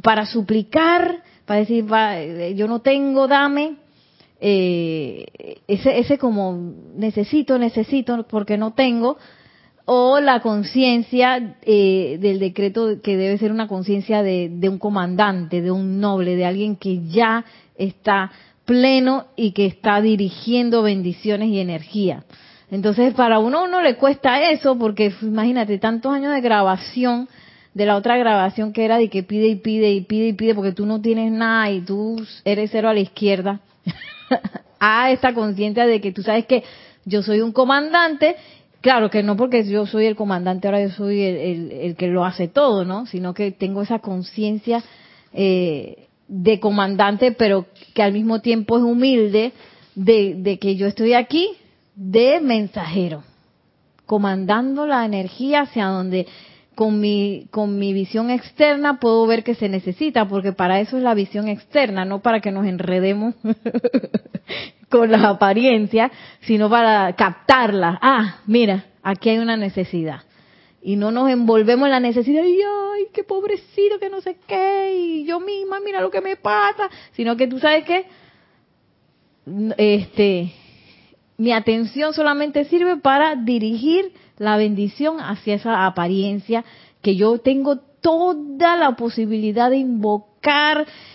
para 0.00 0.26
suplicar, 0.26 1.22
para 1.44 1.60
decir, 1.60 1.84
eh, 1.92 2.54
yo 2.56 2.66
no 2.66 2.80
tengo, 2.80 3.28
dame, 3.28 3.76
eh, 4.40 5.26
ese, 5.68 5.98
ese 5.98 6.18
como 6.18 6.72
necesito, 6.96 7.58
necesito, 7.58 8.26
porque 8.26 8.56
no 8.56 8.72
tengo, 8.72 9.18
o 9.84 10.20
la 10.20 10.40
conciencia 10.40 11.56
eh, 11.62 12.18
del 12.20 12.38
decreto 12.38 13.00
que 13.02 13.16
debe 13.16 13.38
ser 13.38 13.50
una 13.50 13.66
conciencia 13.66 14.22
de, 14.22 14.50
un 14.68 14.78
comandante, 14.78 15.60
de 15.60 15.70
un 15.70 16.00
noble, 16.00 16.36
de 16.36 16.44
alguien 16.44 16.76
que 16.76 17.06
ya 17.08 17.44
está 17.76 18.30
pleno 18.64 19.26
y 19.34 19.52
que 19.52 19.66
está 19.66 20.00
dirigiendo 20.00 20.82
bendiciones 20.82 21.48
y 21.48 21.58
energía. 21.58 22.24
Entonces, 22.70 23.12
para 23.14 23.38
uno 23.38 23.64
uno 23.64 23.82
le 23.82 23.96
cuesta 23.96 24.50
eso 24.50 24.78
porque 24.78 25.12
imagínate 25.20 25.78
tantos 25.78 26.12
años 26.12 26.32
de 26.32 26.40
grabación 26.40 27.28
de 27.74 27.86
la 27.86 27.96
otra 27.96 28.16
grabación 28.16 28.72
que 28.72 28.84
era 28.84 28.98
de 28.98 29.08
que 29.08 29.22
pide 29.22 29.48
y 29.48 29.56
pide 29.56 29.92
y 29.92 30.02
pide 30.02 30.28
y 30.28 30.32
pide 30.34 30.54
porque 30.54 30.72
tú 30.72 30.86
no 30.86 31.00
tienes 31.00 31.32
nada 31.32 31.70
y 31.70 31.80
tú 31.80 32.22
eres 32.44 32.70
cero 32.70 32.88
a 32.88 32.94
la 32.94 33.00
izquierda. 33.00 33.60
a 34.78 35.10
esta 35.10 35.34
conciencia 35.34 35.86
de 35.86 36.00
que 36.00 36.12
tú 36.12 36.22
sabes 36.22 36.46
que 36.46 36.62
yo 37.04 37.22
soy 37.22 37.40
un 37.40 37.52
comandante 37.52 38.36
Claro 38.82 39.10
que 39.10 39.22
no 39.22 39.36
porque 39.36 39.64
yo 39.64 39.86
soy 39.86 40.06
el 40.06 40.16
comandante, 40.16 40.66
ahora 40.66 40.82
yo 40.82 40.90
soy 40.90 41.22
el, 41.22 41.70
el- 41.72 41.96
que 41.96 42.08
lo 42.08 42.24
hace 42.24 42.48
todo, 42.48 42.84
¿no? 42.84 43.06
Sino 43.06 43.32
que 43.32 43.52
tengo 43.52 43.80
esa 43.82 44.00
conciencia 44.00 44.82
eh, 45.32 46.08
de 46.28 46.58
comandante, 46.60 47.30
pero 47.32 47.66
que 47.94 48.02
al 48.02 48.12
mismo 48.12 48.40
tiempo 48.40 48.76
es 48.76 48.82
humilde 48.82 49.52
de, 49.94 50.34
de 50.36 50.58
que 50.58 50.74
yo 50.76 50.88
estoy 50.88 51.14
aquí 51.14 51.48
de 51.94 52.40
mensajero, 52.40 53.22
comandando 54.04 54.84
la 54.86 55.04
energía 55.04 55.60
hacia 55.60 55.86
donde 55.86 56.26
con 56.74 56.98
mi, 57.00 57.46
con 57.50 57.78
mi 57.78 57.92
visión 57.92 58.30
externa 58.30 58.98
puedo 58.98 59.26
ver 59.26 59.44
que 59.44 59.54
se 59.54 59.68
necesita, 59.68 60.26
porque 60.26 60.52
para 60.52 60.80
eso 60.80 60.96
es 60.96 61.04
la 61.04 61.14
visión 61.14 61.46
externa, 61.48 62.04
no 62.04 62.20
para 62.20 62.40
que 62.40 62.50
nos 62.50 62.66
enredemos 62.66 63.34
con 64.92 65.10
las 65.10 65.24
apariencias, 65.24 66.12
sino 66.42 66.68
para 66.68 67.14
captarla. 67.16 67.98
Ah, 68.00 68.40
mira, 68.46 68.84
aquí 69.02 69.30
hay 69.30 69.38
una 69.38 69.56
necesidad. 69.56 70.20
Y 70.82 70.96
no 70.96 71.10
nos 71.10 71.30
envolvemos 71.30 71.86
en 71.86 71.92
la 71.92 72.00
necesidad 72.00 72.42
ay, 72.42 73.06
qué 73.12 73.24
pobrecito, 73.24 73.98
que 73.98 74.10
no 74.10 74.20
sé 74.20 74.36
qué, 74.46 74.94
y 74.94 75.24
yo 75.24 75.40
misma, 75.40 75.80
mira 75.80 76.00
lo 76.00 76.10
que 76.10 76.20
me 76.20 76.36
pasa, 76.36 76.90
sino 77.12 77.36
que 77.36 77.46
tú 77.46 77.58
sabes 77.58 77.84
que, 77.84 78.04
este, 79.78 80.52
mi 81.38 81.52
atención 81.52 82.12
solamente 82.12 82.64
sirve 82.66 82.96
para 82.96 83.34
dirigir 83.34 84.12
la 84.36 84.56
bendición 84.56 85.18
hacia 85.20 85.54
esa 85.54 85.86
apariencia 85.86 86.64
que 87.00 87.16
yo 87.16 87.38
tengo 87.38 87.78
toda 87.78 88.76
la 88.76 88.94
posibilidad 88.96 89.70
de 89.70 89.78
invocar 89.78 90.31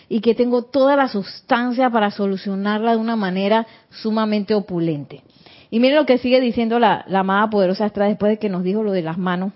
y 0.10 0.22
que 0.22 0.36
tengo 0.36 0.64
toda 0.64 0.96
la 0.96 1.08
sustancia 1.08 1.90
para 1.90 2.12
solucionarla 2.12 2.92
de 2.92 2.98
una 2.98 3.16
manera 3.16 3.68
sumamente 3.90 4.54
opulente. 4.54 5.24
Y 5.70 5.80
miren 5.80 5.98
lo 5.98 6.06
que 6.06 6.18
sigue 6.18 6.40
diciendo 6.40 6.80
la, 6.80 7.04
la 7.08 7.20
amada 7.20 7.50
poderosa 7.50 7.86
Astra 7.86 8.08
después 8.08 8.30
de 8.30 8.40
que 8.40 8.50
nos 8.50 8.64
dijo 8.64 8.84
lo 8.84 8.94
de 8.94 9.02
las 9.02 9.18
manos. 9.18 9.52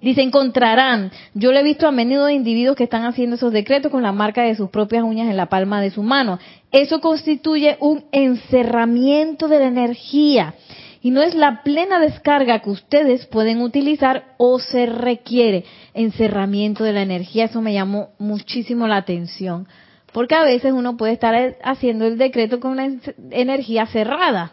Dice, 0.00 0.20
encontrarán, 0.20 1.12
yo 1.32 1.52
le 1.52 1.60
he 1.60 1.62
visto 1.62 1.86
a 1.86 1.92
menudo 1.92 2.28
individuos 2.28 2.74
que 2.74 2.82
están 2.82 3.04
haciendo 3.04 3.36
esos 3.36 3.52
decretos 3.52 3.92
con 3.92 4.02
la 4.02 4.10
marca 4.10 4.42
de 4.42 4.56
sus 4.56 4.68
propias 4.68 5.04
uñas 5.04 5.30
en 5.30 5.36
la 5.36 5.46
palma 5.46 5.80
de 5.80 5.90
su 5.90 6.02
mano. 6.02 6.40
Eso 6.72 7.00
constituye 7.00 7.76
un 7.78 8.04
encerramiento 8.10 9.46
de 9.46 9.60
la 9.60 9.66
energía 9.66 10.54
y 11.02 11.10
no 11.10 11.20
es 11.20 11.34
la 11.34 11.64
plena 11.64 11.98
descarga 11.98 12.60
que 12.60 12.70
ustedes 12.70 13.26
pueden 13.26 13.60
utilizar 13.60 14.34
o 14.38 14.60
se 14.60 14.86
requiere 14.86 15.64
encerramiento 15.94 16.84
de 16.84 16.92
la 16.92 17.02
energía. 17.02 17.46
Eso 17.46 17.60
me 17.60 17.72
llamó 17.72 18.10
muchísimo 18.20 18.86
la 18.86 18.98
atención, 18.98 19.66
porque 20.12 20.36
a 20.36 20.44
veces 20.44 20.72
uno 20.72 20.96
puede 20.96 21.14
estar 21.14 21.56
haciendo 21.64 22.06
el 22.06 22.18
decreto 22.18 22.60
con 22.60 22.70
una 22.72 22.88
energía 23.32 23.86
cerrada, 23.86 24.52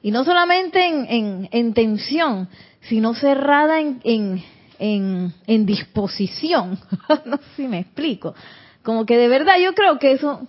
y 0.00 0.12
no 0.12 0.24
solamente 0.24 0.86
en, 0.86 1.74
tensión, 1.74 2.48
sino 2.82 3.14
cerrada 3.14 3.80
en, 3.80 4.44
en 4.78 5.66
disposición. 5.66 6.78
no 7.24 7.38
sé 7.38 7.42
si 7.56 7.66
me 7.66 7.80
explico. 7.80 8.36
Como 8.84 9.04
que 9.04 9.18
de 9.18 9.26
verdad 9.26 9.54
yo 9.60 9.74
creo 9.74 9.98
que 9.98 10.12
eso, 10.12 10.46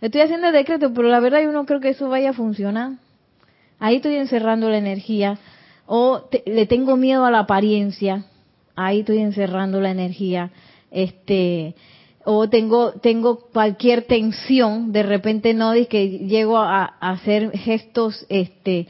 estoy 0.00 0.20
haciendo 0.20 0.46
el 0.46 0.52
decreto, 0.52 0.94
pero 0.94 1.08
la 1.08 1.18
verdad 1.18 1.42
yo 1.42 1.50
no 1.50 1.66
creo 1.66 1.80
que 1.80 1.88
eso 1.88 2.08
vaya 2.08 2.30
a 2.30 2.34
funcionar 2.34 2.92
ahí 3.78 3.96
estoy 3.96 4.16
encerrando 4.16 4.68
la 4.68 4.78
energía, 4.78 5.38
o 5.86 6.28
le 6.46 6.66
tengo 6.66 6.96
miedo 6.96 7.24
a 7.24 7.30
la 7.30 7.40
apariencia, 7.40 8.24
ahí 8.74 9.00
estoy 9.00 9.18
encerrando 9.18 9.80
la 9.80 9.90
energía, 9.90 10.50
este, 10.90 11.74
o 12.24 12.48
tengo 12.48 12.92
tengo 12.92 13.40
cualquier 13.52 14.02
tensión, 14.02 14.92
de 14.92 15.02
repente 15.02 15.52
no 15.54 15.72
es 15.72 15.88
que 15.88 16.08
llego 16.20 16.58
a, 16.58 16.84
hacer 16.84 17.50
gestos, 17.52 18.24
este, 18.28 18.86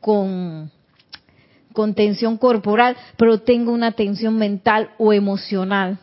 con 0.00 0.70
con 1.72 1.94
tensión 1.94 2.38
corporal, 2.38 2.96
pero 3.16 3.40
tengo 3.40 3.70
una 3.70 3.92
tensión 3.92 4.36
mental 4.36 4.90
o 4.98 5.12
emocional 5.12 5.98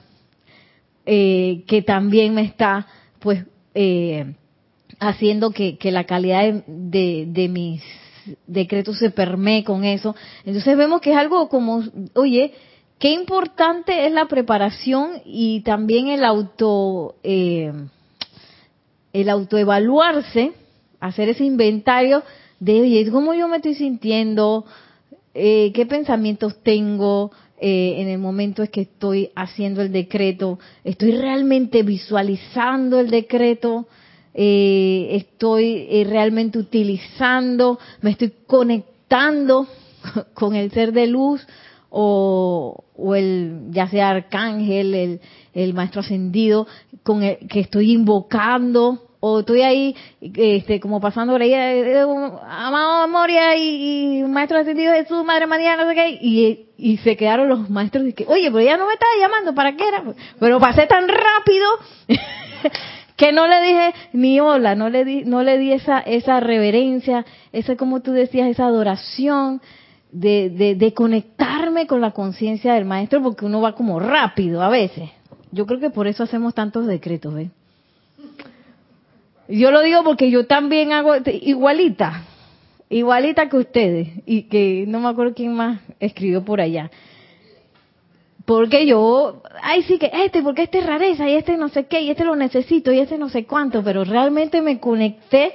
eh, 1.05 1.63
que 1.67 1.81
también 1.81 2.33
me 2.33 2.43
está, 2.43 2.87
pues, 3.19 3.43
eh, 3.73 4.33
haciendo 4.99 5.51
que, 5.51 5.77
la 5.83 6.05
calidad 6.05 6.63
de, 6.65 7.25
de 7.27 7.47
mis 7.49 7.83
decreto 8.47 8.93
se 8.93 9.09
permee 9.09 9.63
con 9.63 9.83
eso. 9.83 10.15
Entonces 10.45 10.77
vemos 10.77 11.01
que 11.01 11.11
es 11.11 11.17
algo 11.17 11.49
como, 11.49 11.83
oye, 12.13 12.53
qué 12.99 13.11
importante 13.11 14.05
es 14.05 14.11
la 14.11 14.27
preparación 14.27 15.21
y 15.25 15.61
también 15.61 16.07
el 16.07 16.23
auto, 16.23 17.15
eh, 17.23 17.71
el 19.13 19.29
autoevaluarse, 19.29 20.53
hacer 20.99 21.29
ese 21.29 21.45
inventario 21.45 22.23
de, 22.59 22.81
oye, 22.81 23.09
cómo 23.11 23.33
yo 23.33 23.47
me 23.47 23.57
estoy 23.57 23.75
sintiendo, 23.75 24.65
eh, 25.33 25.71
qué 25.73 25.85
pensamientos 25.85 26.61
tengo, 26.63 27.31
eh, 27.57 28.01
en 28.01 28.09
el 28.09 28.19
momento 28.19 28.63
es 28.63 28.69
que 28.69 28.81
estoy 28.81 29.31
haciendo 29.35 29.81
el 29.81 29.91
decreto, 29.91 30.59
estoy 30.83 31.11
realmente 31.11 31.83
visualizando 31.83 32.99
el 32.99 33.09
decreto, 33.09 33.87
eh, 34.37 35.07
estoy 35.11 35.87
eh, 35.89 36.05
realmente 36.09 36.59
utilizando, 36.59 37.79
me 38.01 38.11
estoy 38.11 38.33
conectando 38.45 39.65
con 40.33 40.55
el 40.55 40.71
ser 40.71 40.91
de 40.91 41.07
luz 41.07 41.47
o, 41.89 42.83
el 43.15 43.67
ya 43.69 43.87
sea 43.87 44.09
arcángel, 44.09 45.19
el, 45.53 45.73
maestro 45.73 46.01
ascendido 46.01 46.67
con 47.03 47.23
el 47.23 47.47
que 47.47 47.61
estoy 47.61 47.93
invocando 47.93 49.03
o 49.21 49.39
estoy 49.39 49.61
ahí 49.61 49.95
este 50.19 50.81
como 50.81 50.99
pasando 50.99 51.31
por 51.31 51.41
ahí 51.41 51.53
eh, 51.53 52.01
amado 52.49 53.07
Moria 53.07 53.55
y, 53.55 54.21
maestro 54.27 54.59
ascendido 54.59 54.93
Jesús 54.93 55.23
madre 55.23 55.47
María 55.47 55.77
no 55.77 55.87
sé 55.87 55.95
qué 55.95 56.09
y, 56.21 56.67
y 56.77 56.97
se 56.97 57.15
quedaron 57.15 57.47
los 57.47 57.69
maestros 57.69 58.05
y 58.05 58.13
que 58.13 58.25
oye 58.27 58.51
pero 58.51 58.61
ya 58.61 58.75
no 58.75 58.85
me 58.85 58.93
estaba 58.93 59.11
llamando 59.17 59.55
para 59.55 59.77
qué 59.77 59.87
era 59.87 60.03
pero 60.39 60.59
pasé 60.59 60.85
tan 60.87 61.07
rápido 61.07 61.69
que 63.15 63.31
no 63.31 63.47
le 63.47 63.61
dije 63.61 63.93
ni 64.13 64.39
hola, 64.39 64.75
no 64.75 64.89
le 64.89 65.05
di, 65.05 65.23
no 65.23 65.43
le 65.43 65.57
di 65.57 65.71
esa, 65.71 65.99
esa 65.99 66.39
reverencia, 66.39 67.25
esa, 67.51 67.75
como 67.75 68.01
tú 68.01 68.11
decías, 68.11 68.49
esa 68.49 68.65
adoración, 68.65 69.61
de, 70.11 70.75
de, 70.77 70.93
conectarme 70.93 71.87
con 71.87 71.99
la 71.99 72.11
conciencia 72.11 72.73
del 72.73 72.85
maestro, 72.85 73.21
porque 73.21 73.45
uno 73.45 73.59
va 73.59 73.75
como 73.75 73.99
rápido 73.99 74.61
a 74.61 74.69
veces. 74.69 75.09
Yo 75.51 75.65
creo 75.65 75.79
que 75.79 75.89
por 75.89 76.07
eso 76.07 76.23
hacemos 76.23 76.53
tantos 76.53 76.87
decretos, 76.87 77.33
¿ves? 77.33 77.49
Yo 79.47 79.71
lo 79.71 79.81
digo 79.81 80.03
porque 80.03 80.31
yo 80.31 80.47
también 80.47 80.93
hago 80.93 81.15
igualita, 81.41 82.23
igualita 82.89 83.49
que 83.49 83.57
ustedes, 83.57 84.09
y 84.25 84.43
que 84.43 84.85
no 84.87 85.01
me 85.01 85.09
acuerdo 85.09 85.33
quién 85.35 85.53
más 85.53 85.81
escribió 85.99 86.43
por 86.43 86.61
allá. 86.61 86.89
Porque 88.45 88.85
yo, 88.85 89.41
ay 89.61 89.81
sí 89.83 89.97
que 89.97 90.11
este, 90.13 90.43
porque 90.43 90.63
este 90.63 90.79
es 90.79 90.85
rareza 90.85 91.27
y 91.27 91.33
este 91.33 91.57
no 91.57 91.69
sé 91.69 91.87
qué, 91.87 92.01
y 92.01 92.11
este 92.11 92.23
lo 92.23 92.35
necesito 92.35 92.91
y 92.91 92.99
este 92.99 93.17
no 93.17 93.29
sé 93.29 93.45
cuánto, 93.45 93.83
pero 93.83 94.03
realmente 94.03 94.61
me 94.61 94.79
conecté 94.79 95.53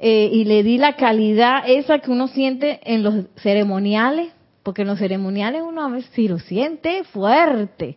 eh, 0.00 0.28
y 0.32 0.44
le 0.44 0.64
di 0.64 0.76
la 0.76 0.96
calidad 0.96 1.62
esa 1.68 2.00
que 2.00 2.10
uno 2.10 2.26
siente 2.26 2.80
en 2.84 3.04
los 3.04 3.26
ceremoniales, 3.36 4.32
porque 4.64 4.82
en 4.82 4.88
los 4.88 4.98
ceremoniales 4.98 5.62
uno 5.62 5.84
a 5.84 5.88
veces 5.88 6.10
sí 6.14 6.26
lo 6.26 6.40
siente 6.40 7.04
fuerte, 7.04 7.96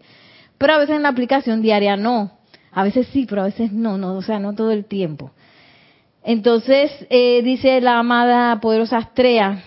pero 0.59 0.73
a 0.73 0.77
veces 0.77 0.95
en 0.95 1.03
la 1.03 1.09
aplicación 1.09 1.61
diaria 1.61 1.97
no. 1.97 2.37
A 2.71 2.83
veces 2.83 3.07
sí, 3.07 3.25
pero 3.27 3.41
a 3.41 3.45
veces 3.45 3.71
no, 3.71 3.97
no, 3.97 4.13
o 4.13 4.21
sea, 4.21 4.39
no 4.39 4.53
todo 4.53 4.71
el 4.71 4.85
tiempo. 4.85 5.31
Entonces, 6.23 6.91
eh, 7.09 7.41
dice 7.41 7.81
la 7.81 7.97
amada 7.97 8.59
poderosa 8.59 8.97
Astrea, 8.97 9.63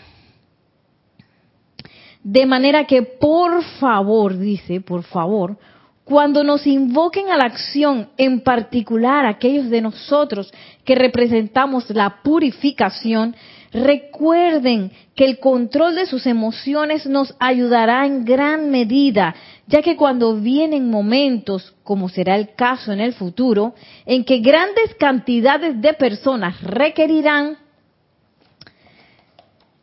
de 2.23 2.47
manera 2.47 2.85
que, 2.85 3.03
por 3.03 3.63
favor, 3.81 4.39
dice, 4.39 4.81
por 4.81 5.03
favor, 5.03 5.59
cuando 6.05 6.43
nos 6.45 6.67
invoquen 6.67 7.31
a 7.31 7.37
la 7.37 7.45
acción, 7.45 8.09
en 8.17 8.41
particular 8.41 9.25
aquellos 9.25 9.71
de 9.71 9.81
nosotros 9.81 10.53
que 10.85 10.95
representamos 10.95 11.89
la 11.91 12.23
purificación, 12.23 13.37
recuerden 13.73 14.91
que 15.15 15.25
el 15.25 15.39
control 15.39 15.95
de 15.95 16.07
sus 16.07 16.27
emociones 16.27 17.07
nos 17.07 17.35
ayudará 17.39 18.05
en 18.05 18.25
gran 18.25 18.71
medida, 18.71 19.35
ya 19.67 19.81
que 19.81 19.97
cuando 19.97 20.37
vienen 20.37 20.91
momentos, 20.91 21.75
como 21.83 22.09
será 22.09 22.37
el 22.37 22.55
caso 22.55 22.93
en 22.93 23.01
el 23.01 23.15
futuro, 23.15 23.75
en 24.05 24.25
que 24.25 24.39
grandes 24.39 24.95
cantidades 24.97 25.81
de 25.81 25.95
personas 25.95 26.61
requerirán 26.63 27.57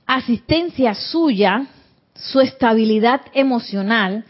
asistencia 0.05 0.93
suya, 0.93 1.67
su 2.19 2.41
estabilidad 2.41 3.21
emocional 3.33 4.25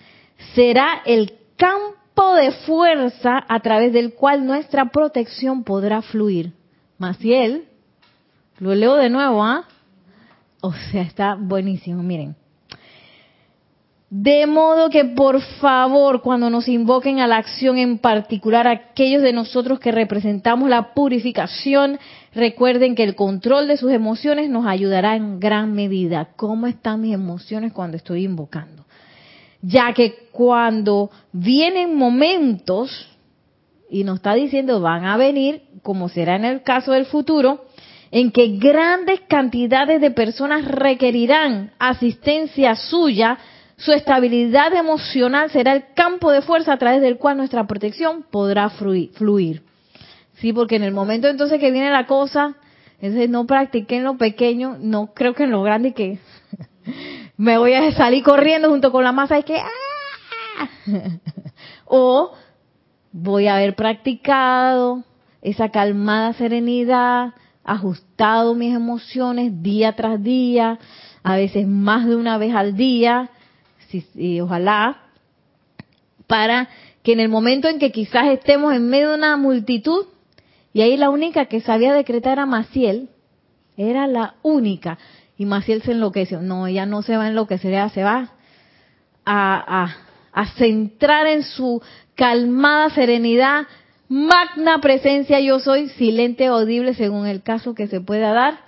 será 0.54 1.02
el 1.06 1.34
campo 1.58 2.36
de 2.36 2.52
fuerza 2.52 3.44
a 3.48 3.60
través 3.60 3.94
del 3.94 4.14
cual 4.14 4.46
nuestra 4.46 4.86
protección 4.86 5.64
podrá 5.64 6.02
fluir. 6.02 6.54
Maciel, 6.98 7.66
lo 8.60 8.76
leo 8.76 8.96
de 8.96 9.10
nuevo, 9.10 9.44
¿ah? 9.44 9.66
O 10.62 10.74
sea, 10.74 11.02
está 11.02 11.36
buenísimo, 11.36 12.04
miren. 12.04 12.36
De 14.10 14.47
modo 14.47 14.89
que 14.89 15.05
por 15.05 15.39
favor, 15.39 16.24
cuando 16.24 16.49
nos 16.49 16.68
invoquen 16.68 17.20
a 17.20 17.28
la 17.28 17.38
acción 17.38 17.78
en 17.78 17.99
particular, 17.99 18.68
aquellos 18.68 19.22
de 19.22 19.34
nosotros 19.34 19.80
que 19.80 19.91
representamos 19.91 20.68
la 20.68 20.95
purificación, 20.95 21.99
recuerden 22.34 22.95
que 22.95 23.03
el 23.03 23.16
control 23.16 23.68
de 23.68 23.78
sus 23.78 23.91
emociones 23.91 24.49
nos 24.49 24.66
ayudará 24.66 25.16
en 25.16 25.39
gran 25.39 25.74
medida. 25.74 26.30
¿Cómo 26.36 26.66
están 26.66 27.01
mis 27.01 27.14
emociones 27.14 27.72
cuando 27.72 27.97
estoy 27.97 28.24
invocando? 28.24 28.84
Ya 29.62 29.93
que 29.93 30.30
cuando 30.32 31.12
vienen 31.32 31.95
momentos, 31.95 33.16
y 33.91 34.03
nos 34.03 34.18
está 34.18 34.34
diciendo 34.34 34.82
van 34.82 35.05
a 35.05 35.18
venir, 35.18 35.64
como 35.84 36.10
será 36.10 36.36
en 36.36 36.45
el 36.45 36.64
caso 36.64 36.93
del 36.93 37.05
futuro, 37.05 37.66
en 38.10 38.32
que 38.32 38.57
grandes 38.57 39.20
cantidades 39.28 40.01
de 40.01 40.10
personas 40.10 40.66
requerirán 40.66 41.74
asistencia 41.78 42.76
suya, 42.76 43.38
su 43.80 43.94
estabilidad 43.94 44.74
emocional 44.74 45.50
será 45.52 45.74
el 45.74 45.94
campo 45.94 46.32
de 46.32 46.42
fuerza 46.42 46.74
a 46.74 46.78
través 46.78 47.02
del 47.02 47.18
cual 47.18 47.38
nuestra 47.38 47.66
protección 47.66 48.26
podrá 48.30 48.70
fluir. 48.70 49.64
Sí, 50.36 50.52
porque 50.54 50.76
en 50.76 50.84
el 50.84 50.92
momento 50.92 51.28
entonces 51.28 51.60
que 51.60 51.72
viene 51.72 51.90
la 51.90 52.06
cosa, 52.06 52.56
entonces 53.00 53.30
no 53.30 53.46
practiqué 53.48 53.98
en 53.98 54.04
lo 54.04 54.18
pequeño, 54.18 54.78
no 54.80 55.14
creo 55.14 55.34
que 55.34 55.44
en 55.44 55.52
lo 55.52 55.64
grande 55.64 55.94
que 55.94 56.20
me 57.38 57.58
voy 57.58 57.74
a 57.74 57.92
salir 57.94 58.24
corriendo 58.24 58.70
junto 58.70 58.92
con 58.92 59.06
la 59.06 59.14
masa 59.14 59.40
y 59.40 59.44
que 59.44 59.58
¡ah! 59.58 60.70
o 61.86 62.34
voy 63.14 63.48
a 63.48 63.56
haber 63.56 63.76
practicado 63.76 65.04
esa 65.42 65.70
calmada 65.70 66.34
serenidad, 66.34 67.34
ajustado 67.64 68.56
mis 68.56 68.76
emociones 68.76 69.62
día 69.64 69.96
tras 69.96 70.22
día, 70.22 70.80
a 71.24 71.36
veces 71.38 71.66
más 71.66 72.06
de 72.06 72.18
una 72.18 72.38
vez 72.38 72.54
al 72.54 72.76
día, 72.76 73.30
y 74.16 74.42
ojalá, 74.42 75.04
para 76.28 76.70
que 77.04 77.14
en 77.14 77.20
el 77.20 77.30
momento 77.30 77.68
en 77.68 77.80
que 77.80 77.92
quizás 77.92 78.28
estemos 78.28 78.74
en 78.74 78.90
medio 78.90 79.10
de 79.10 79.16
una 79.16 79.38
multitud, 79.38 80.06
y 80.74 80.82
ahí 80.82 80.98
la 80.98 81.10
única 81.10 81.46
que 81.46 81.62
sabía 81.62 81.94
decretar 81.94 82.34
era 82.34 82.46
Maciel, 82.46 83.10
era 83.78 84.08
la 84.08 84.36
única, 84.44 84.98
y 85.38 85.46
Maciel 85.46 85.82
se 85.82 85.94
enloqueció, 85.94 86.42
no, 86.42 86.68
ella 86.68 86.86
no 86.86 87.02
se 87.02 87.18
va 87.18 87.24
a 87.24 87.30
enloquecer, 87.30 87.72
ella 87.72 87.90
se 87.90 88.04
va 88.04 88.32
a 89.26 90.46
centrar 90.58 91.28
en 91.28 91.44
su 91.44 91.82
calmada 92.16 92.90
serenidad, 92.90 93.68
magna 94.10 94.82
presencia 94.82 95.40
yo 95.40 95.60
soy, 95.60 95.90
silente 95.90 96.48
audible 96.48 96.96
según 96.96 97.28
el 97.28 97.44
caso 97.44 97.76
que 97.76 97.88
se 97.88 98.02
pueda 98.02 98.34
dar, 98.34 98.60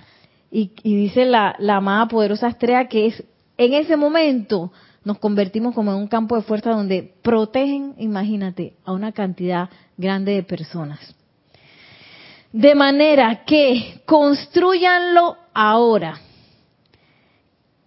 Y, 0.51 0.71
dice 0.83 1.25
la, 1.25 1.55
la 1.59 1.77
amada 1.77 2.07
poderosa 2.07 2.47
estrella 2.47 2.87
que 2.87 3.07
es 3.07 3.23
en 3.57 3.73
ese 3.73 3.95
momento 3.95 4.71
nos 5.03 5.17
convertimos 5.17 5.73
como 5.73 5.91
en 5.91 5.97
un 5.97 6.07
campo 6.07 6.35
de 6.35 6.43
fuerza 6.43 6.71
donde 6.71 7.13
protegen, 7.23 7.95
imagínate, 7.97 8.73
a 8.85 8.91
una 8.91 9.11
cantidad 9.11 9.69
grande 9.97 10.33
de 10.33 10.43
personas. 10.43 11.15
De 12.51 12.75
manera 12.75 13.43
que 13.45 14.01
construyanlo 14.05 15.37
ahora. 15.53 16.19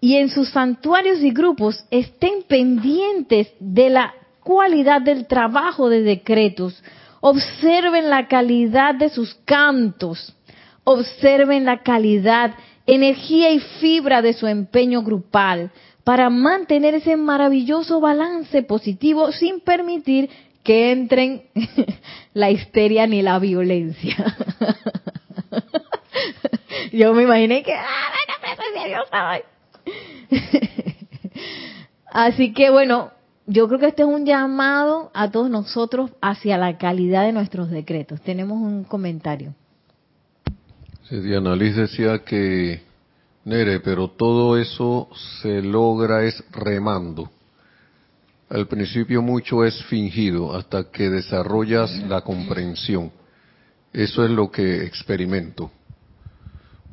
Y 0.01 0.17
en 0.17 0.29
sus 0.29 0.51
santuarios 0.51 1.21
y 1.21 1.31
grupos 1.31 1.85
estén 1.91 2.43
pendientes 2.49 3.53
de 3.61 3.91
la 3.91 4.15
cualidad 4.43 5.01
del 5.01 5.27
trabajo 5.27 5.89
de 5.89 6.03
decretos. 6.03 6.83
Observen 7.21 8.11
la 8.11 8.27
calidad 8.27 8.95
de 8.95 9.09
sus 9.09 9.35
cantos. 9.45 10.35
Observen 10.83 11.65
la 11.65 11.83
calidad, 11.83 12.55
energía 12.87 13.51
y 13.51 13.61
fibra 13.61 14.21
de 14.21 14.35
su 14.35 14.47
empeño 14.47 15.03
grupal 15.03 15.71
para 16.05 16.31
mantener 16.31 16.95
ese 16.95 17.17
maravilloso 17.17 18.01
balance 18.01 18.63
positivo 18.63 19.33
sin 19.33 19.61
permitir 19.61 20.31
que 20.63 20.93
entren 20.93 21.43
la 22.35 22.51
histeria 22.51 23.07
ni 23.07 23.23
la 23.23 23.39
violencia. 23.39 24.37
Yo 26.93 27.15
me 27.15 27.25
imaginé 27.25 27.63
que, 27.63 27.75
ah, 27.75 29.41
Así 32.07 32.53
que 32.53 32.71
bueno, 32.71 33.11
yo 33.47 33.69
creo 33.69 33.81
que 33.81 33.87
este 33.87 34.03
es 34.03 34.09
un 34.09 34.25
llamado 34.25 35.11
a 35.15 35.31
todos 35.31 35.51
nosotros 35.51 36.11
hacia 36.21 36.57
la 36.57 36.79
calidad 36.79 37.25
de 37.25 37.33
nuestros 37.33 37.71
decretos. 37.71 38.21
Tenemos 38.21 38.61
un 38.61 38.85
comentario. 38.85 39.55
Sí, 41.09 41.21
Diana 41.21 41.55
Liz 41.55 41.77
decía 41.77 42.25
que, 42.25 42.81
Nere, 43.45 43.81
pero 43.81 44.09
todo 44.09 44.57
eso 44.57 45.09
se 45.43 45.61
logra 45.61 46.25
es 46.25 46.43
remando. 46.51 47.31
Al 48.49 48.67
principio 48.67 49.21
mucho 49.21 49.65
es 49.65 49.83
fingido 49.85 50.55
hasta 50.55 50.91
que 50.91 51.11
desarrollas 51.11 51.91
la 52.09 52.23
comprensión. 52.23 53.11
Eso 53.93 54.25
es 54.25 54.31
lo 54.31 54.51
que 54.51 54.85
experimento. 54.85 55.71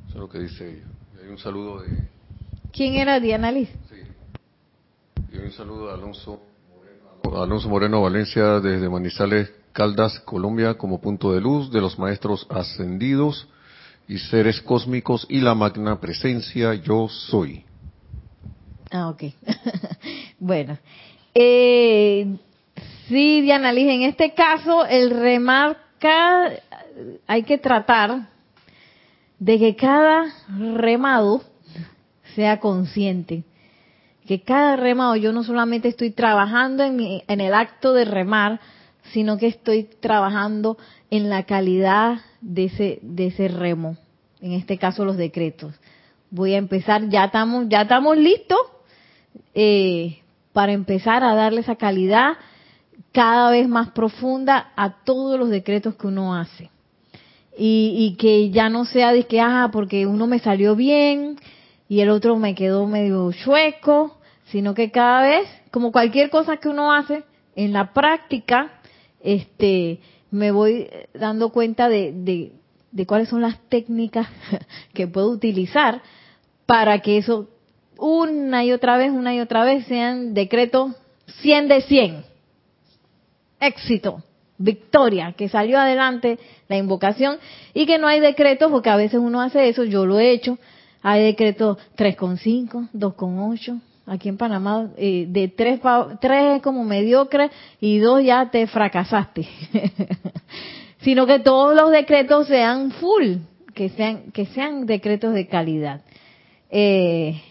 Eso 0.08 0.16
es 0.16 0.16
lo 0.16 0.30
que 0.30 0.39
dice 0.39 0.72
ella. 0.72 0.86
hay 1.22 1.30
un 1.30 1.38
saludo 1.38 1.82
de... 1.82 2.10
¿Quién 2.74 2.95
era 2.95 3.20
Diana 3.20 3.52
Liz? 3.52 3.70
Sí. 3.89 4.02
Y 5.34 5.38
un 5.38 5.52
saludo 5.52 5.89
a 5.89 5.93
Alonso 5.93 6.41
Moreno, 6.70 7.43
Alonso 7.43 7.70
Moreno 7.70 8.02
Valencia 8.02 8.60
desde 8.60 8.89
Manizales, 8.89 9.52
Caldas, 9.72 10.20
Colombia, 10.22 10.74
como 10.78 10.99
punto 10.99 11.34
de 11.34 11.39
luz 11.39 11.72
de 11.72 11.80
los 11.80 11.97
maestros 11.97 12.45
ascendidos 12.49 13.47
y 14.12 14.18
seres 14.18 14.62
cósmicos 14.62 15.26
y 15.30 15.39
la 15.39 15.55
magna 15.55 15.97
presencia 16.01 16.74
yo 16.74 17.07
soy. 17.07 17.64
Ah, 18.91 19.07
ok. 19.07 19.24
bueno, 20.39 20.78
eh, 21.34 22.36
sí, 23.07 23.39
Diana 23.39 23.72
Liz, 23.72 23.88
en 23.88 24.01
este 24.01 24.34
caso 24.34 24.86
el 24.86 25.12
remarca, 25.12 26.51
hay 27.26 27.43
que 27.43 27.57
tratar 27.57 28.28
de 29.39 29.57
que 29.57 29.78
cada 29.78 30.26
remado 30.76 31.43
sea 32.36 32.59
consciente. 32.59 33.45
Que 34.28 34.41
cada 34.41 34.76
remado, 34.76 35.16
yo 35.16 35.32
no 35.32 35.45
solamente 35.45 35.88
estoy 35.88 36.12
trabajando 36.12 36.84
en, 36.84 37.24
en 37.26 37.39
el 37.39 37.53
acto 37.53 37.93
de 37.93 38.03
remar, 38.03 38.59
sino 39.14 39.38
que 39.38 39.47
estoy 39.47 39.89
trabajando 39.99 40.78
en 41.10 41.30
la 41.30 41.43
calidad 41.43 42.20
de 42.41 42.66
ese, 42.66 42.99
de 43.02 43.28
ese 43.28 43.47
remo. 43.47 43.97
En 44.41 44.54
este 44.54 44.78
caso, 44.78 45.06
los 45.06 45.18
decretos. 45.18 45.74
Voy 46.30 46.54
a 46.54 46.58
empezar, 46.58 47.10
ya 47.10 47.26
estamos, 47.26 47.68
ya 47.68 47.82
estamos 47.82 48.18
listos. 48.18 48.60
Eh, 49.54 50.22
para 50.54 50.74
empezar 50.74 51.24
a 51.24 51.36
darle 51.36 51.62
esa 51.62 51.76
calidad 51.76 52.34
cada 53.12 53.52
vez 53.52 53.68
más 53.68 53.89
profunda 53.91 54.72
a 54.76 55.04
todos 55.04 55.39
los 55.39 55.49
decretos 55.49 55.95
que 55.95 56.08
uno 56.08 56.36
hace. 56.36 56.70
Y, 57.58 58.16
que 58.18 58.49
ya 58.49 58.70
no 58.70 58.86
sea 58.86 59.12
de 59.12 59.26
que, 59.26 59.39
ah, 59.39 59.70
porque 59.72 60.08
uno 60.08 60.26
me 60.26 60.39
salió 60.39 60.76
bien 60.76 61.38
y 61.89 61.99
el 61.99 62.10
otro 62.10 62.38
me 62.38 62.56
quedó 62.56 62.88
medio 62.88 63.32
chueco, 63.34 64.18
sino 64.45 64.74
que 64.74 64.89
cada 64.89 65.22
vez, 65.24 65.47
como 65.70 65.91
cualquier 65.91 66.30
cosa 66.30 66.58
que 66.58 66.70
uno 66.70 66.91
hace, 66.91 67.24
en 67.56 67.74
la 67.74 67.93
práctica, 67.93 68.81
este, 69.24 69.99
me 70.30 70.51
voy 70.51 70.89
dando 71.13 71.49
cuenta 71.49 71.89
de, 71.89 72.51
de 72.91 73.05
cuáles 73.05 73.30
son 73.30 73.41
las 73.41 73.59
técnicas 73.69 74.28
que 74.93 75.07
puedo 75.07 75.30
utilizar 75.30 76.01
para 76.65 76.99
que 76.99 77.17
eso 77.17 77.49
una 77.97 78.63
y 78.65 78.72
otra 78.72 78.97
vez, 78.97 79.11
una 79.11 79.36
y 79.36 79.39
otra 79.39 79.63
vez, 79.63 79.86
sean 79.86 80.34
decretos 80.34 80.93
100 81.41 81.67
de 81.67 81.82
100. 81.82 82.26
Éxito, 83.59 84.24
victoria, 84.57 85.34
que 85.38 85.49
salió 85.49 85.80
adelante 85.80 86.39
la 86.67 86.78
invocación 86.78 87.38
y 87.74 87.86
que 87.86 87.99
no 87.99 88.07
hay 88.07 88.19
decretos, 88.19 88.72
porque 88.72 88.89
a 88.89 88.95
veces 88.95 89.19
uno 89.19 89.41
hace 89.41 89.69
eso, 89.69 89.84
yo 89.84 90.05
lo 90.05 90.19
he 90.19 90.32
hecho, 90.32 90.57
hay 91.03 91.24
decretos 91.24 91.78
3,5, 91.95 92.89
2,8, 92.93 93.82
aquí 94.12 94.28
en 94.28 94.36
Panamá, 94.36 94.91
eh, 94.97 95.26
de 95.30 95.47
3, 95.47 95.80
3 96.20 96.62
como 96.62 96.84
mediocre 96.84 97.49
y 97.80 97.99
2 97.99 98.26
ya 98.26 98.51
te 98.51 98.68
fracasaste. 98.68 99.47
Sino 100.99 101.26
que 101.26 101.39
todos 101.39 101.74
los 101.74 101.91
decretos 101.91 102.47
sean 102.47 102.91
full, 102.91 103.38
que 103.74 103.88
sean, 103.89 104.34
que 104.34 104.47
sean 104.47 104.86
decretos 104.86 105.34
de 105.34 105.47
calidad. 105.47 106.01
Eh, 106.70 107.41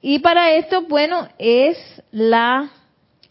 y 0.00 0.20
para 0.20 0.52
esto, 0.52 0.86
bueno, 0.88 1.28
es 1.38 1.76
la 2.12 2.70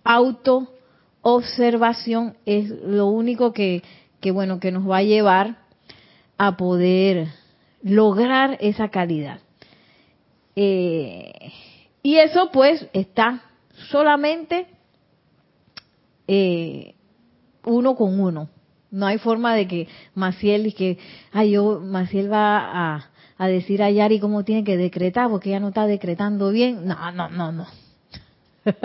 autoobservación, 0.03 2.37
es 2.45 2.69
lo 2.69 3.07
único 3.07 3.51
que, 3.51 3.81
que, 4.21 4.29
bueno, 4.29 4.59
que 4.59 4.71
nos 4.71 4.87
va 4.87 4.97
a 4.97 5.03
llevar 5.03 5.55
a 6.37 6.55
poder 6.55 7.29
lograr 7.81 8.59
esa 8.61 8.89
calidad. 8.89 9.39
Eh, 10.55 11.33
y 12.07 12.19
eso 12.19 12.51
pues 12.53 12.87
está 12.93 13.41
solamente 13.89 14.65
eh, 16.25 16.95
uno 17.65 17.97
con 17.97 18.17
uno. 18.17 18.47
No 18.91 19.07
hay 19.07 19.17
forma 19.17 19.53
de 19.55 19.67
que 19.67 19.89
Maciel 20.15 20.67
y 20.67 20.71
que, 20.71 20.97
ay, 21.33 21.51
yo, 21.51 21.81
Maciel 21.81 22.31
va 22.31 23.03
a, 23.37 23.47
decir 23.49 23.83
a 23.83 23.91
Yari 23.91 24.21
cómo 24.21 24.45
tiene 24.45 24.63
que 24.63 24.77
decretar, 24.77 25.29
porque 25.29 25.49
ella 25.49 25.59
no 25.59 25.67
está 25.67 25.85
decretando 25.85 26.49
bien. 26.51 26.87
No, 26.87 27.11
no, 27.11 27.27
no, 27.27 27.51
no. 27.51 27.67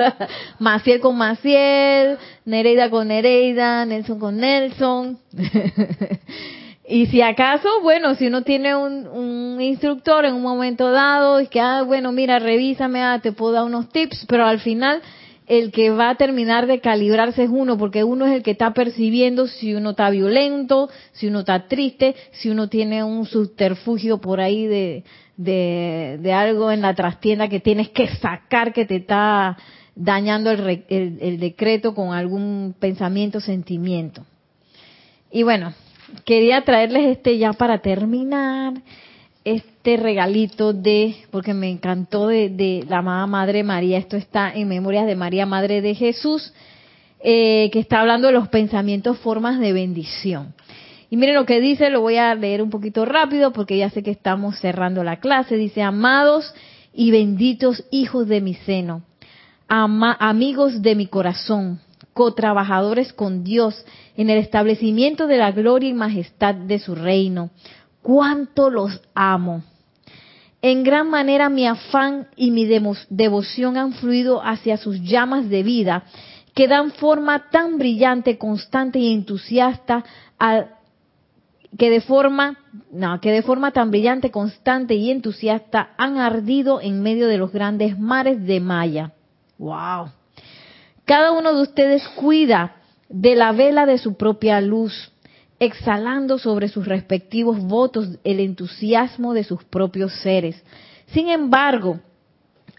Maciel 0.59 0.99
con 0.99 1.16
Maciel, 1.16 2.18
Nereida 2.45 2.91
con 2.91 3.07
Nereida, 3.07 3.87
Nelson 3.87 4.18
con 4.18 4.37
Nelson. 4.39 5.16
y 6.87 7.07
si 7.07 7.22
acaso, 7.22 7.68
bueno, 7.83 8.14
si 8.16 8.26
uno 8.26 8.43
tiene 8.43 8.74
un, 8.74 9.07
un, 9.07 9.61
instructor 9.61 10.24
en 10.24 10.35
un 10.35 10.43
momento 10.43 10.91
dado, 10.91 11.39
es 11.39 11.49
que, 11.49 11.61
ah, 11.61 11.83
bueno, 11.83 12.11
mira, 12.11 12.41
revísame, 12.41 13.03
ah, 13.03 13.20
te 13.22 13.30
puedo 13.30 13.53
dar 13.53 13.64
unos 13.64 13.89
tips, 13.91 14.26
pero 14.28 14.47
al 14.47 14.59
final 14.59 15.01
el 15.47 15.70
que 15.70 15.91
va 15.91 16.11
a 16.11 16.14
terminar 16.16 16.66
de 16.66 16.80
calibrarse 16.80 17.45
es 17.45 17.51
uno, 17.51 17.78
porque 17.78 18.03
uno 18.03 18.26
es 18.26 18.33
el 18.33 18.43
que 18.43 18.53
está 18.53 18.74
percibiendo 18.74 19.47
si 19.47 19.74
uno 19.74 19.91
está 19.91 20.11
violento, 20.11 20.89
si 21.12 21.28
uno 21.28 21.41
está 21.41 21.68
triste, 21.68 22.16
si 22.33 22.51
uno 22.51 22.68
tiene 22.68 23.05
un 23.05 23.26
subterfugio 23.26 24.18
por 24.18 24.41
ahí 24.41 24.66
de, 24.66 25.05
de, 25.37 26.33
algo 26.33 26.72
en 26.72 26.80
la 26.80 26.95
trastienda 26.95 27.49
que 27.49 27.61
tienes 27.61 27.91
que 27.91 28.09
sacar 28.16 28.72
que 28.72 28.87
te 28.87 28.97
está 28.97 29.57
dañando 29.95 30.51
el, 30.51 30.85
el 30.89 31.39
decreto 31.39 31.95
con 31.95 32.12
algún 32.12 32.74
pensamiento, 32.78 33.41
sentimiento. 33.41 34.24
Y 35.30 35.43
bueno, 35.43 35.74
quería 36.24 36.62
traerles 36.62 37.16
este 37.16 37.38
ya 37.38 37.52
para 37.52 37.78
terminar 37.78 38.74
este 39.44 39.96
regalito 39.96 40.72
de, 40.72 41.16
porque 41.30 41.54
me 41.54 41.68
encantó 41.70 42.28
de, 42.28 42.84
la 42.88 42.98
amada 42.98 43.26
Madre 43.26 43.64
María, 43.64 43.98
esto 43.98 44.16
está 44.16 44.52
en 44.52 44.68
Memorias 44.68 45.06
de 45.06 45.16
María, 45.16 45.46
Madre 45.46 45.80
de 45.80 45.94
Jesús, 45.94 46.52
eh, 47.20 47.70
que 47.72 47.80
está 47.80 48.00
hablando 48.00 48.28
de 48.28 48.32
los 48.32 48.48
pensamientos, 48.48 49.18
formas 49.18 49.58
de 49.58 49.72
bendición. 49.72 50.54
Y 51.10 51.16
miren 51.16 51.34
lo 51.34 51.44
que 51.44 51.60
dice, 51.60 51.90
lo 51.90 52.00
voy 52.00 52.16
a 52.16 52.34
leer 52.34 52.62
un 52.62 52.70
poquito 52.70 53.04
rápido 53.04 53.52
porque 53.52 53.76
ya 53.76 53.90
sé 53.90 54.02
que 54.02 54.10
estamos 54.10 54.58
cerrando 54.60 55.04
la 55.04 55.20
clase. 55.20 55.56
Dice, 55.56 55.82
amados 55.82 56.54
y 56.94 57.10
benditos 57.10 57.84
hijos 57.90 58.28
de 58.28 58.40
mi 58.40 58.54
seno, 58.54 59.02
amigos 59.68 60.80
de 60.80 60.94
mi 60.94 61.06
corazón, 61.06 61.80
cotrabajadores 62.14 63.12
con 63.12 63.44
Dios 63.44 63.84
en 64.16 64.30
el 64.30 64.38
establecimiento 64.38 65.26
de 65.26 65.38
la 65.38 65.52
gloria 65.52 65.88
y 65.88 65.94
majestad 65.94 66.54
de 66.54 66.78
su 66.78 66.94
reino 66.94 67.50
cuánto 68.02 68.68
los 68.68 69.00
amo. 69.14 69.62
En 70.60 70.84
gran 70.84 71.08
manera 71.08 71.48
mi 71.48 71.66
afán 71.66 72.28
y 72.36 72.50
mi 72.50 72.66
devoción 72.66 73.76
han 73.76 73.94
fluido 73.94 74.44
hacia 74.44 74.76
sus 74.76 75.00
llamas 75.00 75.48
de 75.48 75.62
vida, 75.62 76.04
que 76.54 76.68
dan 76.68 76.92
forma 76.92 77.50
tan 77.50 77.78
brillante, 77.78 78.38
constante 78.38 78.98
y 78.98 79.12
entusiasta 79.12 80.04
que 81.78 81.90
de 81.90 82.00
forma, 82.02 82.58
que 83.22 83.32
de 83.32 83.42
forma 83.42 83.72
tan 83.72 83.90
brillante, 83.90 84.30
constante 84.30 84.94
y 84.94 85.10
entusiasta 85.10 85.90
han 85.96 86.18
ardido 86.18 86.80
en 86.80 87.02
medio 87.02 87.26
de 87.26 87.38
los 87.38 87.50
grandes 87.50 87.98
mares 87.98 88.44
de 88.44 88.60
Maya. 88.60 89.12
Wow. 89.58 90.10
Cada 91.05 91.32
uno 91.32 91.55
de 91.55 91.62
ustedes 91.62 92.07
cuida 92.09 92.76
de 93.09 93.34
la 93.34 93.53
vela 93.53 93.86
de 93.86 93.98
su 93.98 94.14
propia 94.14 94.61
luz, 94.61 95.12
exhalando 95.59 96.38
sobre 96.38 96.68
sus 96.68 96.86
respectivos 96.86 97.61
votos 97.61 98.09
el 98.24 98.40
entusiasmo 98.40 99.34
de 99.34 99.44
sus 99.44 99.62
propios 99.64 100.12
seres. 100.22 100.62
Sin 101.07 101.28
embargo, 101.28 102.00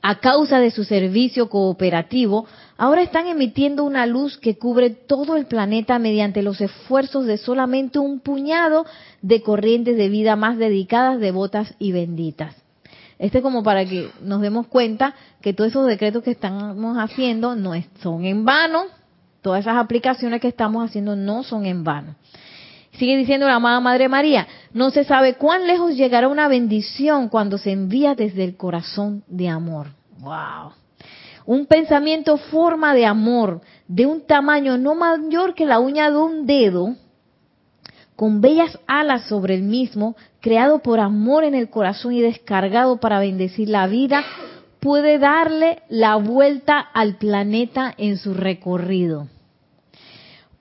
a 0.01 0.19
causa 0.19 0.59
de 0.59 0.71
su 0.71 0.84
servicio 0.84 1.49
cooperativo, 1.49 2.45
ahora 2.78 3.01
están 3.01 3.28
emitiendo 3.28 3.86
una 3.86 4.05
luz 4.05 4.38
que 4.38 4.57
cubre 4.57 4.89
todo 4.89 5.38
el 5.38 5.45
planeta 5.45 5.97
mediante 5.97 6.41
los 6.41 6.59
esfuerzos 6.59 7.26
de 7.26 7.38
solamente 7.38 7.99
un 7.99 8.19
puñado 8.19 8.86
de 9.21 9.41
corrientes 9.41 9.95
de 9.95 10.09
vida 10.09 10.36
más 10.36 10.57
dedicadas, 10.57 11.19
devotas 11.21 11.74
y 11.80 11.93
benditas. 11.93 12.62
Este 13.24 13.38
es 13.38 13.41
como 13.41 13.63
para 13.63 13.86
que 13.86 14.09
nos 14.21 14.41
demos 14.41 14.67
cuenta 14.67 15.15
que 15.39 15.53
todos 15.53 15.69
esos 15.69 15.88
decretos 15.88 16.24
que 16.24 16.32
estamos 16.32 16.97
haciendo 16.97 17.55
no 17.55 17.71
son 18.01 18.26
en 18.26 18.43
vano, 18.43 18.88
todas 19.41 19.61
esas 19.61 19.78
aplicaciones 19.78 20.41
que 20.41 20.49
estamos 20.49 20.84
haciendo 20.84 21.15
no 21.15 21.41
son 21.43 21.65
en 21.65 21.86
vano. 21.86 22.15
Sigue 22.91 23.15
diciendo 23.15 23.47
la 23.47 23.55
amada 23.55 23.80
Madre 23.80 24.09
María, 24.09 24.45
no 24.74 24.89
se 24.89 25.05
sabe 25.05 25.36
cuán 25.36 25.67
lejos 25.67 25.95
llegará 25.95 26.28
una 26.28 26.49
bendición 26.49 27.30
cuando 27.30 27.57
se 27.57 27.71
envía 27.71 28.13
desde 28.13 28.43
el 28.43 28.57
corazón 28.57 29.24
de 29.28 29.47
amor. 29.47 29.88
¡Wow! 30.19 30.74
Un 31.45 31.65
pensamiento 31.65 32.36
forma 32.36 32.93
de 32.93 33.05
amor 33.05 33.61
de 33.88 34.05
un 34.05 34.28
tamaño 34.28 34.78
no 34.78 34.95
mayor 34.95 35.55
que 35.55 35.65
la 35.65 35.80
uña 35.80 36.11
de 36.11 36.17
un 36.17 36.45
dedo, 36.45 36.97
con 38.17 38.41
bellas 38.41 38.78
alas 38.86 39.30
sobre 39.30 39.55
el 39.55 39.63
mismo, 39.63 40.17
creado 40.44 40.80
por 40.80 41.00
amor 41.00 41.46
en 41.46 41.56
el 41.56 41.70
corazón 41.70 42.12
y 42.12 42.20
descargado 42.20 42.98
para 42.98 43.20
bendecir 43.20 43.70
la 43.70 43.88
vida, 43.88 44.26
puede 44.82 45.18
darle 45.18 45.84
la 45.88 46.18
vuelta 46.18 46.80
al 46.80 47.16
planeta 47.16 47.94
en 47.98 48.18
su 48.18 48.34
recorrido. 48.34 49.30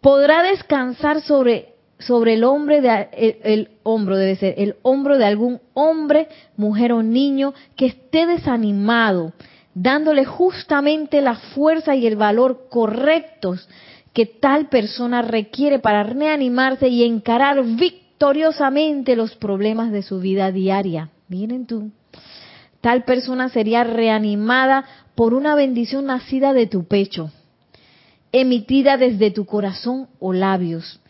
Podrá 0.01 0.45
descansar 0.45 1.21
sobre 1.23 1.73
sobre 1.99 2.35
el 2.35 2.43
hombre 2.43 2.81
de, 2.81 3.69
hombro 3.85 4.17
debe 4.17 4.35
ser 4.35 4.55
el 4.59 4.75
hombro 4.83 5.19
de 5.19 5.25
algún 5.25 5.61
hombre, 5.73 6.29
mujer 6.57 6.93
o 6.93 7.03
niño 7.03 7.55
que 7.77 7.87
esté 7.87 8.27
desanimado, 8.27 9.33
dándole 9.73 10.25
justamente 10.25 11.21
la 11.21 11.37
fuerza 11.37 11.95
y 11.95 12.07
el 12.07 12.17
valor 12.17 12.67
correctos 12.71 13.69
que 14.13 14.27
tal 14.27 14.69
persona 14.69 15.23
requiere 15.23 15.79
para 15.79 16.03
reanimarse 16.03 16.89
y 16.89 17.05
encarar 17.05 17.63
victoriosamente 17.63 18.02
los 19.17 19.35
problemas 19.37 19.93
de 19.93 20.03
su 20.03 20.21
vida 20.21 20.53
diaria. 20.53 21.11
Miren 21.29 21.67
tú, 21.67 21.91
tal 22.81 23.05
persona 23.05 23.49
sería 23.49 23.85
reanimada 23.85 24.85
por 25.15 25.35
una 25.35 25.55
bendición 25.55 26.07
nacida 26.07 26.53
de 26.53 26.67
tu 26.67 26.85
pecho, 26.85 27.31
emitida 28.33 28.97
desde 28.97 29.31
tu 29.31 29.45
corazón 29.45 30.09
o 30.19 30.33
labios 30.33 31.01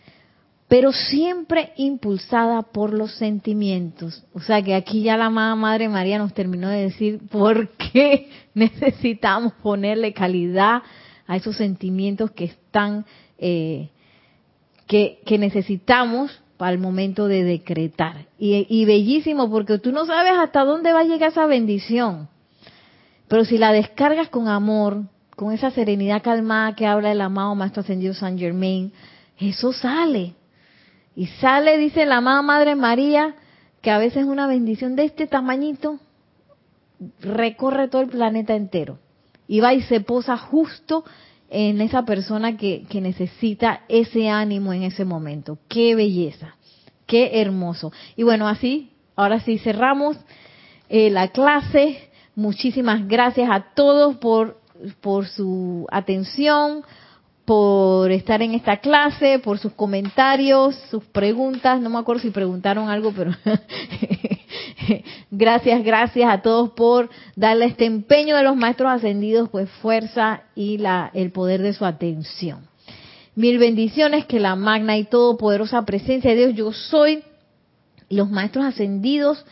pero 0.73 0.91
siempre 0.91 1.75
impulsada 1.77 2.63
por 2.63 2.95
los 2.95 3.13
sentimientos. 3.17 4.25
O 4.33 4.41
sea 4.41 4.63
que 4.63 4.75
aquí 4.75 5.03
ya 5.03 5.19
la 5.19 5.29
Madre 5.29 5.87
María 5.91 6.17
nos 6.17 6.33
terminó 6.33 6.71
de 6.71 6.85
decir 6.85 7.21
por 7.31 7.69
qué 7.73 8.31
necesitamos 8.55 9.53
ponerle 9.63 10.15
calidad 10.15 10.81
a 11.27 11.37
esos 11.37 11.57
sentimientos 11.57 12.31
que 12.31 12.45
están, 12.45 13.05
eh, 13.37 13.91
que, 14.87 15.21
necesitamos 15.39 16.42
para 16.57 16.73
el 16.73 16.79
momento 16.79 17.29
de 17.29 17.45
decretar. 17.45 18.27
Y, 18.39 18.85
bellísimo, 18.85 19.51
porque 19.51 19.79
tú 19.79 19.93
no 19.93 20.07
sabes 20.07 20.33
hasta 20.39 20.65
dónde 20.65 20.93
va 20.93 21.01
a 21.01 21.05
llegar 21.05 21.31
esa 21.31 21.47
bendición. 21.47 22.29
Pero 23.29 23.45
si 23.45 23.59
la 23.59 23.73
descargas 23.73 24.29
con 24.29 24.49
amor, 24.49 25.03
con 25.37 25.53
esa 25.53 25.71
serenidad 25.71 26.23
calmada 26.23 26.75
que 26.75 26.87
habla 26.87 27.13
el 27.13 27.21
amado 27.21 27.55
Maestro 27.55 27.81
Ascendido 27.81 28.15
San 28.15 28.39
Germain, 28.39 28.93
eso 29.39 29.73
sale 29.73 30.35
y 31.17 31.27
sale, 31.27 31.79
dice 31.79 32.07
la 32.07 32.19
amada 32.19 32.43
Madre 32.43 32.75
María, 32.75 33.35
que 33.81 33.91
a 33.91 33.99
veces 33.99 34.25
una 34.25 34.47
bendición 34.47 34.97
de 34.97 35.05
este 35.05 35.27
tamañito 35.27 35.99
recorre 37.21 37.89
todo 37.89 38.03
el 38.03 38.09
planeta 38.09 38.55
entero. 38.55 38.99
Y 39.49 39.61
va 39.61 39.75
y 39.75 39.83
se 39.83 40.01
posa 40.01 40.37
justo 40.37 41.05
en 41.53 41.83
esa 41.83 42.05
persona 42.05 42.57
que, 42.57 42.87
necesita 42.95 43.83
ese 43.89 44.31
ánimo 44.31 44.73
en 44.73 44.85
ese 44.85 45.05
momento. 45.05 45.59
Qué 45.69 45.95
belleza, 45.95 46.57
qué 47.07 47.43
hermoso. 47.43 47.93
Y 48.17 48.23
bueno, 48.23 48.49
así, 48.49 48.91
ahora 49.17 49.39
sí 49.41 49.59
cerramos 49.59 50.17
eh, 50.89 51.11
la 51.11 51.29
clase. 51.29 52.09
Muchísimas 52.35 53.07
gracias 53.07 53.51
a 53.51 53.75
todos 53.75 54.17
por, 54.17 54.61
por 55.03 55.27
su 55.27 55.87
atención, 55.93 56.85
por 57.45 58.11
estar 58.13 58.41
en 58.41 58.55
esta 58.55 58.79
clase, 58.79 59.39
por 59.39 59.59
sus 59.59 59.73
comentarios, 59.73 60.75
sus 60.91 61.05
preguntas. 61.05 61.83
No 61.83 61.91
me 61.91 61.99
acuerdo 61.99 62.23
si 62.23 62.31
preguntaron 62.31 62.89
algo, 62.89 63.13
pero 63.15 63.33
gracias, 65.31 65.85
gracias 65.85 66.31
a 66.31 66.43
todos 66.43 66.71
por 66.71 67.11
darle 67.37 67.67
este 67.67 67.85
empeño 67.85 68.37
de 68.37 68.43
los 68.43 68.57
maestros 68.57 68.91
ascendidos, 68.91 69.49
pues 69.49 69.69
fuerza 69.83 70.43
y 70.55 70.79
la, 70.79 71.11
el 71.15 71.33
poder 71.33 71.63
de 71.63 71.73
su 71.73 71.85
atención. 71.85 72.69
Mil 73.35 73.59
bendiciones, 73.59 74.27
que 74.27 74.41
la 74.41 74.57
magna 74.57 74.97
y 74.99 75.05
todopoderosa 75.05 75.85
presencia 75.85 76.31
de 76.31 76.37
Dios, 76.37 76.55
yo 76.55 76.73
soy, 76.73 77.23
los 78.11 78.31
maestros 78.31 78.67
ascendidos, 78.67 79.45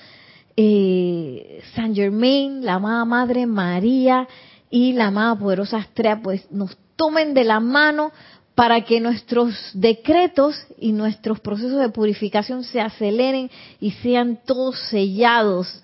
eh, 0.57 1.63
San 1.75 1.95
Germain, 1.95 2.65
la 2.65 2.75
amada 2.75 3.05
Madre 3.07 3.47
María 3.47 4.29
y 4.69 4.93
la 4.93 5.07
amada 5.07 5.37
poderosa 5.37 5.79
Astrea, 5.79 6.21
pues 6.23 6.51
nos 6.51 6.77
tomen 6.97 7.33
de 7.33 7.45
la 7.45 7.61
mano 7.61 8.13
para 8.61 8.83
que 8.83 9.01
nuestros 9.01 9.55
decretos 9.73 10.55
y 10.79 10.93
nuestros 10.93 11.41
procesos 11.41 11.81
de 11.81 11.89
purificación 11.89 12.63
se 12.63 12.79
aceleren 12.79 13.51
y 13.81 13.93
sean 13.93 14.39
todos 14.45 14.79
sellados 14.91 15.83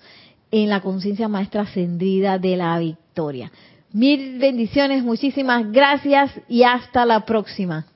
en 0.51 0.69
la 0.69 0.81
conciencia 0.81 1.27
maestra 1.27 1.63
ascendida 1.63 2.37
de 2.37 2.55
la 2.55 2.77
victoria. 2.77 3.51
Mil 3.93 4.37
bendiciones, 4.37 5.03
muchísimas 5.03 5.71
gracias 5.71 6.29
y 6.47 6.61
hasta 6.61 7.03
la 7.03 7.25
próxima. 7.25 7.87